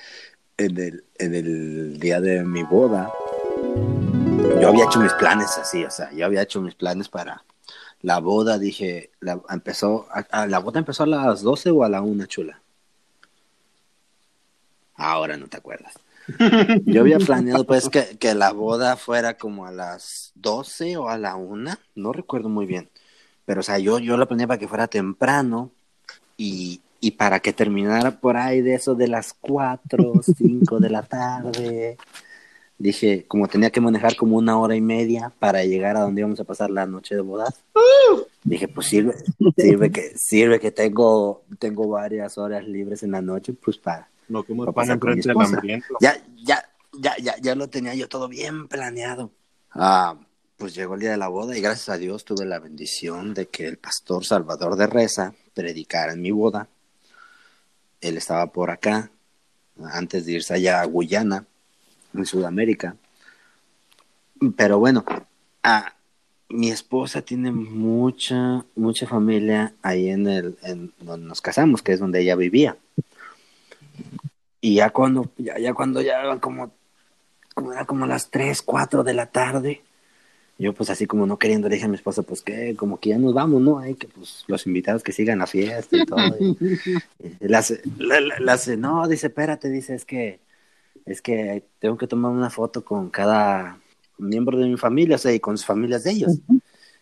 en 0.58 0.78
el, 0.78 1.04
en 1.18 1.34
el 1.34 1.98
día 1.98 2.20
de 2.20 2.42
mi 2.44 2.62
boda, 2.62 3.10
yo 4.60 4.68
había 4.68 4.84
hecho 4.84 5.00
mis 5.00 5.12
planes 5.14 5.56
así, 5.58 5.82
o 5.84 5.90
sea, 5.90 6.12
yo 6.12 6.26
había 6.26 6.42
hecho 6.42 6.60
mis 6.60 6.74
planes 6.74 7.08
para 7.08 7.42
la 8.02 8.18
boda, 8.18 8.58
dije, 8.58 9.10
la, 9.20 9.40
empezó, 9.50 10.06
a- 10.10 10.26
a- 10.42 10.46
la 10.46 10.58
boda 10.58 10.78
empezó 10.80 11.02
a 11.02 11.06
las 11.06 11.42
12 11.42 11.70
o 11.70 11.84
a 11.84 11.88
la 11.88 12.00
1, 12.02 12.26
chula. 12.26 12.60
Ahora 14.96 15.36
no 15.36 15.46
te 15.48 15.56
acuerdas. 15.56 15.94
Yo 16.84 17.00
había 17.00 17.18
planeado 17.18 17.64
pues 17.64 17.88
que, 17.88 18.16
que 18.18 18.34
la 18.34 18.52
boda 18.52 18.96
fuera 18.96 19.34
como 19.38 19.66
a 19.66 19.72
las 19.72 20.32
12 20.34 20.96
o 20.96 21.08
a 21.08 21.18
la 21.18 21.36
1, 21.36 21.72
no 21.94 22.12
recuerdo 22.12 22.48
muy 22.48 22.66
bien. 22.66 22.88
Pero 23.46 23.60
o 23.60 23.62
sea, 23.64 23.78
yo, 23.78 23.98
yo 23.98 24.16
la 24.16 24.26
planeé 24.26 24.46
para 24.46 24.58
que 24.58 24.68
fuera 24.68 24.86
temprano 24.86 25.70
y, 26.36 26.80
y 27.00 27.12
para 27.12 27.40
que 27.40 27.52
terminara 27.52 28.12
por 28.20 28.36
ahí 28.36 28.60
de 28.60 28.74
eso 28.74 28.94
de 28.94 29.08
las 29.08 29.32
4 29.40 30.12
o 30.12 30.22
5 30.22 30.78
de 30.78 30.90
la 30.90 31.02
tarde. 31.02 31.96
Dije, 32.80 33.26
como 33.28 33.46
tenía 33.46 33.68
que 33.68 33.82
manejar 33.82 34.16
como 34.16 34.38
una 34.38 34.58
hora 34.58 34.74
y 34.74 34.80
media 34.80 35.30
para 35.38 35.62
llegar 35.64 35.98
a 35.98 36.00
donde 36.00 36.22
íbamos 36.22 36.40
a 36.40 36.44
pasar 36.44 36.70
la 36.70 36.86
noche 36.86 37.14
de 37.14 37.20
bodas. 37.20 37.62
Dije, 38.42 38.68
pues 38.68 38.86
sirve, 38.86 39.12
sirve 39.54 39.92
que, 39.92 40.16
sirve 40.16 40.58
que 40.58 40.70
tengo, 40.70 41.42
tengo 41.58 41.86
varias 41.88 42.38
horas 42.38 42.66
libres 42.66 43.02
en 43.02 43.10
la 43.10 43.20
noche, 43.20 43.52
pues 43.52 43.76
para, 43.76 44.08
No 44.28 44.44
como 44.44 44.64
Va 44.64 44.70
a 44.70 44.72
pan 44.72 44.86
pasar 44.86 44.98
con 44.98 45.12
mi 45.12 45.20
esposa. 45.20 45.60
ya, 46.00 46.16
ya, 46.42 46.64
ya, 46.98 47.14
ya, 47.18 47.36
ya 47.38 47.54
lo 47.54 47.68
tenía 47.68 47.94
yo 47.94 48.08
todo 48.08 48.28
bien 48.28 48.66
planeado. 48.66 49.30
Ah, 49.72 50.16
pues 50.56 50.74
llegó 50.74 50.94
el 50.94 51.00
día 51.00 51.10
de 51.10 51.18
la 51.18 51.28
boda 51.28 51.54
y 51.54 51.60
gracias 51.60 51.90
a 51.90 51.98
Dios 51.98 52.24
tuve 52.24 52.46
la 52.46 52.60
bendición 52.60 53.34
de 53.34 53.48
que 53.48 53.66
el 53.66 53.76
pastor 53.76 54.24
Salvador 54.24 54.76
de 54.76 54.86
Reza 54.86 55.34
predicara 55.52 56.14
en 56.14 56.22
mi 56.22 56.30
boda. 56.30 56.66
Él 58.00 58.16
estaba 58.16 58.46
por 58.46 58.70
acá 58.70 59.10
antes 59.92 60.24
de 60.24 60.32
irse 60.32 60.54
allá 60.54 60.80
a 60.80 60.86
Guyana, 60.86 61.44
en 62.14 62.26
Sudamérica. 62.26 62.96
Pero 64.56 64.78
bueno, 64.78 65.04
ah, 65.62 65.94
mi 66.48 66.70
esposa 66.70 67.22
tiene 67.22 67.52
mucha, 67.52 68.64
mucha 68.74 69.06
familia 69.06 69.74
ahí 69.82 70.08
en 70.08 70.26
el, 70.26 70.58
en 70.62 70.92
donde 71.00 71.26
nos 71.26 71.40
casamos, 71.40 71.82
que 71.82 71.92
es 71.92 72.00
donde 72.00 72.20
ella 72.20 72.36
vivía. 72.36 72.76
Y 74.60 74.76
ya 74.76 74.90
cuando, 74.90 75.30
ya, 75.38 75.58
ya 75.58 75.72
cuando 75.74 76.02
ya 76.02 76.20
eran 76.20 76.38
como, 76.38 76.72
como 77.54 77.72
era 77.72 77.84
como 77.86 78.06
las 78.06 78.30
3, 78.30 78.62
4 78.62 79.02
de 79.04 79.14
la 79.14 79.26
tarde, 79.26 79.82
yo 80.58 80.74
pues 80.74 80.90
así 80.90 81.06
como 81.06 81.26
no 81.26 81.38
queriendo 81.38 81.68
le 81.68 81.76
dije 81.76 81.86
a 81.86 81.88
mi 81.88 81.96
esposa, 81.96 82.22
pues 82.22 82.42
que 82.42 82.74
como 82.76 82.98
que 83.00 83.10
ya 83.10 83.18
nos 83.18 83.32
vamos, 83.32 83.62
¿no? 83.62 83.78
Hay 83.78 83.94
que 83.94 84.08
pues 84.08 84.44
los 84.46 84.66
invitados 84.66 85.02
que 85.02 85.12
sigan 85.12 85.38
la 85.38 85.46
fiesta 85.46 85.96
y 85.96 86.04
todo. 86.04 86.36
Y, 86.38 86.56
y 87.40 87.48
la, 87.48 87.58
hace- 87.58 87.80
la, 87.98 88.20
la- 88.20 88.38
la 88.40 88.52
hace, 88.54 88.76
no, 88.76 89.06
dice, 89.08 89.28
espérate, 89.28 89.70
dice, 89.70 89.94
es 89.94 90.04
que, 90.04 90.40
es 91.10 91.22
que 91.22 91.68
tengo 91.80 91.96
que 91.96 92.06
tomar 92.06 92.30
una 92.30 92.50
foto 92.50 92.84
con 92.84 93.10
cada 93.10 93.80
miembro 94.16 94.58
de 94.58 94.68
mi 94.68 94.76
familia, 94.76 95.16
o 95.16 95.18
sea, 95.18 95.32
y 95.32 95.40
con 95.40 95.58
sus 95.58 95.66
familias 95.66 96.04
de 96.04 96.12
ellos. 96.12 96.38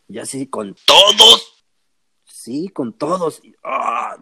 Y 0.08 0.18
así, 0.18 0.46
con 0.46 0.74
todos. 0.86 1.64
Sí, 2.24 2.68
con 2.68 2.94
todos. 2.94 3.40
Y, 3.44 3.54
¡ah! 3.62 4.16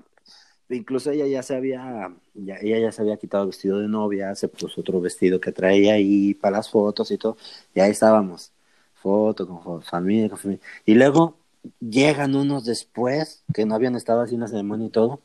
Incluso 0.68 1.12
ella 1.12 1.26
ya 1.28 1.44
se 1.44 1.54
había, 1.54 2.12
ya, 2.34 2.56
ella 2.56 2.80
ya 2.80 2.90
se 2.90 3.02
había 3.02 3.16
quitado 3.16 3.44
el 3.44 3.50
vestido 3.50 3.78
de 3.78 3.86
novia, 3.86 4.34
se 4.34 4.48
puso 4.48 4.80
otro 4.80 5.00
vestido 5.00 5.40
que 5.40 5.52
traía 5.52 5.94
ahí 5.94 6.34
para 6.34 6.56
las 6.56 6.68
fotos 6.68 7.12
y 7.12 7.18
todo. 7.18 7.36
Y 7.72 7.78
ahí 7.78 7.92
estábamos, 7.92 8.50
foto 8.94 9.46
con 9.46 9.82
familia, 9.82 10.28
con 10.28 10.38
familia. 10.38 10.64
Y 10.84 10.94
luego 10.94 11.36
llegan 11.78 12.34
unos 12.34 12.64
después, 12.64 13.44
que 13.54 13.64
no 13.64 13.76
habían 13.76 13.94
estado 13.94 14.22
así 14.22 14.34
en 14.34 14.40
la 14.40 14.48
ceremonia 14.48 14.88
y 14.88 14.90
todo. 14.90 15.20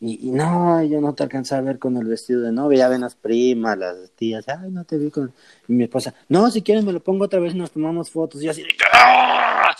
Y, 0.00 0.28
y 0.28 0.30
no, 0.30 0.82
yo 0.84 1.00
no 1.00 1.14
te 1.14 1.22
alcancé 1.22 1.54
a 1.54 1.60
ver 1.60 1.78
con 1.78 1.96
el 1.96 2.04
vestido 2.06 2.42
de 2.42 2.52
novia, 2.52 2.80
ya 2.80 2.88
ven 2.88 3.00
las 3.00 3.14
primas, 3.14 3.78
las 3.78 4.10
tías, 4.10 4.46
ay, 4.48 4.70
no 4.70 4.84
te 4.84 4.98
vi 4.98 5.10
con... 5.10 5.32
Y 5.66 5.72
mi 5.72 5.84
esposa, 5.84 6.14
no, 6.28 6.50
si 6.50 6.62
quieres 6.62 6.84
me 6.84 6.92
lo 6.92 7.00
pongo 7.00 7.24
otra 7.24 7.40
vez 7.40 7.54
y 7.54 7.58
nos 7.58 7.70
tomamos 7.70 8.10
fotos. 8.10 8.42
Y 8.42 8.48
así 8.48 8.62
de... 8.62 8.68
¡Ah! 8.92 9.74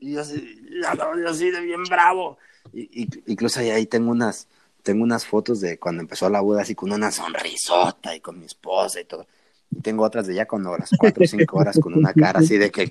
Y 0.00 0.16
así, 0.16 1.50
de 1.50 1.60
bien 1.60 1.82
bravo. 1.84 2.38
Y- 2.72 3.08
incluso 3.26 3.60
ahí, 3.60 3.86
tengo 3.86 4.10
unas, 4.10 4.46
tengo 4.82 5.02
unas 5.02 5.26
fotos 5.26 5.60
de 5.60 5.78
cuando 5.78 6.02
empezó 6.02 6.30
la 6.30 6.40
boda 6.40 6.62
así 6.62 6.74
con 6.74 6.92
una 6.92 7.10
sonrisota 7.10 8.14
y 8.14 8.20
con 8.20 8.38
mi 8.38 8.46
esposa 8.46 9.00
y 9.00 9.04
todo. 9.04 9.26
Y 9.70 9.80
tengo 9.80 10.04
otras 10.04 10.28
de 10.28 10.34
ya 10.34 10.46
cuando 10.46 10.76
las 10.76 10.90
cuatro 10.96 11.24
o 11.24 11.26
cinco 11.26 11.58
horas 11.58 11.78
con 11.80 11.94
una 11.94 12.12
cara 12.12 12.38
así 12.38 12.56
de 12.56 12.70
que... 12.70 12.88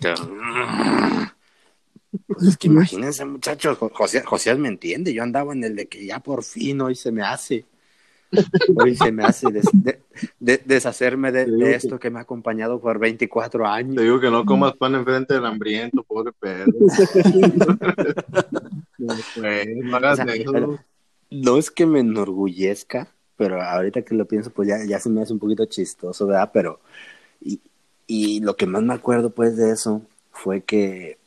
Pues 2.28 2.43
es 2.47 2.57
que 2.57 2.68
imagínense, 2.68 3.26
muchachos, 3.26 3.78
Jo- 3.78 3.91
José, 3.93 4.22
José 4.24 4.55
me 4.55 4.68
entiende, 4.70 5.13
yo 5.13 5.24
andaba 5.24 5.53
en 5.53 5.63
el 5.63 5.76
de 5.76 5.88
que 5.88 6.05
ya 6.05 6.20
por 6.20 6.43
fin 6.43 6.82
hoy 6.82 6.95
se 6.95 7.11
me 7.11 7.22
hace. 7.24 7.66
Hoy 8.76 8.95
se 8.95 9.11
me 9.11 9.24
hace 9.24 9.49
des- 9.51 9.70
de- 9.72 10.01
de- 10.39 10.61
deshacerme 10.66 11.32
de, 11.32 11.45
esto 11.74 11.99
que 11.99 12.09
me 12.09 12.20
ha 12.20 12.24
acompañado 12.24 12.80
por 12.80 12.99
24 12.99 13.66
años. 13.66 13.95
Te 13.95 14.03
digo 14.03 14.20
que 14.20 14.30
no 14.30 14.45
comas 14.45 14.74
pan 14.74 14.95
enfrente 14.95 15.34
del 15.36 15.45
hambriento, 15.45 16.03
pobre 16.03 16.32
perro. 16.34 16.74
no, 18.97 19.13
pues, 19.36 19.68
no 19.84 19.97
hagas 19.97 20.20
O 20.20 20.24
sea, 20.24 20.34
eso. 20.36 20.51
pero- 20.51 20.80
No 21.32 21.57
es 21.57 21.72
que 21.72 21.86
me 21.86 21.99
enorgullezca, 22.01 23.07
pero 23.38 23.61
ahorita 23.61 24.01
que 24.03 24.16
lo 24.16 24.26
pienso, 24.26 24.49
pues 24.51 24.68
ya, 24.70 24.78
ya 24.86 24.99
se 24.99 25.09
me 25.09 25.22
hace 25.22 25.34
un 25.34 25.39
poquito 25.39 25.66
chistoso, 25.66 26.28
¿verdad? 26.28 26.51
Pero, 26.53 26.80
y, 27.41 27.59
y 28.07 28.39
lo 28.41 28.55
que 28.55 28.68
más 28.68 28.84
me 28.84 28.93
acuerdo, 28.93 29.32
pues, 29.32 29.57
de 29.57 29.72
eso 29.72 30.01
fue 30.32 30.61
que, 30.61 31.18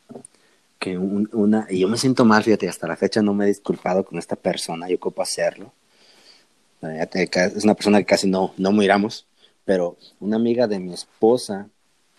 que 0.79 0.97
un- 0.99 1.29
una, 1.33 1.67
y 1.71 1.81
yo 1.81 1.89
me 1.89 1.97
siento 1.99 2.25
mal, 2.25 2.43
fíjate, 2.45 2.69
hasta 2.69 2.87
la 2.89 2.97
fecha 2.97 3.23
no 3.23 3.35
me 3.35 3.45
he 3.45 3.49
disculpado 3.49 4.05
con 4.05 4.19
esta 4.19 4.37
persona, 4.37 4.89
yo 4.89 4.97
ocupo 4.97 5.23
hacerlo. 5.23 5.73
Es 6.81 7.65
una 7.65 7.75
persona 7.75 7.99
que 7.99 8.05
casi 8.07 8.29
no, 8.29 8.53
no 8.57 8.73
miramos, 8.73 9.27
pero 9.65 9.97
una 10.21 10.37
amiga 10.37 10.67
de 10.67 10.79
mi 10.79 10.93
esposa 10.95 11.69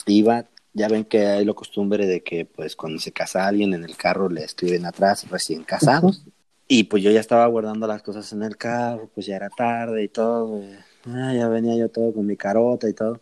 iba, 0.05 0.45
ya 0.73 0.87
ven 0.89 1.05
que 1.05 1.25
hay 1.25 1.45
la 1.45 1.53
costumbre 1.53 2.05
de 2.05 2.21
que, 2.21 2.45
pues, 2.45 2.75
cuando 2.75 2.99
se 2.99 3.11
casa 3.11 3.47
alguien 3.47 3.73
en 3.73 3.83
el 3.83 3.95
carro 3.95 4.29
le 4.29 4.43
escriben 4.43 4.85
atrás, 4.85 5.29
recién 5.29 5.63
casados. 5.63 6.23
Y 6.67 6.83
pues 6.83 7.01
yo 7.01 7.09
ya 7.09 7.19
estaba 7.19 7.47
guardando 7.47 7.87
las 7.87 8.03
cosas 8.03 8.31
en 8.31 8.43
el 8.43 8.55
carro, 8.55 9.09
pues 9.15 9.25
ya 9.25 9.37
era 9.37 9.49
tarde 9.49 10.03
y 10.03 10.07
todo. 10.09 10.61
eh, 10.61 10.77
ah, 11.07 11.33
ya 11.33 11.47
venía 11.47 11.75
yo 11.75 11.89
todo 11.89 12.13
con 12.13 12.25
mi 12.27 12.37
carota 12.37 12.87
y 12.87 12.93
todo. 12.93 13.19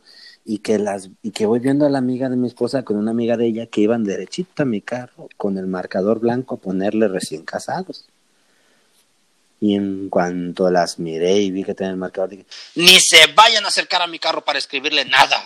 Y 0.49 0.59
que 0.59 0.79
las 0.79 1.09
y 1.21 1.31
que 1.31 1.45
voy 1.45 1.59
viendo 1.59 1.85
a 1.85 1.89
la 1.89 1.97
amiga 1.97 2.29
de 2.29 2.37
mi 2.37 2.47
esposa 2.47 2.83
con 2.83 2.95
una 2.95 3.11
amiga 3.11 3.35
de 3.35 3.47
ella 3.47 3.67
que 3.67 3.81
iban 3.81 4.05
derechita 4.05 4.63
a 4.63 4.65
mi 4.65 4.79
carro 4.79 5.27
con 5.35 5.57
el 5.57 5.67
marcador 5.67 6.19
blanco 6.21 6.55
a 6.55 6.57
ponerle 6.59 7.09
recién 7.09 7.43
casados. 7.43 8.05
Y 9.59 9.75
en 9.75 10.07
cuanto 10.07 10.71
las 10.71 10.99
miré 10.99 11.41
y 11.41 11.51
vi 11.51 11.65
que 11.65 11.73
tenía 11.73 11.91
el 11.91 11.97
marcador, 11.97 12.29
dije, 12.29 12.45
Ni 12.75 12.97
se 13.01 13.27
vayan 13.35 13.65
a 13.65 13.67
acercar 13.67 14.01
a 14.01 14.07
mi 14.07 14.19
carro 14.19 14.45
para 14.45 14.57
escribirle 14.57 15.03
nada. 15.03 15.45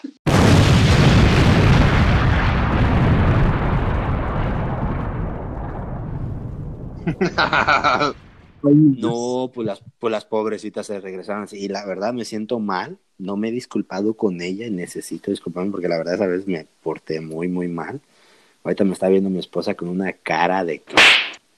No, 8.63 9.49
pues 9.53 9.65
las, 9.65 9.81
pues 9.97 10.11
las 10.11 10.25
pobrecitas 10.25 10.85
se 10.85 10.99
regresaron 10.99 11.43
así. 11.43 11.57
Y 11.57 11.67
la 11.67 11.85
verdad 11.85 12.13
me 12.13 12.25
siento 12.25 12.59
mal. 12.59 12.99
No 13.21 13.37
me 13.37 13.49
he 13.49 13.51
disculpado 13.51 14.15
con 14.15 14.41
ella 14.41 14.65
y 14.65 14.71
necesito 14.71 15.29
disculparme 15.29 15.69
porque 15.71 15.87
la 15.87 15.97
verdad 15.97 16.15
esa 16.15 16.25
vez 16.25 16.47
me 16.47 16.65
porté 16.81 17.21
muy, 17.21 17.47
muy 17.47 17.67
mal. 17.67 18.01
Ahorita 18.63 18.83
me 18.83 18.93
está 18.93 19.09
viendo 19.09 19.29
mi 19.29 19.37
esposa 19.39 19.75
con 19.75 19.89
una 19.89 20.11
cara 20.13 20.65
de 20.65 20.79
que 20.79 20.95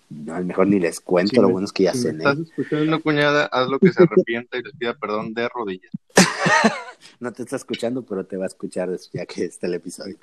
no, 0.09 0.35
a 0.35 0.39
lo 0.41 0.45
mejor 0.45 0.67
ni 0.67 0.79
les 0.79 0.99
cuento. 0.99 1.29
Si 1.29 1.35
lo 1.37 1.47
me- 1.47 1.53
bueno 1.53 1.65
es 1.65 1.71
que 1.71 1.83
ya 1.83 1.93
si 1.93 1.99
me 1.99 2.03
cené. 2.11 2.17
estás 2.29 2.39
escuchando, 2.39 3.01
cuñada, 3.01 3.45
haz 3.45 3.69
lo 3.69 3.79
que 3.79 3.93
se 3.93 4.03
arrepienta 4.03 4.57
y 4.57 4.61
les 4.63 4.73
pida 4.75 4.93
perdón 4.93 5.33
de 5.33 5.47
rodillas. 5.49 5.91
No 7.19 7.31
te 7.31 7.43
está 7.43 7.55
escuchando, 7.55 8.01
pero 8.01 8.25
te 8.25 8.35
va 8.37 8.43
a 8.45 8.47
escuchar 8.47 8.89
ya 9.13 9.25
que 9.25 9.45
está 9.45 9.67
el 9.67 9.75
episodio. 9.75 10.17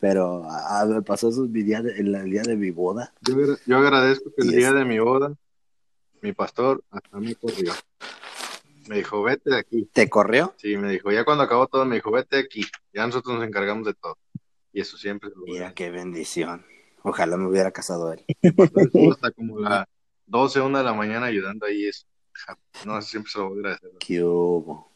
Pero 0.00 0.44
ah, 0.48 0.84
me 0.88 1.02
pasó 1.02 1.28
eso 1.28 1.42
mi 1.42 1.62
día 1.62 1.82
de- 1.82 1.92
el, 2.00 2.12
el 2.14 2.30
día 2.30 2.42
de 2.42 2.56
mi 2.56 2.70
boda. 2.70 3.12
Yo, 3.20 3.34
agra- 3.34 3.58
yo 3.66 3.76
agradezco 3.78 4.30
que 4.34 4.42
el 4.42 4.52
Y 4.52 4.56
día 4.56 4.72
de 4.72 4.84
mi 4.84 4.98
boda, 4.98 5.32
mi 6.20 6.32
pastor 6.32 6.82
hasta 6.90 7.20
me 7.20 7.34
corrió. 7.36 7.72
Me 8.88 8.96
dijo, 8.96 9.22
vete 9.22 9.50
de 9.50 9.58
aquí. 9.58 9.88
¿Te 9.92 10.08
corrió? 10.08 10.54
Sí, 10.56 10.76
me 10.76 10.90
dijo, 10.90 11.10
ya 11.12 11.24
cuando 11.24 11.44
acabó 11.44 11.66
todo, 11.66 11.84
me 11.84 11.96
dijo, 11.96 12.10
vete 12.10 12.36
de 12.36 12.42
aquí. 12.42 12.64
Ya 12.92 13.06
nosotros 13.06 13.36
nos 13.36 13.46
encargamos 13.46 13.86
de 13.86 13.94
todo. 13.94 14.18
Y 14.72 14.80
eso 14.80 14.96
siempre 14.96 15.30
se 15.30 15.36
lo 15.36 15.42
voy 15.42 15.50
a 15.50 15.52
Mira 15.54 15.74
qué 15.74 15.90
bendición. 15.90 16.64
Ojalá 17.02 17.36
me 17.36 17.46
hubiera 17.48 17.70
casado 17.72 18.12
él. 18.12 18.24
Hasta 19.12 19.30
como 19.32 19.58
las 19.60 19.86
12, 20.26 20.60
1 20.60 20.78
de 20.78 20.84
la 20.84 20.94
mañana 20.94 21.26
ayudando 21.26 21.66
ahí. 21.66 21.86
Eso. 21.86 22.06
No, 22.86 23.00
siempre 23.02 23.30
se 23.30 23.38
lo 23.38 23.48
voy 23.48 23.56
a 23.56 23.60
agradecer. 23.60 23.90
¿Qué 23.98 24.22
hubo? 24.22 24.91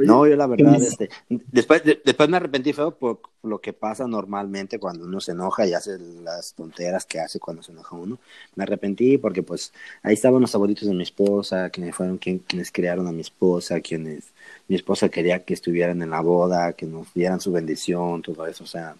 Oye, 0.00 0.08
No, 0.08 0.26
yo 0.26 0.34
la 0.36 0.46
verdad, 0.46 0.78
¿qué 0.80 0.86
este, 0.86 1.10
después, 1.28 1.84
de- 1.84 2.00
después 2.04 2.28
me 2.28 2.38
arrepentí 2.38 2.72
feo 2.72 2.92
por 2.92 3.20
lo 3.42 3.60
que 3.60 3.72
pasa 3.72 4.06
normalmente 4.06 4.78
cuando 4.78 5.04
uno 5.04 5.20
se 5.20 5.32
enoja 5.32 5.66
y 5.66 5.74
hace 5.74 5.98
las 5.98 6.54
tonteras 6.54 7.04
que 7.04 7.20
hace 7.20 7.38
cuando 7.38 7.62
se 7.62 7.72
enoja 7.72 7.96
uno. 7.96 8.18
Me 8.56 8.62
arrepentí 8.64 9.18
porque 9.18 9.42
pues 9.42 9.72
ahí 10.02 10.14
estaban 10.14 10.40
los 10.40 10.54
abuelitos 10.54 10.88
de 10.88 10.94
mi 10.94 11.02
esposa, 11.02 11.68
quienes 11.70 11.94
fueron 11.94 12.18
quien- 12.18 12.38
quienes 12.40 12.72
criaron 12.72 13.06
a 13.08 13.12
mi 13.12 13.20
esposa, 13.20 13.80
quienes 13.80 14.32
mi 14.68 14.76
esposa 14.76 15.08
quería 15.10 15.44
que 15.44 15.54
estuvieran 15.54 16.00
en 16.02 16.10
la 16.10 16.20
boda, 16.20 16.72
que 16.72 16.86
nos 16.86 17.12
dieran 17.14 17.40
su 17.40 17.52
bendición, 17.52 18.22
todo 18.22 18.46
eso, 18.46 18.64
o 18.64 18.66
sea, 18.66 18.96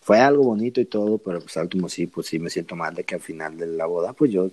fue 0.00 0.18
algo 0.20 0.44
bonito 0.44 0.80
y 0.80 0.84
todo, 0.84 1.18
pero 1.18 1.40
pues 1.40 1.56
al 1.56 1.64
último 1.64 1.88
sí, 1.88 2.06
pues 2.06 2.26
sí 2.26 2.38
me 2.38 2.50
siento 2.50 2.76
mal 2.76 2.94
de 2.94 3.04
que 3.04 3.14
al 3.16 3.20
final 3.20 3.56
de 3.56 3.66
la 3.66 3.86
boda, 3.86 4.12
pues 4.12 4.30
yo 4.32 4.50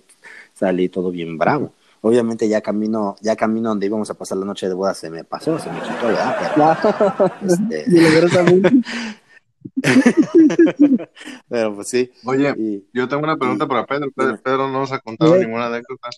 salí 0.54 0.88
todo 0.88 1.10
bien 1.10 1.38
bravo. 1.38 1.72
Obviamente 2.00 2.48
ya 2.48 2.60
camino, 2.60 3.16
ya 3.20 3.34
camino 3.36 3.70
donde 3.70 3.86
íbamos 3.86 4.08
a 4.10 4.14
pasar 4.14 4.38
la 4.38 4.46
noche 4.46 4.68
de 4.68 4.74
boda 4.74 4.94
se 4.94 5.10
me 5.10 5.24
pasó, 5.24 5.58
se 5.58 5.70
me 5.70 5.80
quitó, 5.80 6.06
¿verdad? 6.06 6.36
Pero, 6.54 7.52
este, 7.52 7.84
pero 11.48 11.74
pues 11.74 11.88
sí. 11.88 12.10
Oye, 12.24 12.54
Y, 12.56 12.84
yo 12.92 13.08
tengo 13.08 13.22
una 13.22 13.36
pregunta 13.36 13.66
para 13.66 13.86
Pedro. 13.86 14.10
Pedro. 14.14 14.40
Pedro 14.42 14.68
no 14.68 14.80
nos 14.80 14.92
ha 14.92 15.00
contado 15.00 15.32
ver. 15.32 15.42
ninguna 15.42 15.66
anécdota. 15.66 16.08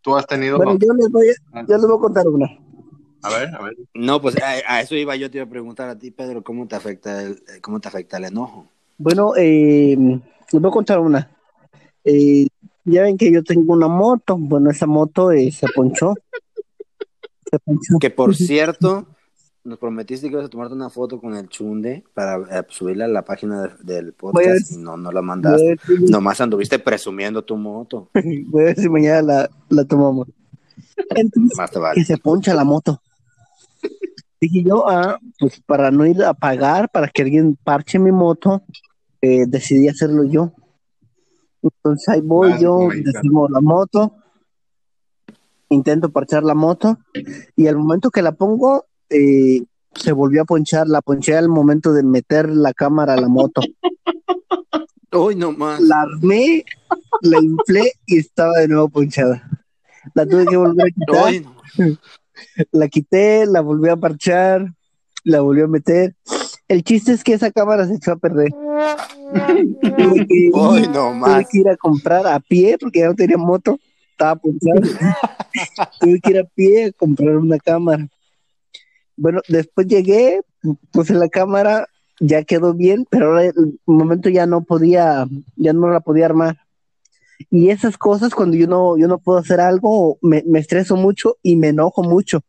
¿Tú 0.00 0.16
has 0.16 0.26
tenido? 0.26 0.56
Bueno, 0.56 0.78
yo 0.78 0.92
les 0.94 1.10
voy 1.10 1.28
a, 1.28 1.60
yo 1.62 1.76
les 1.76 1.86
voy 1.86 1.96
a 1.96 2.00
contar 2.00 2.28
una. 2.28 2.46
A 3.22 3.28
ver, 3.30 3.54
a 3.54 3.62
ver. 3.62 3.76
no, 3.94 4.20
pues 4.20 4.40
a, 4.40 4.50
a 4.72 4.80
eso 4.80 4.94
iba 4.94 5.16
yo 5.16 5.30
te 5.30 5.38
iba 5.38 5.46
a 5.46 5.50
preguntar 5.50 5.88
a 5.88 5.98
ti, 5.98 6.12
Pedro, 6.12 6.44
¿cómo 6.44 6.68
te 6.68 6.76
afecta 6.76 7.22
el, 7.22 7.42
cómo 7.60 7.80
te 7.80 7.88
afecta 7.88 8.18
el 8.18 8.26
enojo? 8.26 8.68
Bueno, 8.98 9.32
eh, 9.36 9.96
les 10.52 10.62
voy 10.62 10.68
a 10.68 10.72
contar 10.72 11.00
una. 11.00 11.30
Eh, 12.04 12.46
ya 12.86 13.02
ven 13.02 13.16
que 13.18 13.30
yo 13.32 13.42
tengo 13.44 13.72
una 13.74 13.88
moto. 13.88 14.36
Bueno, 14.38 14.70
esa 14.70 14.86
moto 14.86 15.30
eh, 15.32 15.50
se 15.52 15.66
ponchó. 15.74 16.14
Se 17.50 17.58
ponchó. 17.58 17.98
Que 18.00 18.10
por 18.10 18.34
cierto, 18.34 19.06
nos 19.64 19.78
prometiste 19.78 20.28
que 20.28 20.32
ibas 20.34 20.46
a 20.46 20.48
tomarte 20.48 20.74
una 20.74 20.90
foto 20.90 21.20
con 21.20 21.34
el 21.36 21.48
chunde 21.48 22.04
para 22.14 22.36
eh, 22.60 22.64
subirla 22.68 23.04
a 23.06 23.08
la 23.08 23.24
página 23.24 23.62
de- 23.62 23.94
del 23.94 24.12
podcast 24.12 24.44
Pues, 24.46 24.72
y 24.72 24.78
no, 24.78 24.96
no 24.96 25.10
la 25.12 25.22
mandaste. 25.22 25.76
si- 25.86 26.04
Nomás 26.10 26.40
anduviste 26.40 26.78
presumiendo 26.78 27.44
tu 27.44 27.56
moto. 27.56 28.08
voy 28.14 28.62
a 28.62 28.64
ver 28.66 28.80
si 28.80 28.88
mañana 28.88 29.22
la, 29.22 29.50
la 29.68 29.84
tomamos. 29.84 30.28
Entonces, 31.10 31.56
Más 31.58 31.70
que 31.94 32.04
se 32.04 32.16
poncha 32.16 32.54
la 32.54 32.64
moto. 32.64 33.00
Dije 34.40 34.62
yo, 34.64 34.88
ah, 34.88 35.18
pues 35.38 35.60
para 35.60 35.90
no 35.90 36.04
ir 36.06 36.22
a 36.22 36.34
pagar, 36.34 36.90
para 36.90 37.08
que 37.08 37.22
alguien 37.22 37.56
parche 37.64 37.98
mi 37.98 38.12
moto, 38.12 38.62
eh, 39.22 39.44
decidí 39.48 39.88
hacerlo 39.88 40.24
yo. 40.24 40.52
Entonces 41.74 42.08
ahí 42.08 42.20
voy 42.20 42.52
yo, 42.60 42.88
desarmo 42.94 43.48
la 43.48 43.60
moto, 43.60 44.14
intento 45.68 46.10
parchar 46.10 46.44
la 46.44 46.54
moto 46.54 46.98
y 47.56 47.66
al 47.66 47.76
momento 47.76 48.10
que 48.10 48.22
la 48.22 48.32
pongo, 48.32 48.86
eh, 49.10 49.62
se 49.94 50.12
volvió 50.12 50.42
a 50.42 50.44
ponchar, 50.44 50.86
la 50.86 51.00
ponché 51.00 51.36
al 51.36 51.48
momento 51.48 51.92
de 51.92 52.02
meter 52.02 52.48
la 52.50 52.72
cámara 52.72 53.14
a 53.14 53.20
la 53.20 53.28
moto. 53.28 53.62
Uy, 55.12 55.34
no 55.34 55.52
más. 55.52 55.80
La 55.80 56.02
armé, 56.02 56.64
la 57.22 57.38
inflé 57.42 57.92
y 58.04 58.18
estaba 58.18 58.58
de 58.58 58.68
nuevo 58.68 58.88
ponchada. 58.88 59.48
La 60.14 60.26
tuve 60.26 60.46
que 60.46 60.56
volver 60.56 60.86
a 60.86 60.90
quitar. 60.90 61.42
No. 61.78 61.98
la 62.72 62.88
quité, 62.88 63.46
la 63.46 63.60
volví 63.60 63.88
a 63.88 63.96
parchar, 63.96 64.74
la 65.24 65.40
volví 65.40 65.62
a 65.62 65.66
meter. 65.66 66.14
El 66.68 66.82
chiste 66.82 67.12
es 67.12 67.22
que 67.22 67.34
esa 67.34 67.50
cámara 67.52 67.86
se 67.86 67.94
echó 67.94 68.12
a 68.12 68.16
perder. 68.16 68.50
tuve, 68.50 70.26
que, 70.26 70.50
tuve 70.52 71.46
ir 71.52 71.68
a 71.68 71.76
comprar 71.76 72.26
a 72.26 72.40
pie 72.40 72.76
porque 72.78 73.00
ya 73.00 73.08
no 73.08 73.14
tenía 73.14 73.36
moto, 73.36 73.78
estaba 74.10 74.36
ponchada. 74.36 74.80
tuve 76.00 76.20
que 76.20 76.30
ir 76.30 76.38
a 76.38 76.44
pie 76.44 76.86
a 76.86 76.92
comprar 76.92 77.36
una 77.36 77.58
cámara. 77.58 78.08
Bueno, 79.16 79.40
después 79.48 79.86
llegué, 79.86 80.40
puse 80.90 81.14
la 81.14 81.28
cámara, 81.28 81.88
ya 82.18 82.42
quedó 82.42 82.74
bien, 82.74 83.06
pero 83.08 83.26
ahora 83.26 83.44
el 83.44 83.80
momento 83.86 84.28
ya 84.28 84.46
no 84.46 84.64
podía, 84.64 85.26
ya 85.54 85.72
no 85.72 85.88
la 85.88 86.00
podía 86.00 86.26
armar. 86.26 86.58
Y 87.50 87.70
esas 87.70 87.96
cosas, 87.96 88.34
cuando 88.34 88.56
yo 88.56 88.66
no, 88.66 88.98
yo 88.98 89.06
no 89.06 89.18
puedo 89.18 89.38
hacer 89.38 89.60
algo, 89.60 90.18
me, 90.20 90.42
me 90.46 90.58
estreso 90.58 90.96
mucho 90.96 91.36
y 91.42 91.56
me 91.56 91.68
enojo 91.68 92.02
mucho. 92.02 92.40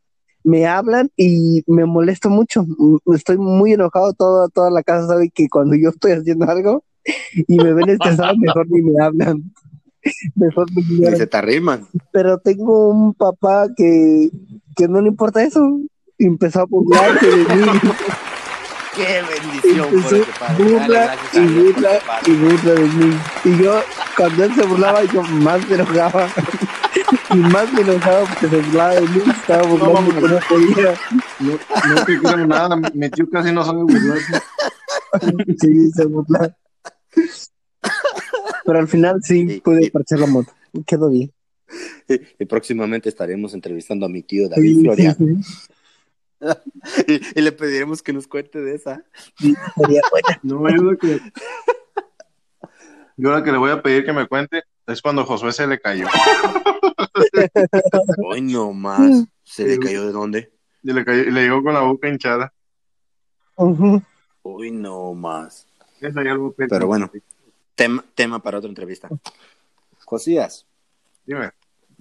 Me 0.47 0.65
hablan 0.65 1.09
y 1.17 1.61
me 1.67 1.85
molesto 1.85 2.29
mucho. 2.29 2.63
Mm, 2.63 2.97
Estoy 3.13 3.37
muy 3.37 3.73
enojado, 3.73 4.13
toda, 4.13 4.47
toda 4.47 4.71
la 4.71 4.81
casa 4.81 5.07
sabe 5.07 5.29
que 5.29 5.49
cuando 5.49 5.75
yo 5.75 5.89
estoy 5.89 6.13
haciendo 6.13 6.49
algo 6.49 6.83
y 7.47 7.57
me 7.57 7.73
ven 7.73 7.89
estresado, 7.89 8.33
mejor 8.37 8.65
ni 8.69 8.81
me 8.81 9.03
hablan. 9.03 9.43
Mejor 10.35 10.71
me 10.73 10.81
Ni 10.83 10.93
ignoran. 10.95 11.17
se 11.17 11.27
te 11.27 11.35
arriman. 11.37 11.85
Pero 12.13 12.37
tengo 12.37 12.89
un 12.91 13.13
papá 13.13 13.67
que, 13.75 14.29
que 14.77 14.87
no 14.87 15.01
le 15.01 15.09
importa 15.09 15.43
eso. 15.43 15.81
Empezó 16.17 16.61
a 16.61 16.65
burlarse 16.65 17.25
de 17.27 17.37
mí. 17.43 17.45
Qué 18.95 19.21
bendición 19.29 19.89
por 19.89 19.97
Empezó 19.97 20.39
padre. 20.39 20.63
Burla 20.63 21.15
burla 21.43 21.99
y 22.25 22.31
burla 22.35 22.73
de 22.73 22.87
mí. 22.87 23.15
Y 23.43 23.63
yo, 23.63 23.79
cuando 24.15 24.43
él 24.45 24.55
se 24.55 24.65
burlaba, 24.65 25.03
yo 25.03 25.21
más 25.23 25.67
me 25.67 25.75
enojaba. 25.75 26.27
y 27.33 27.37
más 27.37 27.71
me 27.73 27.81
enojaba 27.81 28.25
porque 28.25 28.47
se 28.49 28.55
burlaba 28.61 28.95
de 28.95 29.01
mí. 29.01 29.21
Estaba 29.29 29.63
burlando 29.63 30.01
No, 30.01 30.21
que 30.21 30.27
no 30.27 30.39
podía. 30.49 30.93
No, 31.39 31.51
no 31.95 32.05
te 32.05 32.19
creo 32.19 32.47
nada, 32.47 32.75
mi 32.93 33.09
tío 33.09 33.29
casi 33.29 33.51
no 33.51 33.63
sabe 33.63 33.83
burlarse. 33.83 34.41
Sí, 35.59 35.91
se 35.91 36.05
burlaba. 36.05 36.55
Pero 38.65 38.79
al 38.79 38.87
final 38.87 39.19
sí 39.23 39.47
Sí, 39.47 39.61
pude 39.61 39.83
sí. 39.83 39.89
parchar 39.91 40.19
la 40.19 40.27
moto. 40.27 40.51
Quedó 40.85 41.09
bien. 41.09 41.31
Y 42.39 42.45
próximamente 42.45 43.09
estaremos 43.09 43.53
entrevistando 43.53 44.05
a 44.05 44.09
mi 44.09 44.23
tío 44.23 44.47
David 44.49 44.75
Sí, 44.75 44.81
Florian. 44.81 45.15
sí, 45.17 45.35
sí. 45.43 45.63
Y, 47.07 47.39
y 47.39 47.41
le 47.41 47.51
pediremos 47.51 48.03
que 48.03 48.13
nos 48.13 48.27
cuente 48.27 48.61
de 48.61 48.75
esa. 48.75 49.03
Sí, 49.39 49.55
sería 49.75 50.01
buena. 50.11 50.39
No, 50.43 50.69
yo 50.69 50.83
lo 50.83 50.97
que. 50.97 51.19
Yo 53.17 53.31
lo 53.31 53.43
que 53.43 53.51
le 53.51 53.57
voy 53.57 53.71
a 53.71 53.81
pedir 53.81 54.05
que 54.05 54.13
me 54.13 54.27
cuente 54.27 54.61
es 54.85 55.01
cuando 55.01 55.25
Josué 55.25 55.51
se 55.51 55.65
le 55.65 55.79
cayó. 55.79 56.05
Hoy 58.25 58.41
no 58.41 58.73
más. 58.73 59.25
¿Se 59.43 59.65
le 59.65 59.79
cayó 59.79 60.05
de 60.05 60.11
dónde? 60.11 60.51
Y 60.83 60.93
le, 60.93 61.03
cayó, 61.03 61.23
le 61.23 61.41
llegó 61.43 61.63
con 61.63 61.73
la 61.73 61.81
boca 61.81 62.07
hinchada. 62.07 62.53
Ujú. 63.55 64.01
Hoy 64.43 64.71
no 64.71 65.13
más. 65.13 65.67
Esa 65.99 66.23
ya 66.23 66.33
lo 66.33 66.51
Pero 66.51 66.87
bueno. 66.87 67.11
Tema, 67.75 68.03
tema 68.15 68.41
para 68.41 68.57
otra 68.57 68.69
entrevista. 68.69 69.09
Josías, 70.05 70.65
Dime. 71.25 71.51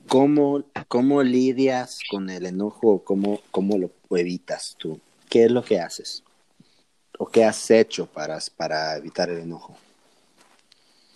¿cómo, 0.07 0.65
¿cómo 0.89 1.23
lidias 1.23 2.01
con 2.09 2.31
el 2.31 2.47
enojo? 2.47 3.03
¿Cómo, 3.05 3.41
¿Cómo 3.51 3.77
lo 3.77 3.91
evitas 4.17 4.77
tú? 4.79 5.01
¿Qué 5.29 5.45
es 5.45 5.51
lo 5.51 5.63
que 5.63 5.81
haces? 5.81 6.23
¿O 7.19 7.27
qué 7.27 7.45
has 7.45 7.71
hecho 7.71 8.07
para, 8.07 8.39
para 8.57 8.97
evitar 8.97 9.29
el 9.31 9.41
enojo? 9.41 9.77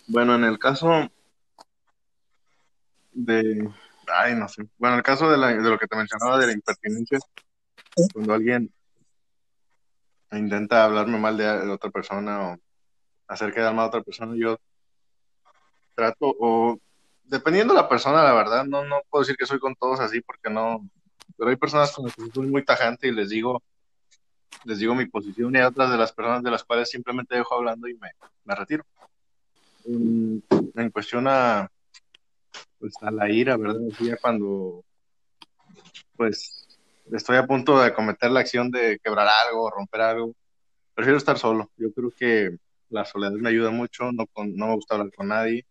Bueno, 0.07 0.35
en 0.35 0.43
el 0.43 0.59
caso 0.59 1.09
de. 3.13 3.69
Ay, 4.13 4.35
no 4.35 4.47
sé. 4.47 4.63
Bueno, 4.77 4.95
en 4.95 4.99
el 4.99 5.03
caso 5.03 5.29
de, 5.29 5.37
la- 5.37 5.47
de 5.53 5.69
lo 5.69 5.77
que 5.77 5.87
te 5.87 5.95
mencionaba 5.95 6.37
de 6.37 6.47
la 6.47 6.53
impertinencia, 6.53 7.19
cuando 8.13 8.33
alguien 8.33 8.71
intenta 10.31 10.85
hablarme 10.85 11.17
mal 11.17 11.37
de, 11.37 11.43
de 11.43 11.69
otra 11.69 11.89
persona 11.89 12.49
o 12.51 12.57
hacer 13.27 13.53
quedar 13.53 13.73
mal 13.73 13.85
a 13.85 13.87
otra 13.89 14.01
persona, 14.01 14.33
yo 14.37 14.57
trato, 15.95 16.33
o 16.39 16.79
dependiendo 17.23 17.73
de 17.73 17.81
la 17.81 17.89
persona, 17.89 18.23
la 18.23 18.33
verdad, 18.33 18.65
no, 18.65 18.83
no 18.85 19.01
puedo 19.09 19.23
decir 19.23 19.35
que 19.37 19.45
soy 19.45 19.59
con 19.59 19.75
todos 19.75 19.99
así 19.99 20.21
porque 20.21 20.49
no. 20.49 20.87
Pero 21.37 21.49
hay 21.49 21.55
personas 21.55 21.91
con 21.93 22.05
las 22.05 22.15
que 22.15 22.29
soy 22.33 22.47
muy 22.47 22.63
tajante 22.63 23.07
y 23.07 23.11
les 23.11 23.29
digo, 23.29 23.61
les 24.65 24.79
digo 24.79 24.95
mi 24.95 25.05
posición 25.05 25.55
y 25.55 25.59
hay 25.59 25.65
otras 25.65 25.89
de 25.91 25.97
las 25.97 26.11
personas 26.11 26.43
de 26.43 26.51
las 26.51 26.63
cuales 26.63 26.89
simplemente 26.89 27.35
dejo 27.35 27.55
hablando 27.55 27.87
y 27.87 27.95
me, 27.95 28.09
me 28.45 28.55
retiro. 28.55 28.83
En, 29.85 30.43
en 30.75 31.27
a, 31.27 31.69
pues, 32.81 32.95
a 33.01 33.11
la 33.11 33.29
ira, 33.31 33.55
¿verdad? 33.55 33.79
Así 33.93 34.05
ya 34.07 34.17
cuando 34.17 34.83
pues 36.17 36.67
estoy 37.11 37.37
a 37.37 37.45
punto 37.47 37.79
de 37.79 37.93
cometer 37.93 38.29
la 38.31 38.41
acción 38.41 38.69
de 38.71 38.99
quebrar 39.03 39.27
algo, 39.47 39.69
romper 39.69 40.01
algo, 40.01 40.33
prefiero 40.93 41.17
estar 41.17 41.37
solo. 41.37 41.71
Yo 41.77 41.91
creo 41.93 42.11
que 42.11 42.57
la 42.89 43.05
soledad 43.05 43.31
me 43.31 43.49
ayuda 43.49 43.69
mucho, 43.71 44.11
no, 44.11 44.25
con- 44.27 44.55
no 44.55 44.67
me 44.67 44.75
gusta 44.75 44.95
hablar 44.95 45.11
con 45.15 45.29
nadie, 45.29 45.65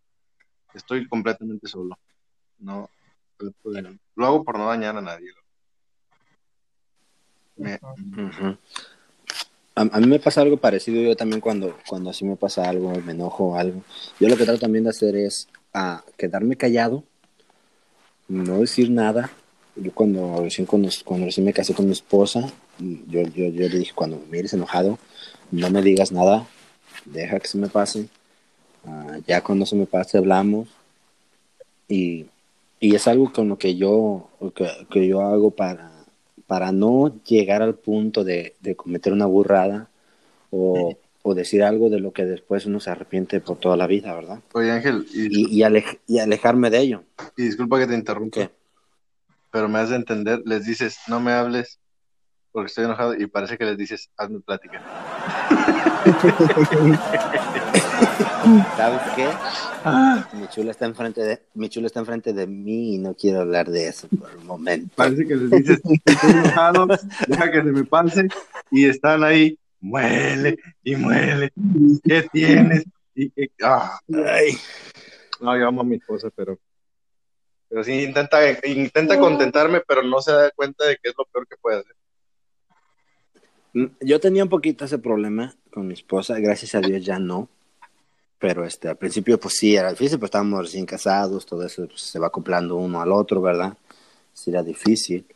estoy 0.75 1.07
completamente 1.07 1.69
solo. 1.69 1.99
No, 2.59 2.89
de- 3.39 3.99
lo 4.17 4.27
hago 4.27 4.45
por 4.45 4.59
no 4.59 4.67
dañar 4.69 4.97
a 4.97 5.03
nadie. 5.03 5.31
Me-. 7.57 7.79
A, 9.75 9.83
a 9.83 10.01
mí 10.01 10.07
me 10.07 10.19
pasa 10.19 10.41
algo 10.43 10.57
parecido, 10.57 11.01
yo 11.03 11.17
también 11.17 11.41
cuando, 11.41 11.77
cuando 11.89 12.11
así 12.11 12.25
me 12.25 12.37
pasa 12.37 12.69
algo, 12.69 12.93
me 13.03 13.13
enojo 13.13 13.51
o 13.51 13.57
algo, 13.57 13.83
yo 14.19 14.29
lo 14.29 14.37
que 14.37 14.45
trato 14.45 14.61
también 14.61 14.85
de 14.85 14.91
hacer 14.91 15.15
es 15.17 15.49
ah, 15.75 16.05
quedarme 16.17 16.57
callado, 16.57 17.05
no 18.29 18.59
decir 18.61 18.91
nada. 18.91 19.31
Yo 19.77 19.93
cuando 19.93 20.43
recién, 20.43 20.67
cuando, 20.67 20.89
cuando 21.05 21.27
recién 21.27 21.47
me 21.47 21.53
casé 21.53 21.75
con 21.75 21.87
mi 21.87 21.93
esposa, 21.93 22.51
yo, 22.79 23.23
yo, 23.23 23.47
yo 23.49 23.69
le 23.69 23.79
dije, 23.79 23.93
cuando 23.95 24.19
me 24.19 24.27
mires 24.27 24.53
enojado, 24.53 24.99
no 25.51 25.71
me 25.71 25.83
digas 25.83 26.13
nada, 26.13 26.47
deja 27.05 27.41
que 27.41 27.49
se 27.49 27.59
me 27.59 27.69
pase. 27.69 28.09
Ah, 28.85 29.19
ya 29.27 29.43
cuando 29.43 29.67
se 29.67 29.77
me 29.77 29.87
pase 29.87 30.19
hablamos. 30.19 30.69
Y, 31.89 32.27
y 32.79 32.95
es 32.95 33.07
algo 33.09 33.33
con 33.33 33.49
lo 33.49 33.59
que 33.59 33.77
yo, 33.77 34.29
que, 34.55 34.69
que 34.91 35.07
yo 35.07 35.23
hago 35.23 35.51
para, 35.51 35.91
para 36.47 36.73
no 36.73 37.13
llegar 37.25 37.63
al 37.63 37.75
punto 37.75 38.25
de, 38.25 38.55
de 38.61 38.77
cometer 38.77 39.13
una 39.13 39.27
burrada 39.27 39.89
o, 40.51 40.97
o 41.23 41.35
decir 41.35 41.63
algo 41.63 41.91
de 41.91 42.01
lo 42.01 42.13
que 42.13 42.25
después 42.25 42.65
uno 42.67 42.81
se 42.81 42.91
arrepiente 42.91 43.41
por 43.41 43.59
toda 43.59 43.77
la 43.77 43.87
vida, 43.87 44.15
¿verdad? 44.15 44.41
Oye 44.55 44.71
Ángel, 44.71 45.07
y, 45.13 45.27
Y, 45.27 45.59
y, 45.59 45.63
alej- 45.63 45.99
y 46.07 46.19
alejarme 46.19 46.71
de 46.71 46.79
ello. 46.79 47.05
y 47.37 47.43
disculpa 47.43 47.79
que 47.79 47.87
te 47.87 47.95
interrumpa, 47.95 48.41
¿Qué? 48.41 48.51
pero 49.51 49.69
me 49.69 49.79
has 49.81 49.91
de 49.91 49.97
entender, 49.97 50.41
les 50.47 50.65
dices, 50.65 50.97
no 51.09 51.21
me 51.21 51.33
hables 51.33 51.79
porque 52.53 52.69
estoy 52.69 52.85
enojado 52.87 53.15
y 53.15 53.27
parece 53.27 53.57
que 53.59 53.65
les 53.65 53.77
dices, 53.77 54.11
hazme 54.17 54.41
plática. 54.41 54.83
¿Sabes 58.77 59.01
qué? 59.15 59.29
Mi 60.37 60.49
chula 60.49 60.71
está 60.71 60.87
enfrente 60.87 61.21
de 61.23 61.43
mi 61.55 61.69
chula 61.69 61.87
está 61.87 62.01
enfrente 62.01 62.33
de 62.33 62.47
mí 62.47 62.95
y 62.95 62.99
no 62.99 63.15
quiero 63.15 63.41
hablar 63.41 63.71
de 63.71 63.89
eso 63.89 64.09
por 64.09 64.31
el 64.31 64.39
momento. 64.45 64.89
Parece 64.97 65.27
que 65.27 65.37
les 65.37 65.51
dices, 65.51 65.81
estoy 66.05 66.31
enojado, 66.31 66.87
deja 67.29 67.51
que 67.53 67.59
se 67.59 67.65
me 67.65 67.85
pase 67.85 68.29
y 68.71 68.87
están 68.87 69.23
ahí, 69.23 69.59
muele 69.81 70.59
y 70.83 70.97
muele, 70.97 71.53
¿qué 72.05 72.29
tienes? 72.33 72.85
Y, 73.15 73.25
y- 73.45 73.51
ah. 73.63 73.99
Ay, 74.27 74.57
No, 75.41 75.57
yo 75.59 75.67
amo 75.69 75.81
a 75.81 75.85
mi 75.85 75.97
esposa, 75.97 76.31
pero, 76.35 76.59
pero 77.69 77.83
sí 77.85 78.03
intenta, 78.05 78.39
intenta 78.67 79.19
contentarme, 79.19 79.81
pero 79.87 80.03
no 80.03 80.21
se 80.21 80.33
da 80.33 80.51
cuenta 80.53 80.85
de 80.87 80.97
que 80.97 81.09
es 81.11 81.15
lo 81.17 81.25
peor 81.25 81.47
que 81.49 81.57
puede 81.57 81.81
hacer. 81.81 81.95
Mm, 83.73 83.87
Yo 84.01 84.21
tenía 84.21 84.43
un 84.45 84.51
poquito 84.51 84.85
ese 84.85 84.99
problema 84.99 85.55
con 85.73 85.87
mi 85.87 85.95
esposa, 85.95 86.39
gracias 86.39 86.75
a 86.75 86.81
Dios 86.81 87.05
ya 87.05 87.19
no. 87.19 87.49
Pero 88.39 88.65
este, 88.65 88.89
al 88.89 88.97
principio 88.97 89.39
pues 89.39 89.57
sí, 89.59 89.77
era 89.77 89.91
difícil, 89.91 90.19
pues 90.19 90.29
estábamos 90.29 90.61
recién 90.63 90.87
casados, 90.87 91.45
todo 91.45 91.65
eso 91.65 91.87
pues, 91.87 92.01
se 92.01 92.19
va 92.19 92.29
acoplando 92.29 92.77
uno 92.77 93.01
al 93.03 93.13
otro, 93.13 93.41
¿verdad? 93.43 93.77
Sí 94.33 94.51
era 94.51 94.63
difícil. 94.63 95.27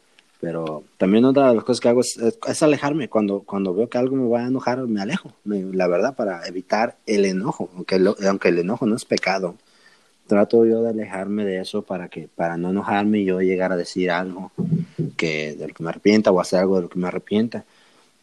Pero 0.41 0.85
también 0.99 1.25
otra 1.25 1.49
de 1.49 1.55
las 1.55 1.65
cosas 1.65 1.81
que 1.81 1.89
hago 1.89 2.01
es, 2.01 2.19
es- 2.19 2.63
alejarme. 2.63 3.09
Cuando, 3.09 3.41
cuando 3.41 3.75
veo 3.75 3.89
que 3.89 3.99
algo 3.99 4.17
me 4.17 4.29
va 4.29 4.41
a 4.45 4.49
enojar, 4.49 4.79
me 4.87 5.01
alejo. 5.01 5.33
Me- 5.45 5.63
la 5.73 5.87
verdad, 5.87 6.15
para 6.15 6.47
evitar 6.47 6.97
el 7.07 7.25
enojo. 7.25 7.71
Aunque, 7.75 7.99
lo- 7.99 8.17
aunque 8.29 8.49
el 8.49 8.59
enojo 8.59 8.87
no 8.87 8.97
es 8.97 9.05
pecado, 9.05 9.55
trato 10.27 10.67
yo 10.67 10.83
de 10.83 10.91
alejarme 10.91 11.45
de 11.45 11.61
eso 11.61 11.83
para, 11.83 12.09
que, 12.09 12.29
para 12.35 12.57
no 12.57 12.71
enojarme 12.71 13.21
y 13.21 13.25
yo 13.27 13.41
llegar 13.41 13.73
a 13.73 13.77
decir 13.77 14.11
algo 14.11 14.53
que, 15.17 15.55
de 15.55 15.69
lo 15.69 15.75
que 15.75 15.83
me 15.83 15.91
arrepienta 15.91 16.31
o 16.31 16.41
hacer 16.41 16.61
algo 16.61 16.77
de 16.77 16.83
lo 16.83 16.89
que 16.89 16.99
me 16.99 17.09
arrepienta 17.09 17.65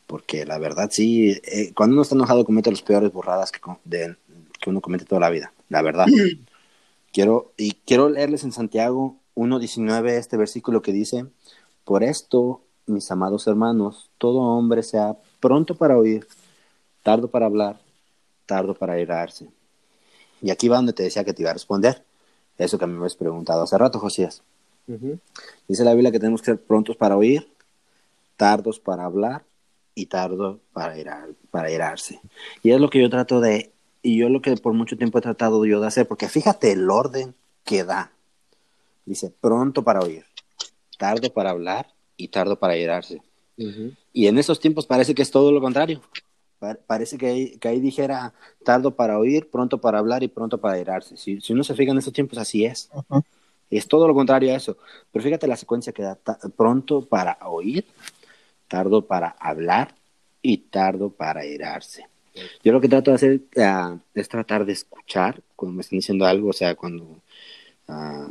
porque 0.07 0.45
la 0.45 0.57
verdad 0.57 0.89
sí, 0.91 1.39
eh, 1.45 1.71
cuando 1.73 1.93
uno 1.93 2.01
está 2.01 2.15
enojado 2.15 2.43
comete 2.43 2.69
las 2.69 2.81
peores 2.81 3.13
burradas 3.13 3.51
que, 3.51 3.59
de- 3.85 4.15
que 4.59 4.69
uno 4.69 4.81
comete 4.81 5.05
toda 5.05 5.21
la 5.21 5.29
vida, 5.29 5.53
la 5.69 5.81
verdad. 5.81 6.05
quiero, 7.13 7.53
y 7.57 7.73
quiero 7.85 8.09
leerles 8.09 8.43
en 8.43 8.51
Santiago 8.51 9.17
1.19 9.35 10.17
este 10.17 10.37
versículo 10.37 10.81
que 10.81 10.91
dice, 10.91 11.25
por 11.83 12.03
esto, 12.03 12.61
mis 12.85 13.09
amados 13.11 13.47
hermanos, 13.47 14.09
todo 14.17 14.39
hombre 14.39 14.83
sea 14.83 15.15
pronto 15.39 15.75
para 15.75 15.97
oír, 15.97 16.27
tardo 17.03 17.27
para 17.27 17.45
hablar, 17.45 17.79
tardo 18.45 18.73
para 18.73 18.99
irarse. 18.99 19.49
Y 20.41 20.51
aquí 20.51 20.67
va 20.67 20.77
donde 20.77 20.93
te 20.93 21.03
decía 21.03 21.23
que 21.23 21.33
te 21.33 21.41
iba 21.41 21.51
a 21.51 21.53
responder, 21.53 22.03
eso 22.57 22.77
que 22.77 22.85
a 22.85 22.87
mí 22.87 22.93
me 22.93 22.99
habías 22.99 23.15
preguntado 23.15 23.63
hace 23.63 23.77
rato, 23.77 23.99
Josías. 23.99 24.43
Dice 25.67 25.85
la 25.85 25.93
Biblia 25.93 26.11
que 26.11 26.19
tenemos 26.19 26.41
que 26.41 26.47
ser 26.47 26.61
prontos 26.61 26.97
para 26.97 27.15
oír, 27.15 27.47
tardos 28.35 28.79
para 28.79 29.05
hablar 29.05 29.43
y 29.95 30.07
tardo 30.07 30.59
para, 30.73 30.97
irar, 30.97 31.29
para 31.49 31.71
irarse. 31.71 32.19
Y 32.61 32.71
es 32.71 32.81
lo 32.81 32.89
que 32.89 33.01
yo 33.01 33.09
trato 33.09 33.39
de, 33.39 33.71
y 34.01 34.17
yo 34.17 34.29
lo 34.29 34.41
que 34.41 34.55
por 34.57 34.73
mucho 34.73 34.97
tiempo 34.97 35.17
he 35.17 35.21
tratado 35.21 35.63
yo 35.65 35.79
de 35.79 35.87
hacer, 35.87 36.07
porque 36.07 36.27
fíjate 36.27 36.71
el 36.71 36.89
orden 36.89 37.35
que 37.63 37.83
da. 37.83 38.11
Dice, 39.05 39.31
pronto 39.41 39.83
para 39.83 40.01
oír, 40.01 40.25
tardo 41.01 41.33
para 41.33 41.49
hablar 41.49 41.87
y 42.15 42.27
tardo 42.27 42.55
para 42.59 42.77
irarse. 42.77 43.21
Y 44.13 44.27
en 44.27 44.37
esos 44.37 44.59
tiempos 44.59 44.85
parece 44.85 45.15
que 45.15 45.23
es 45.23 45.31
todo 45.31 45.51
lo 45.51 45.59
contrario. 45.59 45.99
Pa- 46.59 46.77
parece 46.85 47.17
que 47.17 47.25
ahí, 47.25 47.57
que 47.57 47.67
ahí 47.69 47.79
dijera 47.79 48.33
tardo 48.63 48.95
para 48.95 49.17
oír, 49.17 49.49
pronto 49.49 49.79
para 49.79 49.97
hablar 49.97 50.21
y 50.21 50.27
pronto 50.27 50.59
para 50.59 50.79
irarse. 50.79 51.17
Si, 51.17 51.41
si 51.41 51.53
uno 51.53 51.63
se 51.63 51.73
fija 51.73 51.91
en 51.91 51.97
esos 51.97 52.13
tiempos, 52.13 52.37
así 52.37 52.65
es. 52.65 52.89
Es 53.71 53.87
todo 53.87 54.07
lo 54.07 54.13
contrario 54.13 54.53
a 54.53 54.57
eso. 54.57 54.77
Pero 55.11 55.23
fíjate 55.23 55.47
la 55.47 55.57
secuencia 55.57 55.91
que 55.91 56.03
da 56.03 56.19
pronto 56.55 57.01
para 57.01 57.37
oír, 57.47 57.83
tardo 58.67 59.01
para 59.07 59.29
hablar 59.39 59.95
y 60.43 60.57
tardo 60.57 61.09
para 61.09 61.45
irarse. 61.45 62.05
Yo 62.63 62.71
lo 62.73 62.79
que 62.81 62.89
trato 62.89 63.11
de 63.11 63.15
hacer 63.15 63.41
ah, 63.57 63.97
es 64.13 64.29
tratar 64.29 64.65
de 64.65 64.73
escuchar 64.73 65.41
cuando 65.55 65.75
me 65.75 65.81
están 65.81 65.97
diciendo 65.97 66.25
algo, 66.25 66.49
o 66.49 66.53
sea, 66.53 66.75
cuando, 66.75 67.05
ah, 67.87 68.27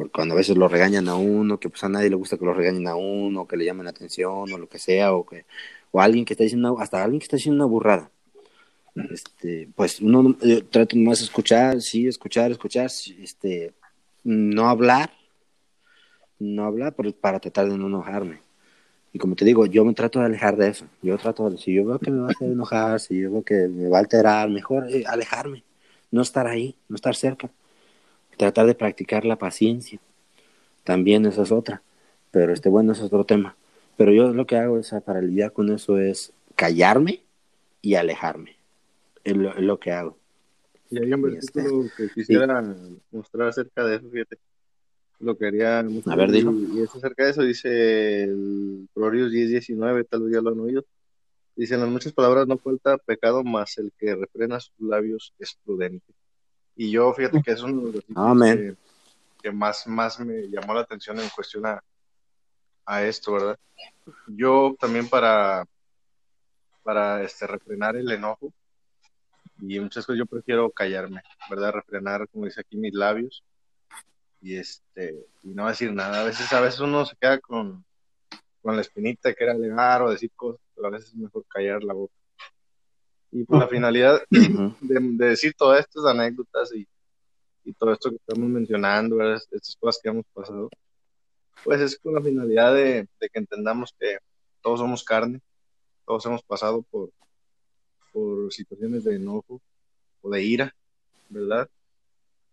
porque 0.00 0.12
cuando 0.12 0.32
a 0.32 0.38
veces 0.38 0.56
lo 0.56 0.66
regañan 0.66 1.08
a 1.08 1.14
uno, 1.14 1.60
que 1.60 1.68
pues 1.68 1.84
a 1.84 1.88
nadie 1.90 2.08
le 2.08 2.16
gusta 2.16 2.38
que 2.38 2.46
lo 2.46 2.54
regañen 2.54 2.88
a 2.88 2.94
uno, 2.94 3.46
que 3.46 3.58
le 3.58 3.66
llamen 3.66 3.84
la 3.84 3.90
atención 3.90 4.50
o 4.50 4.56
lo 4.56 4.66
que 4.66 4.78
sea, 4.78 5.12
o 5.12 5.26
que, 5.26 5.44
o 5.90 6.00
alguien 6.00 6.24
que 6.24 6.32
está 6.32 6.42
diciendo, 6.42 6.74
hasta 6.80 7.04
alguien 7.04 7.20
que 7.20 7.24
está 7.24 7.36
diciendo 7.36 7.62
una 7.62 7.70
burrada. 7.70 8.10
Este, 9.10 9.68
pues 9.76 10.00
uno 10.00 10.34
yo 10.40 10.64
trato 10.64 10.96
más 10.96 11.20
escuchar, 11.20 11.82
sí, 11.82 12.08
escuchar, 12.08 12.50
escuchar, 12.50 12.86
este, 12.86 13.74
no 14.24 14.70
hablar, 14.70 15.12
no 16.38 16.64
hablar 16.64 16.94
para 16.94 17.38
tratar 17.38 17.68
de 17.68 17.76
no 17.76 17.88
enojarme. 17.88 18.40
Y 19.12 19.18
como 19.18 19.36
te 19.36 19.44
digo, 19.44 19.66
yo 19.66 19.84
me 19.84 19.92
trato 19.92 20.18
de 20.20 20.24
alejar 20.24 20.56
de 20.56 20.68
eso. 20.68 20.86
Yo 21.02 21.18
trato 21.18 21.50
de, 21.50 21.58
si 21.58 21.74
yo 21.74 21.84
veo 21.84 21.98
que 21.98 22.10
me 22.10 22.20
va 22.20 22.28
a 22.28 22.30
hacer 22.30 22.50
enojar, 22.50 23.00
si 23.00 23.20
yo 23.20 23.32
veo 23.32 23.42
que 23.42 23.68
me 23.68 23.90
va 23.90 23.98
a 23.98 24.00
alterar, 24.00 24.48
mejor 24.48 24.88
eh, 24.88 25.04
alejarme, 25.06 25.62
no 26.10 26.22
estar 26.22 26.46
ahí, 26.46 26.74
no 26.88 26.96
estar 26.96 27.14
cerca. 27.14 27.50
Tratar 28.40 28.64
de 28.64 28.74
practicar 28.74 29.26
la 29.26 29.36
paciencia. 29.36 30.00
También 30.82 31.26
esa 31.26 31.42
es 31.42 31.52
otra. 31.52 31.82
Pero 32.30 32.54
este, 32.54 32.70
bueno, 32.70 32.92
ese 32.92 33.02
es 33.02 33.08
otro 33.08 33.24
tema. 33.24 33.54
Pero 33.98 34.12
yo 34.12 34.32
lo 34.32 34.46
que 34.46 34.56
hago 34.56 34.78
es, 34.78 34.94
para 35.04 35.20
lidiar 35.20 35.52
con 35.52 35.70
eso 35.70 35.98
es 35.98 36.32
callarme 36.56 37.22
y 37.82 37.96
alejarme. 37.96 38.56
Es 39.24 39.36
lo, 39.36 39.54
es 39.54 39.60
lo 39.60 39.78
que 39.78 39.92
hago. 39.92 40.16
Y 40.88 41.00
hay 41.00 41.12
un 41.12 41.36
este, 41.36 41.60
versículo 41.60 41.90
que 41.94 42.08
quisiera 42.08 42.64
mostrar 43.10 43.48
acerca 43.48 43.84
de 43.84 43.96
eso, 43.96 44.08
fíjate. 44.08 44.38
Lo 45.18 45.36
quería 45.36 45.82
mostrar. 45.82 46.18
A 46.18 46.22
ver, 46.22 46.32
dilo. 46.32 46.52
Y, 46.52 46.78
y 46.78 46.82
es 46.84 46.96
acerca 46.96 47.24
de 47.26 47.30
eso, 47.32 47.42
dice 47.42 48.22
el 48.22 48.88
Proverbios 48.94 49.32
10, 49.32 49.50
19, 49.50 50.04
tal 50.04 50.22
vez 50.22 50.32
ya 50.32 50.40
lo 50.40 50.48
han 50.48 50.60
oído. 50.60 50.86
Dice, 51.56 51.74
en 51.74 51.80
las 51.80 51.90
muchas 51.90 52.14
palabras 52.14 52.46
no 52.46 52.56
falta 52.56 52.96
pecado, 52.96 53.44
más 53.44 53.76
el 53.76 53.92
que 53.98 54.16
refrena 54.16 54.60
sus 54.60 54.80
labios 54.80 55.34
es 55.38 55.58
prudente. 55.62 56.14
Y 56.76 56.90
yo, 56.90 57.12
fíjate 57.12 57.42
que 57.42 57.52
es 57.52 57.62
uno 57.62 57.88
de 57.88 57.92
los 57.92 58.04
Amén. 58.16 58.76
que, 59.42 59.42
que 59.42 59.52
más, 59.52 59.86
más 59.86 60.18
me 60.20 60.48
llamó 60.48 60.74
la 60.74 60.80
atención 60.80 61.18
en 61.20 61.28
cuestión 61.28 61.66
a, 61.66 61.82
a 62.86 63.02
esto, 63.04 63.32
¿verdad? 63.32 63.58
Yo 64.26 64.74
también 64.78 65.08
para, 65.08 65.64
para 66.82 67.22
este, 67.22 67.46
refrenar 67.46 67.96
el 67.96 68.10
enojo 68.10 68.52
y 69.60 69.78
muchas 69.78 70.06
cosas 70.06 70.18
yo 70.18 70.26
prefiero 70.26 70.70
callarme, 70.70 71.22
¿verdad? 71.48 71.72
Refrenar, 71.72 72.26
como 72.28 72.46
dice 72.46 72.60
aquí, 72.60 72.76
mis 72.76 72.94
labios 72.94 73.44
y 74.42 74.56
este 74.56 75.26
y 75.42 75.48
no 75.48 75.68
decir 75.68 75.92
nada. 75.92 76.22
A 76.22 76.24
veces, 76.24 76.50
a 76.52 76.60
veces 76.60 76.80
uno 76.80 77.04
se 77.04 77.14
queda 77.16 77.38
con, 77.38 77.84
con 78.62 78.74
la 78.74 78.82
espinita 78.82 79.28
de 79.28 79.34
querer 79.34 79.56
alegar 79.56 80.02
o 80.02 80.10
decir 80.10 80.30
cosas, 80.34 80.60
pero 80.74 80.88
a 80.88 80.90
veces 80.90 81.10
es 81.10 81.16
mejor 81.16 81.44
callar 81.46 81.82
la 81.84 81.94
boca. 81.94 82.14
Y 83.32 83.44
por 83.44 83.58
la 83.58 83.68
finalidad 83.68 84.20
de, 84.30 84.74
de 84.80 85.26
decir 85.26 85.54
todas 85.56 85.80
estas 85.80 86.04
anécdotas 86.04 86.74
y, 86.74 86.86
y 87.64 87.72
todo 87.74 87.92
esto 87.92 88.10
que 88.10 88.16
estamos 88.16 88.48
mencionando, 88.48 89.16
¿verdad? 89.16 89.40
estas 89.50 89.76
cosas 89.76 90.00
que 90.02 90.08
hemos 90.08 90.24
pasado, 90.32 90.68
pues 91.64 91.80
es 91.80 91.98
con 91.98 92.14
la 92.14 92.22
finalidad 92.22 92.74
de, 92.74 93.08
de 93.20 93.28
que 93.28 93.38
entendamos 93.38 93.94
que 93.98 94.18
todos 94.62 94.80
somos 94.80 95.04
carne, 95.04 95.40
todos 96.06 96.26
hemos 96.26 96.42
pasado 96.42 96.82
por, 96.82 97.10
por 98.12 98.52
situaciones 98.52 99.04
de 99.04 99.16
enojo 99.16 99.60
o 100.22 100.30
de 100.30 100.42
ira, 100.42 100.74
¿verdad? 101.28 101.68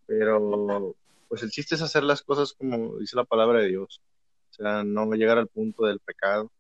Pero 0.06 0.96
pues 1.28 1.44
el 1.44 1.50
chiste 1.52 1.76
es 1.76 1.82
hacer 1.82 2.04
las 2.04 2.22
cosas 2.22 2.54
como 2.54 2.98
dice 2.98 3.16
la 3.16 3.26
palabra 3.26 3.60
de 3.60 3.68
Dios, 3.68 4.02
o 4.52 4.54
sea, 4.54 4.84
no 4.84 5.12
llegar 5.14 5.38
al 5.38 5.48
punto 5.48 5.86
del 5.86 6.00
pecado. 6.00 6.52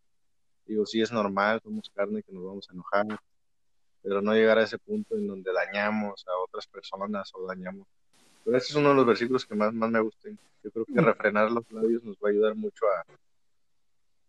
Digo, 0.66 0.86
sí 0.86 1.02
es 1.02 1.12
normal, 1.12 1.62
somos 1.64 1.90
carne 1.94 2.24
que 2.24 2.34
nos 2.34 2.44
vamos 2.44 2.68
a 2.70 2.74
enojar, 2.74 3.06
pero 4.08 4.22
no 4.22 4.34
llegar 4.34 4.58
a 4.58 4.64
ese 4.64 4.78
punto 4.78 5.16
en 5.18 5.28
donde 5.28 5.52
dañamos 5.52 6.24
a 6.28 6.32
otras 6.42 6.66
personas 6.68 7.30
o 7.34 7.46
dañamos. 7.46 7.86
Pero 8.46 8.58
ese 8.58 8.68
es 8.70 8.76
uno 8.76 8.90
de 8.90 8.96
los 8.96 9.06
versículos 9.06 9.46
que 9.46 9.54
más, 9.54 9.74
más 9.74 9.90
me 9.92 10.00
gustan. 10.00 10.38
Yo 10.64 10.72
creo 10.72 10.86
que 10.86 11.02
refrenar 11.02 11.52
los 11.52 11.70
labios 11.72 12.04
nos 12.06 12.16
va 12.16 12.30
a 12.30 12.32
ayudar 12.32 12.56
mucho 12.56 12.86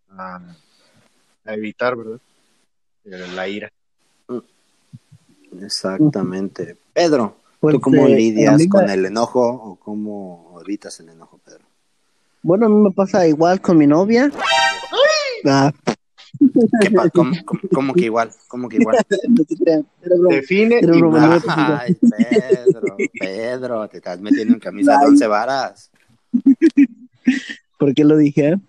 a, 0.08 0.36
a, 0.36 0.56
a 1.44 1.54
evitar, 1.54 1.94
¿verdad? 1.94 2.18
Eh, 3.04 3.26
La 3.36 3.48
ira. 3.48 3.70
Exactamente. 5.60 6.76
Pedro, 6.92 7.36
Pues, 7.60 7.74
¿tú 7.76 7.80
cómo 7.80 8.06
eh, 8.08 8.16
lidias 8.16 8.66
con 8.68 8.90
el 8.90 9.06
enojo 9.06 9.48
o 9.48 9.76
cómo 9.76 10.60
evitas 10.64 10.98
el 11.00 11.10
enojo, 11.10 11.38
Pedro? 11.44 11.64
Bueno, 12.42 12.66
a 12.66 12.68
mí 12.68 12.76
me 12.76 12.90
pasa 12.90 13.26
igual 13.26 13.60
con 13.60 13.78
mi 13.78 13.86
novia. 13.86 14.30
Ah, 15.44 15.72
¿Qué 16.80 16.90
pa- 16.90 17.10
cómo, 17.10 17.32
cómo- 17.72 17.94
que 17.94 18.04
igual? 18.06 18.30
¿Cómo 18.48 18.68
que 18.68 18.76
igual? 18.76 18.96
no. 20.18 20.28
Define 20.28 20.80
y 20.80 20.86
broma. 20.86 21.40
Ay, 21.80 21.94
Pedro, 21.94 22.96
Pedro, 23.18 23.88
te 23.88 23.96
estás 23.98 24.20
metiendo 24.20 24.54
en 24.54 24.60
camisa 24.60 24.98
de 24.98 25.06
once 25.06 25.26
varas. 25.26 25.90
¿Por 27.78 27.94
qué 27.94 28.04
lo 28.04 28.16
dije? 28.16 28.56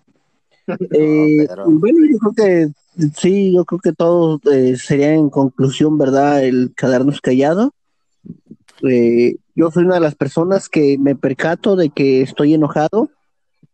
Eh, 0.92 1.46
Pedro. 1.48 1.64
bueno, 1.68 1.98
yo 2.08 2.18
creo 2.18 2.32
que 2.32 3.08
sí, 3.16 3.52
yo 3.52 3.64
creo 3.64 3.80
que 3.80 3.92
todo 3.92 4.40
eh, 4.52 4.76
sería 4.76 5.12
en 5.14 5.28
conclusión, 5.28 5.98
¿verdad? 5.98 6.44
El 6.44 6.72
quedarnos 6.76 7.20
callados. 7.20 7.70
Eh, 8.88 9.34
yo 9.56 9.72
soy 9.72 9.84
una 9.84 9.96
de 9.96 10.00
las 10.00 10.14
personas 10.14 10.68
que 10.68 10.96
me 10.96 11.16
percato 11.16 11.74
de 11.74 11.90
que 11.90 12.22
estoy 12.22 12.54
enojado 12.54 13.10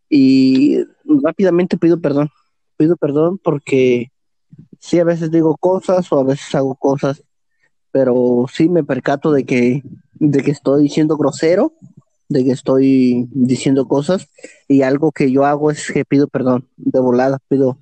y 0.09 0.79
rápidamente 1.05 1.77
pido 1.77 2.01
perdón. 2.01 2.31
Pido 2.77 2.97
perdón 2.97 3.39
porque 3.43 4.11
sí, 4.81 4.99
a 5.01 5.05
veces 5.05 5.31
digo 5.31 5.57
cosas 5.57 6.11
o 6.13 6.21
a 6.21 6.25
veces 6.25 6.55
hago 6.55 6.75
cosas, 6.75 7.23
pero 7.93 8.47
sí 8.53 8.69
me 8.69 8.85
percato 8.85 9.33
de 9.33 9.45
que, 9.45 9.83
de 10.15 10.43
que 10.43 10.51
estoy 10.53 10.89
siendo 10.89 11.17
grosero, 11.17 11.75
de 12.29 12.45
que 12.45 12.53
estoy 12.53 13.29
diciendo 13.33 13.87
cosas 13.89 14.29
y 14.69 14.83
algo 14.83 15.13
que 15.13 15.31
yo 15.33 15.47
hago 15.47 15.71
es 15.71 15.91
que 15.93 16.05
pido 16.05 16.29
perdón 16.29 16.69
de 16.77 17.01
volada, 17.01 17.39
pido 17.49 17.79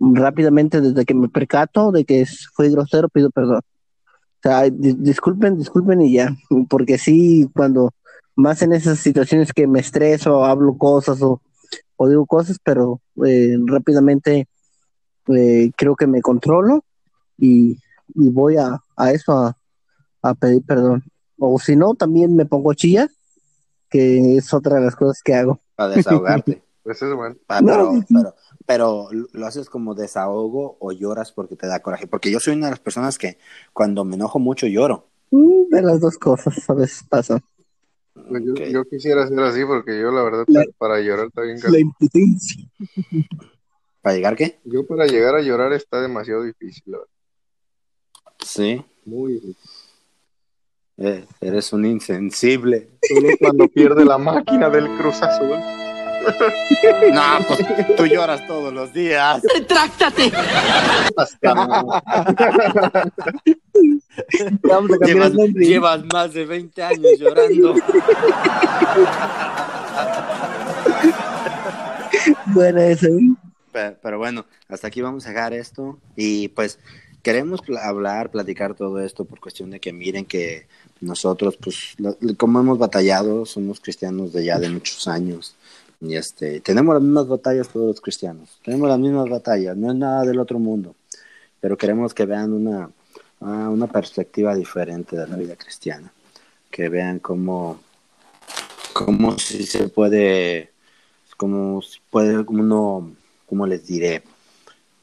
rápidamente 0.00 0.80
desde 0.80 1.04
que 1.04 1.14
me 1.14 1.28
percato 1.28 1.92
de 1.92 2.04
que 2.04 2.26
fui 2.54 2.70
grosero, 2.70 3.08
pido 3.08 3.30
perdón. 3.30 3.60
O 3.60 4.42
sea, 4.42 4.62
di- 4.70 4.94
disculpen, 4.98 5.58
disculpen 5.58 6.02
y 6.02 6.14
ya, 6.14 6.34
porque 6.68 6.98
sí, 6.98 7.48
cuando 7.54 7.90
más 8.36 8.62
en 8.62 8.72
esas 8.72 8.98
situaciones 8.98 9.52
que 9.52 9.66
me 9.66 9.80
estreso, 9.80 10.44
hablo 10.44 10.76
cosas 10.76 11.22
o, 11.22 11.40
o 12.02 12.08
digo 12.08 12.26
cosas, 12.26 12.58
pero 12.64 13.00
eh, 13.24 13.56
rápidamente 13.64 14.48
eh, 15.28 15.70
creo 15.76 15.94
que 15.94 16.08
me 16.08 16.20
controlo 16.20 16.84
y, 17.38 17.78
y 18.14 18.28
voy 18.30 18.56
a, 18.56 18.80
a 18.96 19.12
eso, 19.12 19.32
a, 19.32 19.56
a 20.22 20.34
pedir 20.34 20.64
perdón. 20.64 21.04
O 21.38 21.58
si 21.60 21.76
no, 21.76 21.94
también 21.94 22.34
me 22.34 22.44
pongo 22.44 22.74
chilla, 22.74 23.08
que 23.88 24.36
es 24.36 24.52
otra 24.52 24.76
de 24.76 24.84
las 24.84 24.96
cosas 24.96 25.22
que 25.22 25.34
hago. 25.34 25.60
Para 25.76 25.94
desahogarte. 25.94 26.64
Pues 26.82 27.00
es 27.00 27.14
bueno. 27.14 27.36
Pero, 27.46 28.34
pero 28.66 29.08
lo 29.32 29.46
haces 29.46 29.70
como 29.70 29.94
desahogo 29.94 30.76
o 30.80 30.90
lloras 30.90 31.30
porque 31.30 31.54
te 31.54 31.68
da 31.68 31.80
coraje. 31.80 32.08
Porque 32.08 32.32
yo 32.32 32.40
soy 32.40 32.54
una 32.54 32.66
de 32.66 32.72
las 32.72 32.80
personas 32.80 33.16
que 33.16 33.38
cuando 33.72 34.04
me 34.04 34.16
enojo 34.16 34.40
mucho 34.40 34.66
lloro. 34.66 35.06
Mm, 35.30 35.68
De 35.70 35.82
las 35.82 36.00
dos 36.00 36.18
cosas 36.18 36.68
a 36.68 36.74
veces 36.74 37.04
pasa. 37.08 37.40
Pues 38.28 38.42
yo, 38.72 38.84
quisiera 38.84 39.26
ser 39.26 39.38
así 39.40 39.64
porque 39.64 39.98
yo 40.00 40.10
la 40.10 40.22
verdad 40.22 40.44
La- 40.48 40.64
para 40.78 41.00
llorar 41.00 41.26
está 41.26 41.42
bien 41.42 41.58
La 41.70 41.78
impotencia. 41.78 42.64
¿Para 44.00 44.16
llegar 44.16 44.36
qué? 44.36 44.58
Yo 44.64 44.86
para 44.86 45.06
llegar 45.06 45.34
a 45.34 45.40
llorar 45.42 45.72
está 45.72 46.00
demasiado 46.00 46.42
difícil, 46.42 46.82
la 46.86 46.98
verdad. 46.98 47.12
Sí. 48.44 48.84
Muy 49.04 49.34
difícil. 49.34 49.56
Eh, 50.98 51.24
eres 51.40 51.72
un 51.72 51.84
insensible. 51.86 52.88
Solo 53.02 53.28
cuando 53.40 53.68
pierde 53.68 54.04
la 54.04 54.18
máquina 54.18 54.68
del 54.70 54.86
Cruz 54.98 55.22
Azul. 55.22 55.56
No, 57.12 57.38
pues 57.48 57.96
tú 57.96 58.06
lloras 58.06 58.46
todos 58.46 58.72
los 58.72 58.92
días. 58.92 59.42
¡Retráctate! 59.54 60.30
Llevas, 65.54 66.04
más 66.12 66.32
de 66.34 66.44
20 66.44 66.82
años 66.82 67.06
llorando. 67.18 67.74
Bueno, 72.46 72.80
eso. 72.80 73.06
¿eh? 73.06 73.20
Pe- 73.72 73.96
Pero, 74.02 74.18
bueno, 74.18 74.44
hasta 74.68 74.88
aquí 74.88 75.00
vamos 75.00 75.26
a 75.26 75.30
dejar 75.30 75.52
esto. 75.54 75.98
Y 76.16 76.48
pues 76.48 76.78
queremos 77.22 77.62
pl- 77.62 77.78
hablar, 77.78 78.30
platicar 78.30 78.74
todo 78.74 79.00
esto 79.00 79.24
por 79.24 79.40
cuestión 79.40 79.70
de 79.70 79.80
que 79.80 79.92
miren 79.92 80.24
que 80.26 80.66
nosotros, 81.00 81.56
pues, 81.56 81.94
lo- 81.98 82.16
como 82.36 82.60
hemos 82.60 82.78
batallado, 82.78 83.46
somos 83.46 83.80
cristianos 83.80 84.32
de 84.32 84.44
ya 84.44 84.58
de 84.58 84.68
muchos 84.70 85.08
años. 85.08 85.54
Y 86.02 86.16
este, 86.16 86.60
tenemos 86.60 86.94
las 86.94 87.02
mismas 87.02 87.28
batallas 87.28 87.68
todos 87.68 87.86
los 87.86 88.00
cristianos. 88.00 88.58
Tenemos 88.64 88.88
las 88.88 88.98
mismas 88.98 89.28
batallas, 89.28 89.76
no 89.76 89.92
es 89.92 89.96
nada 89.96 90.24
del 90.24 90.40
otro 90.40 90.58
mundo. 90.58 90.96
Pero 91.60 91.78
queremos 91.78 92.12
que 92.12 92.26
vean 92.26 92.52
una, 92.52 92.90
ah, 93.40 93.68
una 93.70 93.86
perspectiva 93.86 94.56
diferente 94.56 95.16
de 95.16 95.28
la 95.28 95.36
vida 95.36 95.54
cristiana. 95.54 96.12
Que 96.72 96.88
vean 96.88 97.20
cómo, 97.20 97.80
cómo 98.92 99.38
si 99.38 99.64
se 99.64 99.88
puede, 99.88 100.72
cómo 101.36 101.80
puede 102.10 102.38
uno, 102.38 103.12
cómo 103.46 103.64
les 103.68 103.86
diré, 103.86 104.24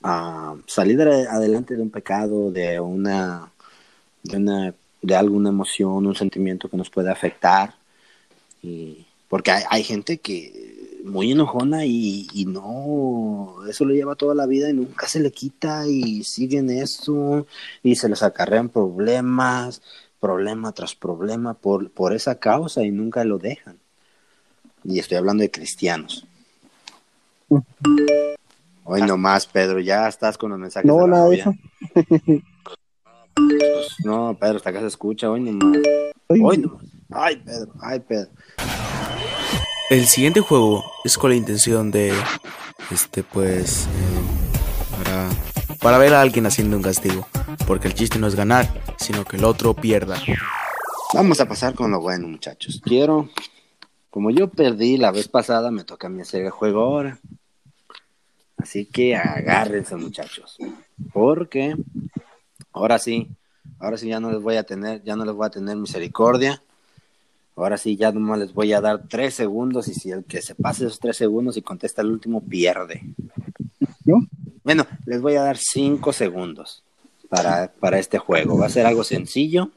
ah, 0.04 0.56
salir 0.68 0.97
de- 0.97 1.28
adelante 1.30 1.78
de 1.78 1.82
un 1.82 1.91
pecado, 1.91 2.52
de 2.52 2.78
una, 2.82 3.50
de 4.24 4.36
una, 4.36 4.74
de 5.02 5.16
alguna 5.16 5.47
emoción, 5.47 6.06
un 6.06 6.16
sentimiento 6.16 6.68
que 6.68 6.76
nos 6.76 6.89
puede 6.89 7.10
afectar. 7.10 7.74
Y, 8.62 9.06
porque 9.30 9.52
hay 9.52 9.84
gente 9.84 10.18
que 10.18 10.78
muy 11.04 11.32
enojona 11.32 11.86
y, 11.86 12.28
y 12.34 12.45
no, 12.45 13.56
eso 13.70 13.86
lo 13.86 13.93
lleva 13.93 14.16
toda 14.16 14.36
la 14.36 14.45
vida 14.45 14.70
y 14.70 14.74
nunca 14.74 15.08
se 15.08 15.20
le 15.20 15.32
quita 15.32 15.88
y 15.88 16.24
siguen 16.24 16.70
eso 16.70 17.47
y 17.84 17.95
se 17.95 18.10
les 18.10 18.24
acarrean 18.24 18.70
problemas, 18.70 19.82
problema 20.20 20.72
tras 20.72 20.95
problema 20.95 21.54
por, 21.54 21.89
por 21.91 22.14
esa 22.14 22.36
causa 22.36 22.84
y 22.84 22.91
nunca 22.91 23.24
lo 23.24 23.38
dejan. 23.38 23.78
Y 24.84 25.00
estoy 25.00 25.18
hablando 25.18 25.41
de 25.41 25.52
cristianos. 25.52 26.26
Hoy 28.84 29.02
nomás, 29.02 29.45
Pedro, 29.45 29.80
ya 29.80 30.08
estás 30.08 30.38
con 30.38 30.52
los 30.52 30.60
mensajes. 30.60 30.88
No, 30.88 30.95
de 30.95 31.02
la 31.02 31.08
nada 31.08 31.30
de 31.30 31.38
novia. 31.38 31.56
eso. 31.93 32.43
Pues, 33.36 33.95
no, 34.04 34.38
Pedro, 34.39 34.58
hasta 34.58 34.70
acá 34.70 34.82
se 34.82 34.88
escucha, 34.88 35.30
hoy 35.30 35.41
nomás. 35.41 35.78
Hoy 36.28 36.58
nomás. 36.58 36.84
Ay, 37.10 37.38
Pedro, 37.38 37.72
ay, 37.82 38.00
Pedro. 38.00 38.30
El 39.89 40.05
siguiente 40.05 40.39
juego 40.39 40.85
es 41.03 41.17
con 41.17 41.31
la 41.31 41.35
intención 41.35 41.89
de, 41.89 42.13
este, 42.91 43.23
pues, 43.23 43.87
para, 44.95 45.27
para 45.81 45.97
ver 45.97 46.13
a 46.13 46.21
alguien 46.21 46.45
haciendo 46.45 46.77
un 46.77 46.83
castigo. 46.83 47.27
Porque 47.65 47.87
el 47.87 47.95
chiste 47.95 48.19
no 48.19 48.27
es 48.27 48.35
ganar, 48.35 48.67
sino 48.99 49.25
que 49.25 49.37
el 49.37 49.45
otro 49.45 49.73
pierda. 49.73 50.21
Vamos 51.15 51.41
a 51.41 51.47
pasar 51.47 51.73
con 51.73 51.89
lo 51.89 51.99
bueno, 51.99 52.27
muchachos. 52.27 52.79
Quiero, 52.83 53.29
como 54.11 54.29
yo 54.29 54.47
perdí 54.49 54.97
la 54.97 55.09
vez 55.09 55.27
pasada, 55.27 55.71
me 55.71 55.83
toca 55.83 56.05
a 56.05 56.11
mí 56.11 56.21
hacer 56.21 56.45
el 56.45 56.51
juego 56.51 56.81
ahora. 56.81 57.17
Así 58.57 58.85
que 58.85 59.15
agárrense, 59.15 59.95
muchachos. 59.95 60.57
Porque 61.11 61.75
ahora 62.73 62.99
sí, 62.99 63.27
ahora 63.79 63.97
sí 63.97 64.07
ya 64.07 64.19
no 64.19 64.29
les 64.29 64.41
voy 64.41 64.57
a 64.57 64.63
tener, 64.63 65.01
ya 65.03 65.15
no 65.15 65.25
les 65.25 65.33
voy 65.33 65.47
a 65.47 65.49
tener 65.49 65.75
misericordia. 65.77 66.61
Ahora 67.60 67.78
sí, 67.78 67.97
ya 67.97 68.14
nomás 68.14 68.39
les 68.39 68.53
voy 68.53 68.72
a 68.72 68.80
dar 68.80 69.07
tres 69.10 69.34
segundos 69.34 69.89
y 69.89 69.93
si 69.93 70.12
el 70.12 70.24
que 70.24 70.41
se 70.41 70.55
pase 70.55 70.86
esos 70.86 70.97
tres 70.97 71.18
segundos 71.18 71.57
y 71.57 71.62
contesta 71.62 72.01
el 72.01 72.10
último 72.10 72.41
pierde. 72.41 73.03
¿No? 74.05 74.26
Bueno, 74.64 74.88
les 75.05 75.22
voy 75.22 75.36
a 75.36 75.41
dar 75.41 75.57
cinco 75.57 76.14
segundos 76.14 76.84
para, 77.28 77.70
para 77.80 77.99
este 77.99 78.18
juego. 78.18 78.57
Va 78.57 78.68
a 78.68 78.70
ser 78.70 78.86
algo 78.86 79.03
sencillo. 79.03 79.72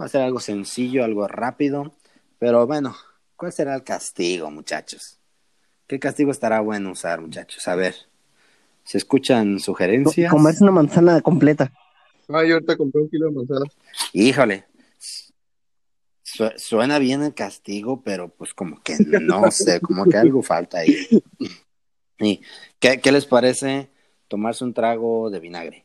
Va 0.00 0.04
a 0.04 0.08
ser 0.08 0.22
algo 0.22 0.38
sencillo, 0.38 1.04
algo 1.04 1.26
rápido. 1.26 1.92
Pero 2.38 2.64
bueno, 2.68 2.94
¿cuál 3.34 3.52
será 3.52 3.74
el 3.74 3.82
castigo, 3.82 4.48
muchachos? 4.52 5.18
¿Qué 5.88 5.98
castigo 5.98 6.30
estará 6.30 6.60
bueno 6.60 6.92
usar, 6.92 7.20
muchachos? 7.20 7.66
A 7.66 7.74
ver, 7.74 7.96
¿se 8.84 8.98
escuchan 8.98 9.58
sugerencias? 9.58 10.30
Comerse 10.30 10.62
una 10.62 10.72
manzana 10.72 11.20
completa. 11.22 11.72
Ah, 12.28 12.44
yo 12.44 12.54
ahorita 12.54 12.76
compré 12.76 13.02
un 13.02 13.08
kilo 13.08 13.26
de 13.26 13.32
manzanas. 13.32 13.76
Híjole. 14.12 14.70
Su- 16.40 16.52
suena 16.58 16.98
bien 16.98 17.22
el 17.22 17.34
castigo, 17.34 18.00
pero 18.02 18.28
pues 18.30 18.54
como 18.54 18.80
que 18.82 18.96
no 18.98 19.50
sé, 19.50 19.78
como 19.80 20.06
que 20.06 20.16
algo 20.16 20.42
falta 20.42 20.78
ahí. 20.78 20.96
¿Y 22.18 22.40
qué, 22.78 22.98
qué 22.98 23.12
les 23.12 23.26
parece 23.26 23.90
tomarse 24.26 24.64
un 24.64 24.72
trago 24.72 25.28
de 25.28 25.38
vinagre? 25.38 25.84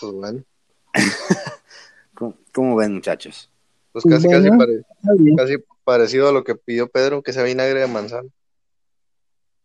Pues 0.00 0.12
bueno, 0.12 0.44
¿Cómo, 2.14 2.36
cómo 2.52 2.76
ven, 2.76 2.94
muchachos? 2.94 3.50
pues 3.90 4.04
casi, 4.04 4.28
casi, 4.28 4.48
pare- 4.50 4.84
parecido 5.84 6.28
a 6.28 6.32
lo 6.32 6.44
que 6.44 6.54
pidió 6.54 6.88
Pedro, 6.88 7.22
que 7.24 7.32
sea 7.32 7.42
vinagre 7.42 7.80
de 7.80 7.86
manzana. 7.88 8.28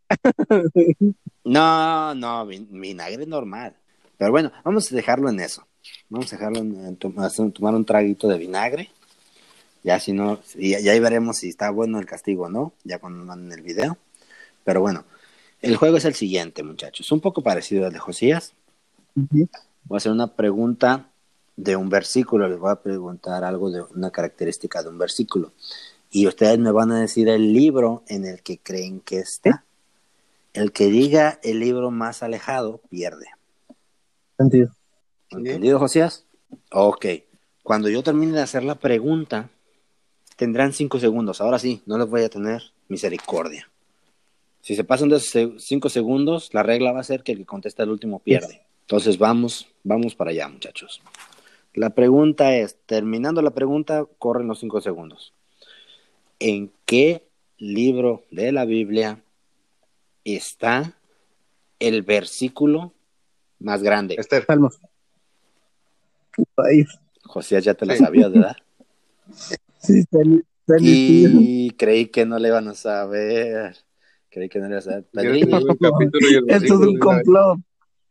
No, 1.43 2.13
no, 2.15 2.45
vin- 2.47 2.67
vinagre 2.69 3.25
normal. 3.25 3.75
Pero 4.17 4.31
bueno, 4.31 4.51
vamos 4.63 4.91
a 4.91 4.95
dejarlo 4.95 5.29
en 5.29 5.39
eso. 5.39 5.65
Vamos 6.09 6.31
a 6.33 6.35
dejarlo 6.35 6.59
en, 6.59 6.85
en 6.85 6.97
tomar 6.97 7.73
un 7.73 7.85
traguito 7.85 8.27
de 8.27 8.37
vinagre. 8.37 8.91
Ya 9.83 9.99
si 9.99 10.13
no, 10.13 10.39
y, 10.55 10.77
y 10.77 10.89
ahí 10.89 10.99
veremos 10.99 11.37
si 11.37 11.49
está 11.49 11.69
bueno 11.69 11.99
el 11.99 12.05
castigo 12.05 12.45
o 12.45 12.49
no, 12.49 12.73
ya 12.83 12.99
cuando 12.99 13.23
manden 13.23 13.57
el 13.57 13.63
video. 13.63 13.97
Pero 14.63 14.81
bueno, 14.81 15.05
el 15.61 15.75
juego 15.75 15.97
es 15.97 16.05
el 16.05 16.13
siguiente, 16.13 16.63
muchachos. 16.63 17.11
Un 17.11 17.19
poco 17.19 17.41
parecido 17.41 17.85
al 17.85 17.93
de 17.93 17.99
Josías. 17.99 18.53
Voy 19.15 19.47
a 19.91 19.97
hacer 19.97 20.11
una 20.11 20.35
pregunta 20.35 21.09
de 21.57 21.75
un 21.75 21.89
versículo. 21.89 22.47
Les 22.47 22.57
voy 22.57 22.71
a 22.71 22.81
preguntar 22.81 23.43
algo 23.43 23.69
de 23.69 23.81
una 23.95 24.11
característica 24.11 24.81
de 24.81 24.89
un 24.89 24.97
versículo. 24.97 25.51
Y 26.11 26.27
ustedes 26.27 26.57
me 26.59 26.71
van 26.71 26.91
a 26.91 27.01
decir 27.01 27.27
el 27.27 27.53
libro 27.53 28.03
en 28.07 28.25
el 28.25 28.41
que 28.41 28.57
creen 28.57 29.01
que 29.01 29.19
está. 29.19 29.65
El 30.53 30.71
que 30.71 30.87
diga 30.87 31.39
el 31.43 31.59
libro 31.59 31.91
más 31.91 32.23
alejado 32.23 32.81
pierde. 32.89 33.27
Sí. 34.49 34.65
¿Entendido, 35.29 35.77
Josías? 35.77 36.25
Ok. 36.71 37.05
Cuando 37.63 37.89
yo 37.89 38.01
termine 38.01 38.31
de 38.31 38.41
hacer 38.41 38.63
la 38.63 38.75
pregunta, 38.75 39.49
tendrán 40.39 40.71
cinco 40.71 40.99
segundos. 40.99 41.41
Ahora 41.41 41.59
sí, 41.59 41.81
no 41.85 41.97
les 41.97 42.07
voy 42.07 42.23
a 42.23 42.29
tener 42.29 42.63
misericordia. 42.87 43.69
Si 44.61 44.73
se 44.73 44.85
pasan 44.85 45.09
de 45.09 45.17
esos 45.17 45.61
cinco 45.61 45.89
segundos, 45.89 46.53
la 46.53 46.63
regla 46.63 46.93
va 46.93 47.01
a 47.01 47.03
ser 47.03 47.23
que 47.23 47.33
el 47.33 47.39
que 47.39 47.45
contesta 47.45 47.83
el 47.83 47.89
último 47.89 48.19
pierde. 48.19 48.61
Entonces 48.81 49.17
vamos, 49.17 49.67
vamos 49.83 50.15
para 50.15 50.31
allá, 50.31 50.47
muchachos. 50.47 51.01
La 51.73 51.89
pregunta 51.89 52.55
es, 52.55 52.77
terminando 52.85 53.41
la 53.41 53.51
pregunta, 53.51 54.05
corren 54.17 54.47
los 54.47 54.59
cinco 54.59 54.79
segundos. 54.79 55.33
¿En 56.39 56.71
qué 56.85 57.27
libro 57.57 58.23
de 58.31 58.53
la 58.53 58.63
Biblia 58.63 59.21
está 60.23 60.95
el 61.79 62.01
versículo 62.03 62.93
más 63.59 63.83
grande? 63.83 64.15
Esther, 64.17 64.45
Salmos. 64.45 64.79
Josías 67.25 67.63
ya 67.65 67.73
te 67.73 67.85
la 67.85 67.95
Sí. 67.95 68.03
sabías, 68.05 68.31
¿verdad? 68.31 68.55
sí, 69.79 70.05
tío. 70.05 70.41
Y 70.79 71.71
creí 71.71 72.05
que 72.07 72.25
no 72.25 72.37
le 72.37 72.49
iban 72.49 72.67
a 72.67 72.75
saber. 72.75 73.75
Creí 74.29 74.49
que 74.49 74.59
no 74.59 74.67
le 74.67 74.75
iban 74.75 74.79
a 74.79 74.81
saber. 74.81 75.05
Esto 76.47 76.73
es 76.73 76.81
un 76.87 76.99
complot. 76.99 77.59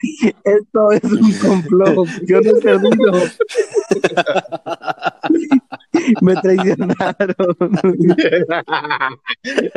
Esto 0.45 0.93
es 0.93 1.03
un 1.05 1.33
complot. 1.35 2.09
Yo 2.27 2.41
no 2.41 2.51
he 2.51 2.61
perdido. 2.61 3.12
Me 6.23 6.35
traicionaron. 6.37 7.35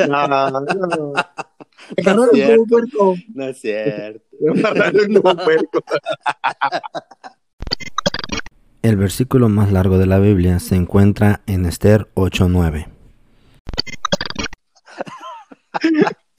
No, 0.08 0.28
no, 0.28 0.50
no. 0.50 0.60
Me 1.96 2.02
agarraron 2.02 2.30
cierto. 2.32 2.54
como 2.54 2.66
puerco. 2.66 3.14
no 3.34 3.44
es 3.46 3.60
cierto. 3.60 4.20
Me 4.40 4.60
agarraron 4.60 5.14
como 5.14 5.36
puerco. 5.36 5.80
El 8.82 8.96
versículo 8.96 9.48
más 9.48 9.70
largo 9.70 9.96
de 9.96 10.06
la 10.06 10.18
Biblia 10.18 10.58
se 10.58 10.74
encuentra 10.74 11.42
en 11.46 11.66
Esther 11.66 12.08
8.9. 12.14 12.88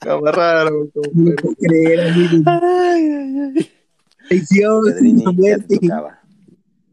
Me 0.04 0.10
agarraron 0.10 0.90
como 0.90 1.08
No 1.14 1.24
puerco. 1.24 1.42
puedo 1.42 1.56
creer, 1.56 2.00
amigo. 2.10 2.42
Muerte. 5.32 5.68
te 5.68 5.78
tocaba. 5.78 6.20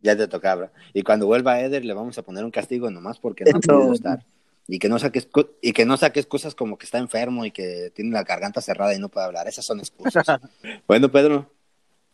Ya 0.02 0.16
te 0.16 0.28
tocaba. 0.30 0.72
Y 0.93 1.04
cuando 1.04 1.26
vuelva 1.28 1.60
Eder 1.60 1.84
le 1.84 1.93
vamos 1.93 2.18
a 2.18 2.22
poner 2.22 2.45
un 2.45 2.52
castigo 2.52 2.89
nomás 2.89 3.20
porque 3.20 3.43
no 3.43 3.60
podido 3.60 3.93
estar. 3.93 4.26
Y 4.68 4.80
que 4.80 4.88
no 4.88 4.99
saques 4.99 5.28
y 5.62 5.74
que 5.74 5.86
no 5.86 5.97
saques 5.97 6.26
cosas 6.28 6.56
como 6.56 6.78
que 6.78 6.86
está 6.86 6.97
enfermo 6.97 7.43
y 7.45 7.52
que 7.52 7.91
tiene 7.93 8.12
la 8.12 8.24
garganta 8.24 8.62
cerrada 8.62 8.95
y 8.95 8.99
no 8.99 9.10
puede 9.10 9.26
hablar. 9.26 9.49
Esas 9.49 9.66
son 9.66 9.80
excusas. 9.80 10.26
bueno, 10.88 11.12
Pedro. 11.12 11.52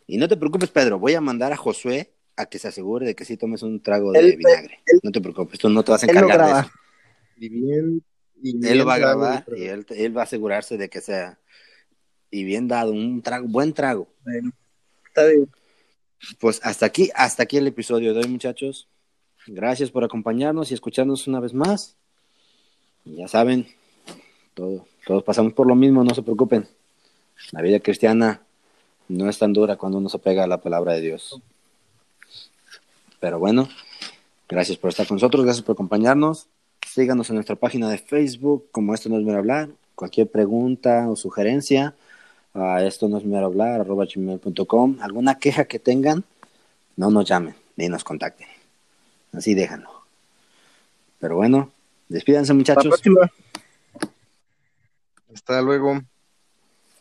Y 0.08 0.18
no 0.18 0.26
te 0.26 0.36
preocupes, 0.36 0.70
Pedro. 0.70 0.98
Voy 0.98 1.14
a 1.14 1.20
mandar 1.20 1.52
a 1.52 1.56
Josué 1.56 2.10
a 2.38 2.46
que 2.46 2.58
se 2.58 2.68
asegure 2.68 3.04
de 3.04 3.14
que 3.14 3.24
sí 3.24 3.36
tomes 3.36 3.62
un 3.62 3.80
trago 3.82 4.12
de 4.12 4.20
Él- 4.20 4.36
vinagre. 4.36 4.78
No 5.02 5.10
te 5.10 5.20
preocupes, 5.20 5.58
tú 5.58 5.68
no 5.68 5.82
te 5.82 5.90
vas 5.90 6.02
a 6.02 6.06
encargar 6.06 6.44
de 6.44 6.60
eso. 6.60 6.70
Y 7.36 7.48
bien. 7.48 8.02
Y 8.40 8.66
Él 8.66 8.78
lo 8.78 8.86
va 8.86 8.94
a 8.94 8.98
grabar 8.98 9.44
y 9.56 9.64
él, 9.64 9.84
él 9.90 10.16
va 10.16 10.20
a 10.20 10.24
asegurarse 10.24 10.78
de 10.78 10.88
que 10.88 11.00
sea 11.00 11.40
y 12.30 12.44
bien 12.44 12.68
dado, 12.68 12.92
un 12.92 13.20
trago, 13.20 13.48
buen 13.48 13.72
trago. 13.72 14.06
Bueno, 14.22 14.52
está 15.08 15.26
bien. 15.26 15.48
Pues 16.38 16.60
hasta 16.62 16.86
aquí, 16.86 17.10
hasta 17.16 17.42
aquí 17.42 17.56
el 17.56 17.66
episodio 17.66 18.14
de 18.14 18.20
hoy, 18.20 18.28
muchachos. 18.28 18.86
Gracias 19.48 19.90
por 19.90 20.04
acompañarnos 20.04 20.70
y 20.70 20.74
escucharnos 20.74 21.26
una 21.26 21.40
vez 21.40 21.52
más. 21.52 21.96
Ya 23.04 23.26
saben, 23.26 23.66
todo, 24.54 24.86
todos 25.04 25.24
pasamos 25.24 25.52
por 25.52 25.66
lo 25.66 25.74
mismo, 25.74 26.04
no 26.04 26.14
se 26.14 26.22
preocupen. 26.22 26.68
La 27.50 27.62
vida 27.62 27.80
cristiana 27.80 28.42
no 29.08 29.28
es 29.28 29.38
tan 29.38 29.52
dura 29.52 29.76
cuando 29.76 29.98
uno 29.98 30.08
se 30.08 30.18
pega 30.18 30.44
a 30.44 30.46
la 30.46 30.60
palabra 30.60 30.92
de 30.92 31.00
Dios. 31.00 31.40
Pero 33.20 33.38
bueno, 33.38 33.68
gracias 34.48 34.78
por 34.78 34.90
estar 34.90 35.06
con 35.06 35.16
nosotros, 35.16 35.44
gracias 35.44 35.64
por 35.64 35.74
acompañarnos. 35.74 36.46
Síganos 36.86 37.28
en 37.28 37.36
nuestra 37.36 37.56
página 37.56 37.88
de 37.90 37.98
Facebook, 37.98 38.68
como 38.70 38.94
esto 38.94 39.08
no 39.08 39.18
es 39.18 39.24
mero 39.24 39.38
hablar. 39.38 39.68
Cualquier 39.94 40.30
pregunta 40.30 41.08
o 41.08 41.16
sugerencia, 41.16 41.94
a 42.54 42.82
esto 42.84 43.08
no 43.08 43.18
es 43.18 43.24
mero 43.24 43.46
hablar, 43.46 43.80
arroba 43.80 44.06
gmail.com. 44.06 44.98
Alguna 45.00 45.38
queja 45.38 45.64
que 45.64 45.78
tengan, 45.78 46.24
no 46.96 47.10
nos 47.10 47.28
llamen 47.28 47.54
ni 47.76 47.88
nos 47.88 48.04
contacten. 48.04 48.48
Así 49.32 49.54
déjanlo. 49.54 49.90
Pero 51.20 51.36
bueno, 51.36 51.70
despídanse 52.08 52.52
muchachos. 52.52 53.02
Hasta 55.32 55.62
luego. 55.62 56.00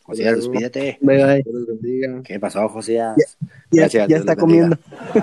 Josías, 0.07 0.37
despídete. 0.37 0.97
Bye, 1.01 1.17
bye. 1.17 1.43
Dios 1.43 1.55
les 1.55 1.67
bendiga. 1.67 2.21
¿Qué 2.23 2.39
pasó, 2.39 2.69
Josías? 2.69 3.13
Ya, 3.71 3.81
Gracias, 3.81 4.07
ya 4.07 4.15
está 4.15 4.37
comiendo. 4.37 4.77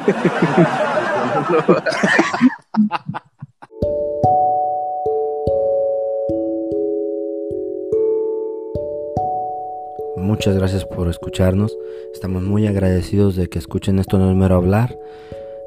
Muchas 10.18 10.54
gracias 10.54 10.84
por 10.84 11.08
escucharnos. 11.08 11.74
Estamos 12.12 12.42
muy 12.42 12.66
agradecidos 12.66 13.36
de 13.36 13.48
que 13.48 13.58
escuchen 13.58 13.98
esto 13.98 14.18
no 14.18 14.30
es 14.30 14.36
mero 14.36 14.56
hablar. 14.56 14.98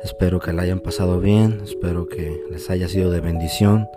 Espero 0.04 0.40
que 0.40 0.54
la 0.54 0.62
hayan 0.62 0.80
pasado 0.80 1.20
bien, 1.20 1.62
espero 1.64 2.08
que 2.08 2.40
les 2.52 2.70
haya 2.70 2.88
sido 2.88 3.10
de 3.10 3.22
bendición. 3.22 3.88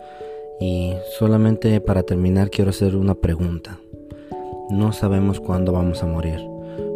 Y 0.60 0.94
solamente 1.18 1.78
para 1.82 2.04
terminar 2.04 2.48
quiero 2.48 2.70
hacer 2.70 2.96
una 2.96 3.14
pregunta. 3.14 3.80
No 4.70 4.92
sabemos 4.92 5.40
cuándo 5.40 5.72
vamos 5.72 6.02
a 6.04 6.06
morir. 6.06 6.40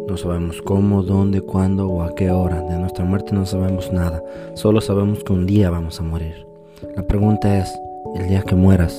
No 0.07 0.15
sabemos 0.15 0.61
cómo, 0.61 1.03
dónde, 1.03 1.41
cuándo 1.41 1.89
o 1.89 2.03
a 2.03 2.15
qué 2.15 2.31
hora. 2.31 2.61
De 2.61 2.77
nuestra 2.77 3.03
muerte 3.03 3.33
no 3.33 3.45
sabemos 3.45 3.91
nada. 3.91 4.23
Solo 4.53 4.79
sabemos 4.79 5.25
que 5.25 5.33
un 5.33 5.45
día 5.45 5.69
vamos 5.69 5.99
a 5.99 6.03
morir. 6.03 6.47
La 6.95 7.05
pregunta 7.05 7.59
es, 7.59 7.77
el 8.15 8.29
día 8.29 8.43
que 8.43 8.55
mueras, 8.55 8.97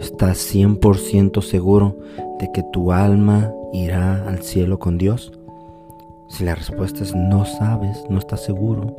¿estás 0.00 0.38
100% 0.52 1.40
seguro 1.40 1.96
de 2.40 2.50
que 2.52 2.64
tu 2.72 2.90
alma 2.90 3.52
irá 3.72 4.26
al 4.26 4.42
cielo 4.42 4.80
con 4.80 4.98
Dios? 4.98 5.32
Si 6.28 6.44
la 6.44 6.56
respuesta 6.56 7.04
es 7.04 7.14
no 7.14 7.44
sabes, 7.44 8.04
no 8.10 8.18
estás 8.18 8.42
seguro, 8.42 8.96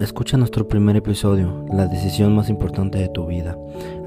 escucha 0.00 0.36
nuestro 0.36 0.68
primer 0.68 0.96
episodio, 0.96 1.64
la 1.72 1.86
decisión 1.86 2.36
más 2.36 2.48
importante 2.48 2.98
de 2.98 3.08
tu 3.08 3.26
vida. 3.26 3.58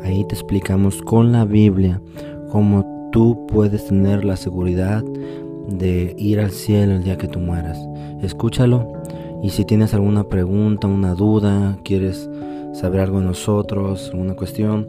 Ahí 0.03 0.25
te 0.25 0.36
explicamos 0.36 1.01
con 1.01 1.31
la 1.31 1.43
Biblia 1.43 2.01
cómo 2.49 2.94
tú 3.16 3.47
puedes 3.47 3.88
tener 3.88 4.26
la 4.26 4.36
seguridad 4.36 5.01
de 5.70 6.13
ir 6.18 6.41
al 6.41 6.51
cielo 6.51 6.95
el 6.95 7.03
día 7.05 7.18
que 7.18 7.30
tú 7.30 7.39
mueras. 7.39 7.80
Escúchalo 8.22 8.91
y 9.41 9.51
si 9.51 9.63
tienes 9.63 9.93
alguna 9.93 10.26
pregunta, 10.28 10.88
una 10.88 11.13
duda, 11.13 11.78
quieres 11.86 12.30
saber 12.74 12.99
algo 12.99 13.22
de 13.22 13.28
nosotros, 13.28 14.09
alguna 14.11 14.36
cuestión, 14.36 14.88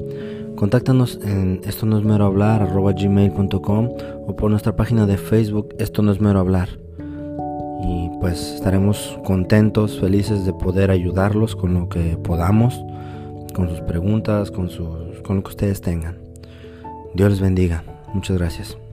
contáctanos 0.56 1.20
en 1.22 1.60
esto 1.68 1.86
no 1.86 1.98
es 1.98 2.04
mero 2.04 2.24
hablar 2.24 2.62
arroba 2.62 2.94
gmail.com 2.94 3.90
o 4.26 4.34
por 4.34 4.50
nuestra 4.50 4.74
página 4.74 5.06
de 5.06 5.18
Facebook 5.18 5.76
esto 5.78 6.02
no 6.02 6.10
es 6.10 6.20
mero 6.20 6.40
hablar 6.40 6.80
y 7.84 8.10
pues 8.18 8.54
estaremos 8.54 9.20
contentos, 9.24 10.00
felices 10.00 10.44
de 10.44 10.52
poder 10.52 10.90
ayudarlos 10.90 11.54
con 11.54 11.74
lo 11.74 11.88
que 11.88 12.16
podamos, 12.16 12.74
con 13.54 13.68
sus 13.68 13.82
preguntas, 13.82 14.50
con, 14.50 14.68
sus, 14.68 15.20
con 15.22 15.36
lo 15.36 15.42
que 15.44 15.50
ustedes 15.50 15.80
tengan. 15.80 16.18
Dios 17.14 17.30
les 17.30 17.40
bendiga. 17.40 17.84
Muchas 18.16 18.38
gracias. 18.38 18.85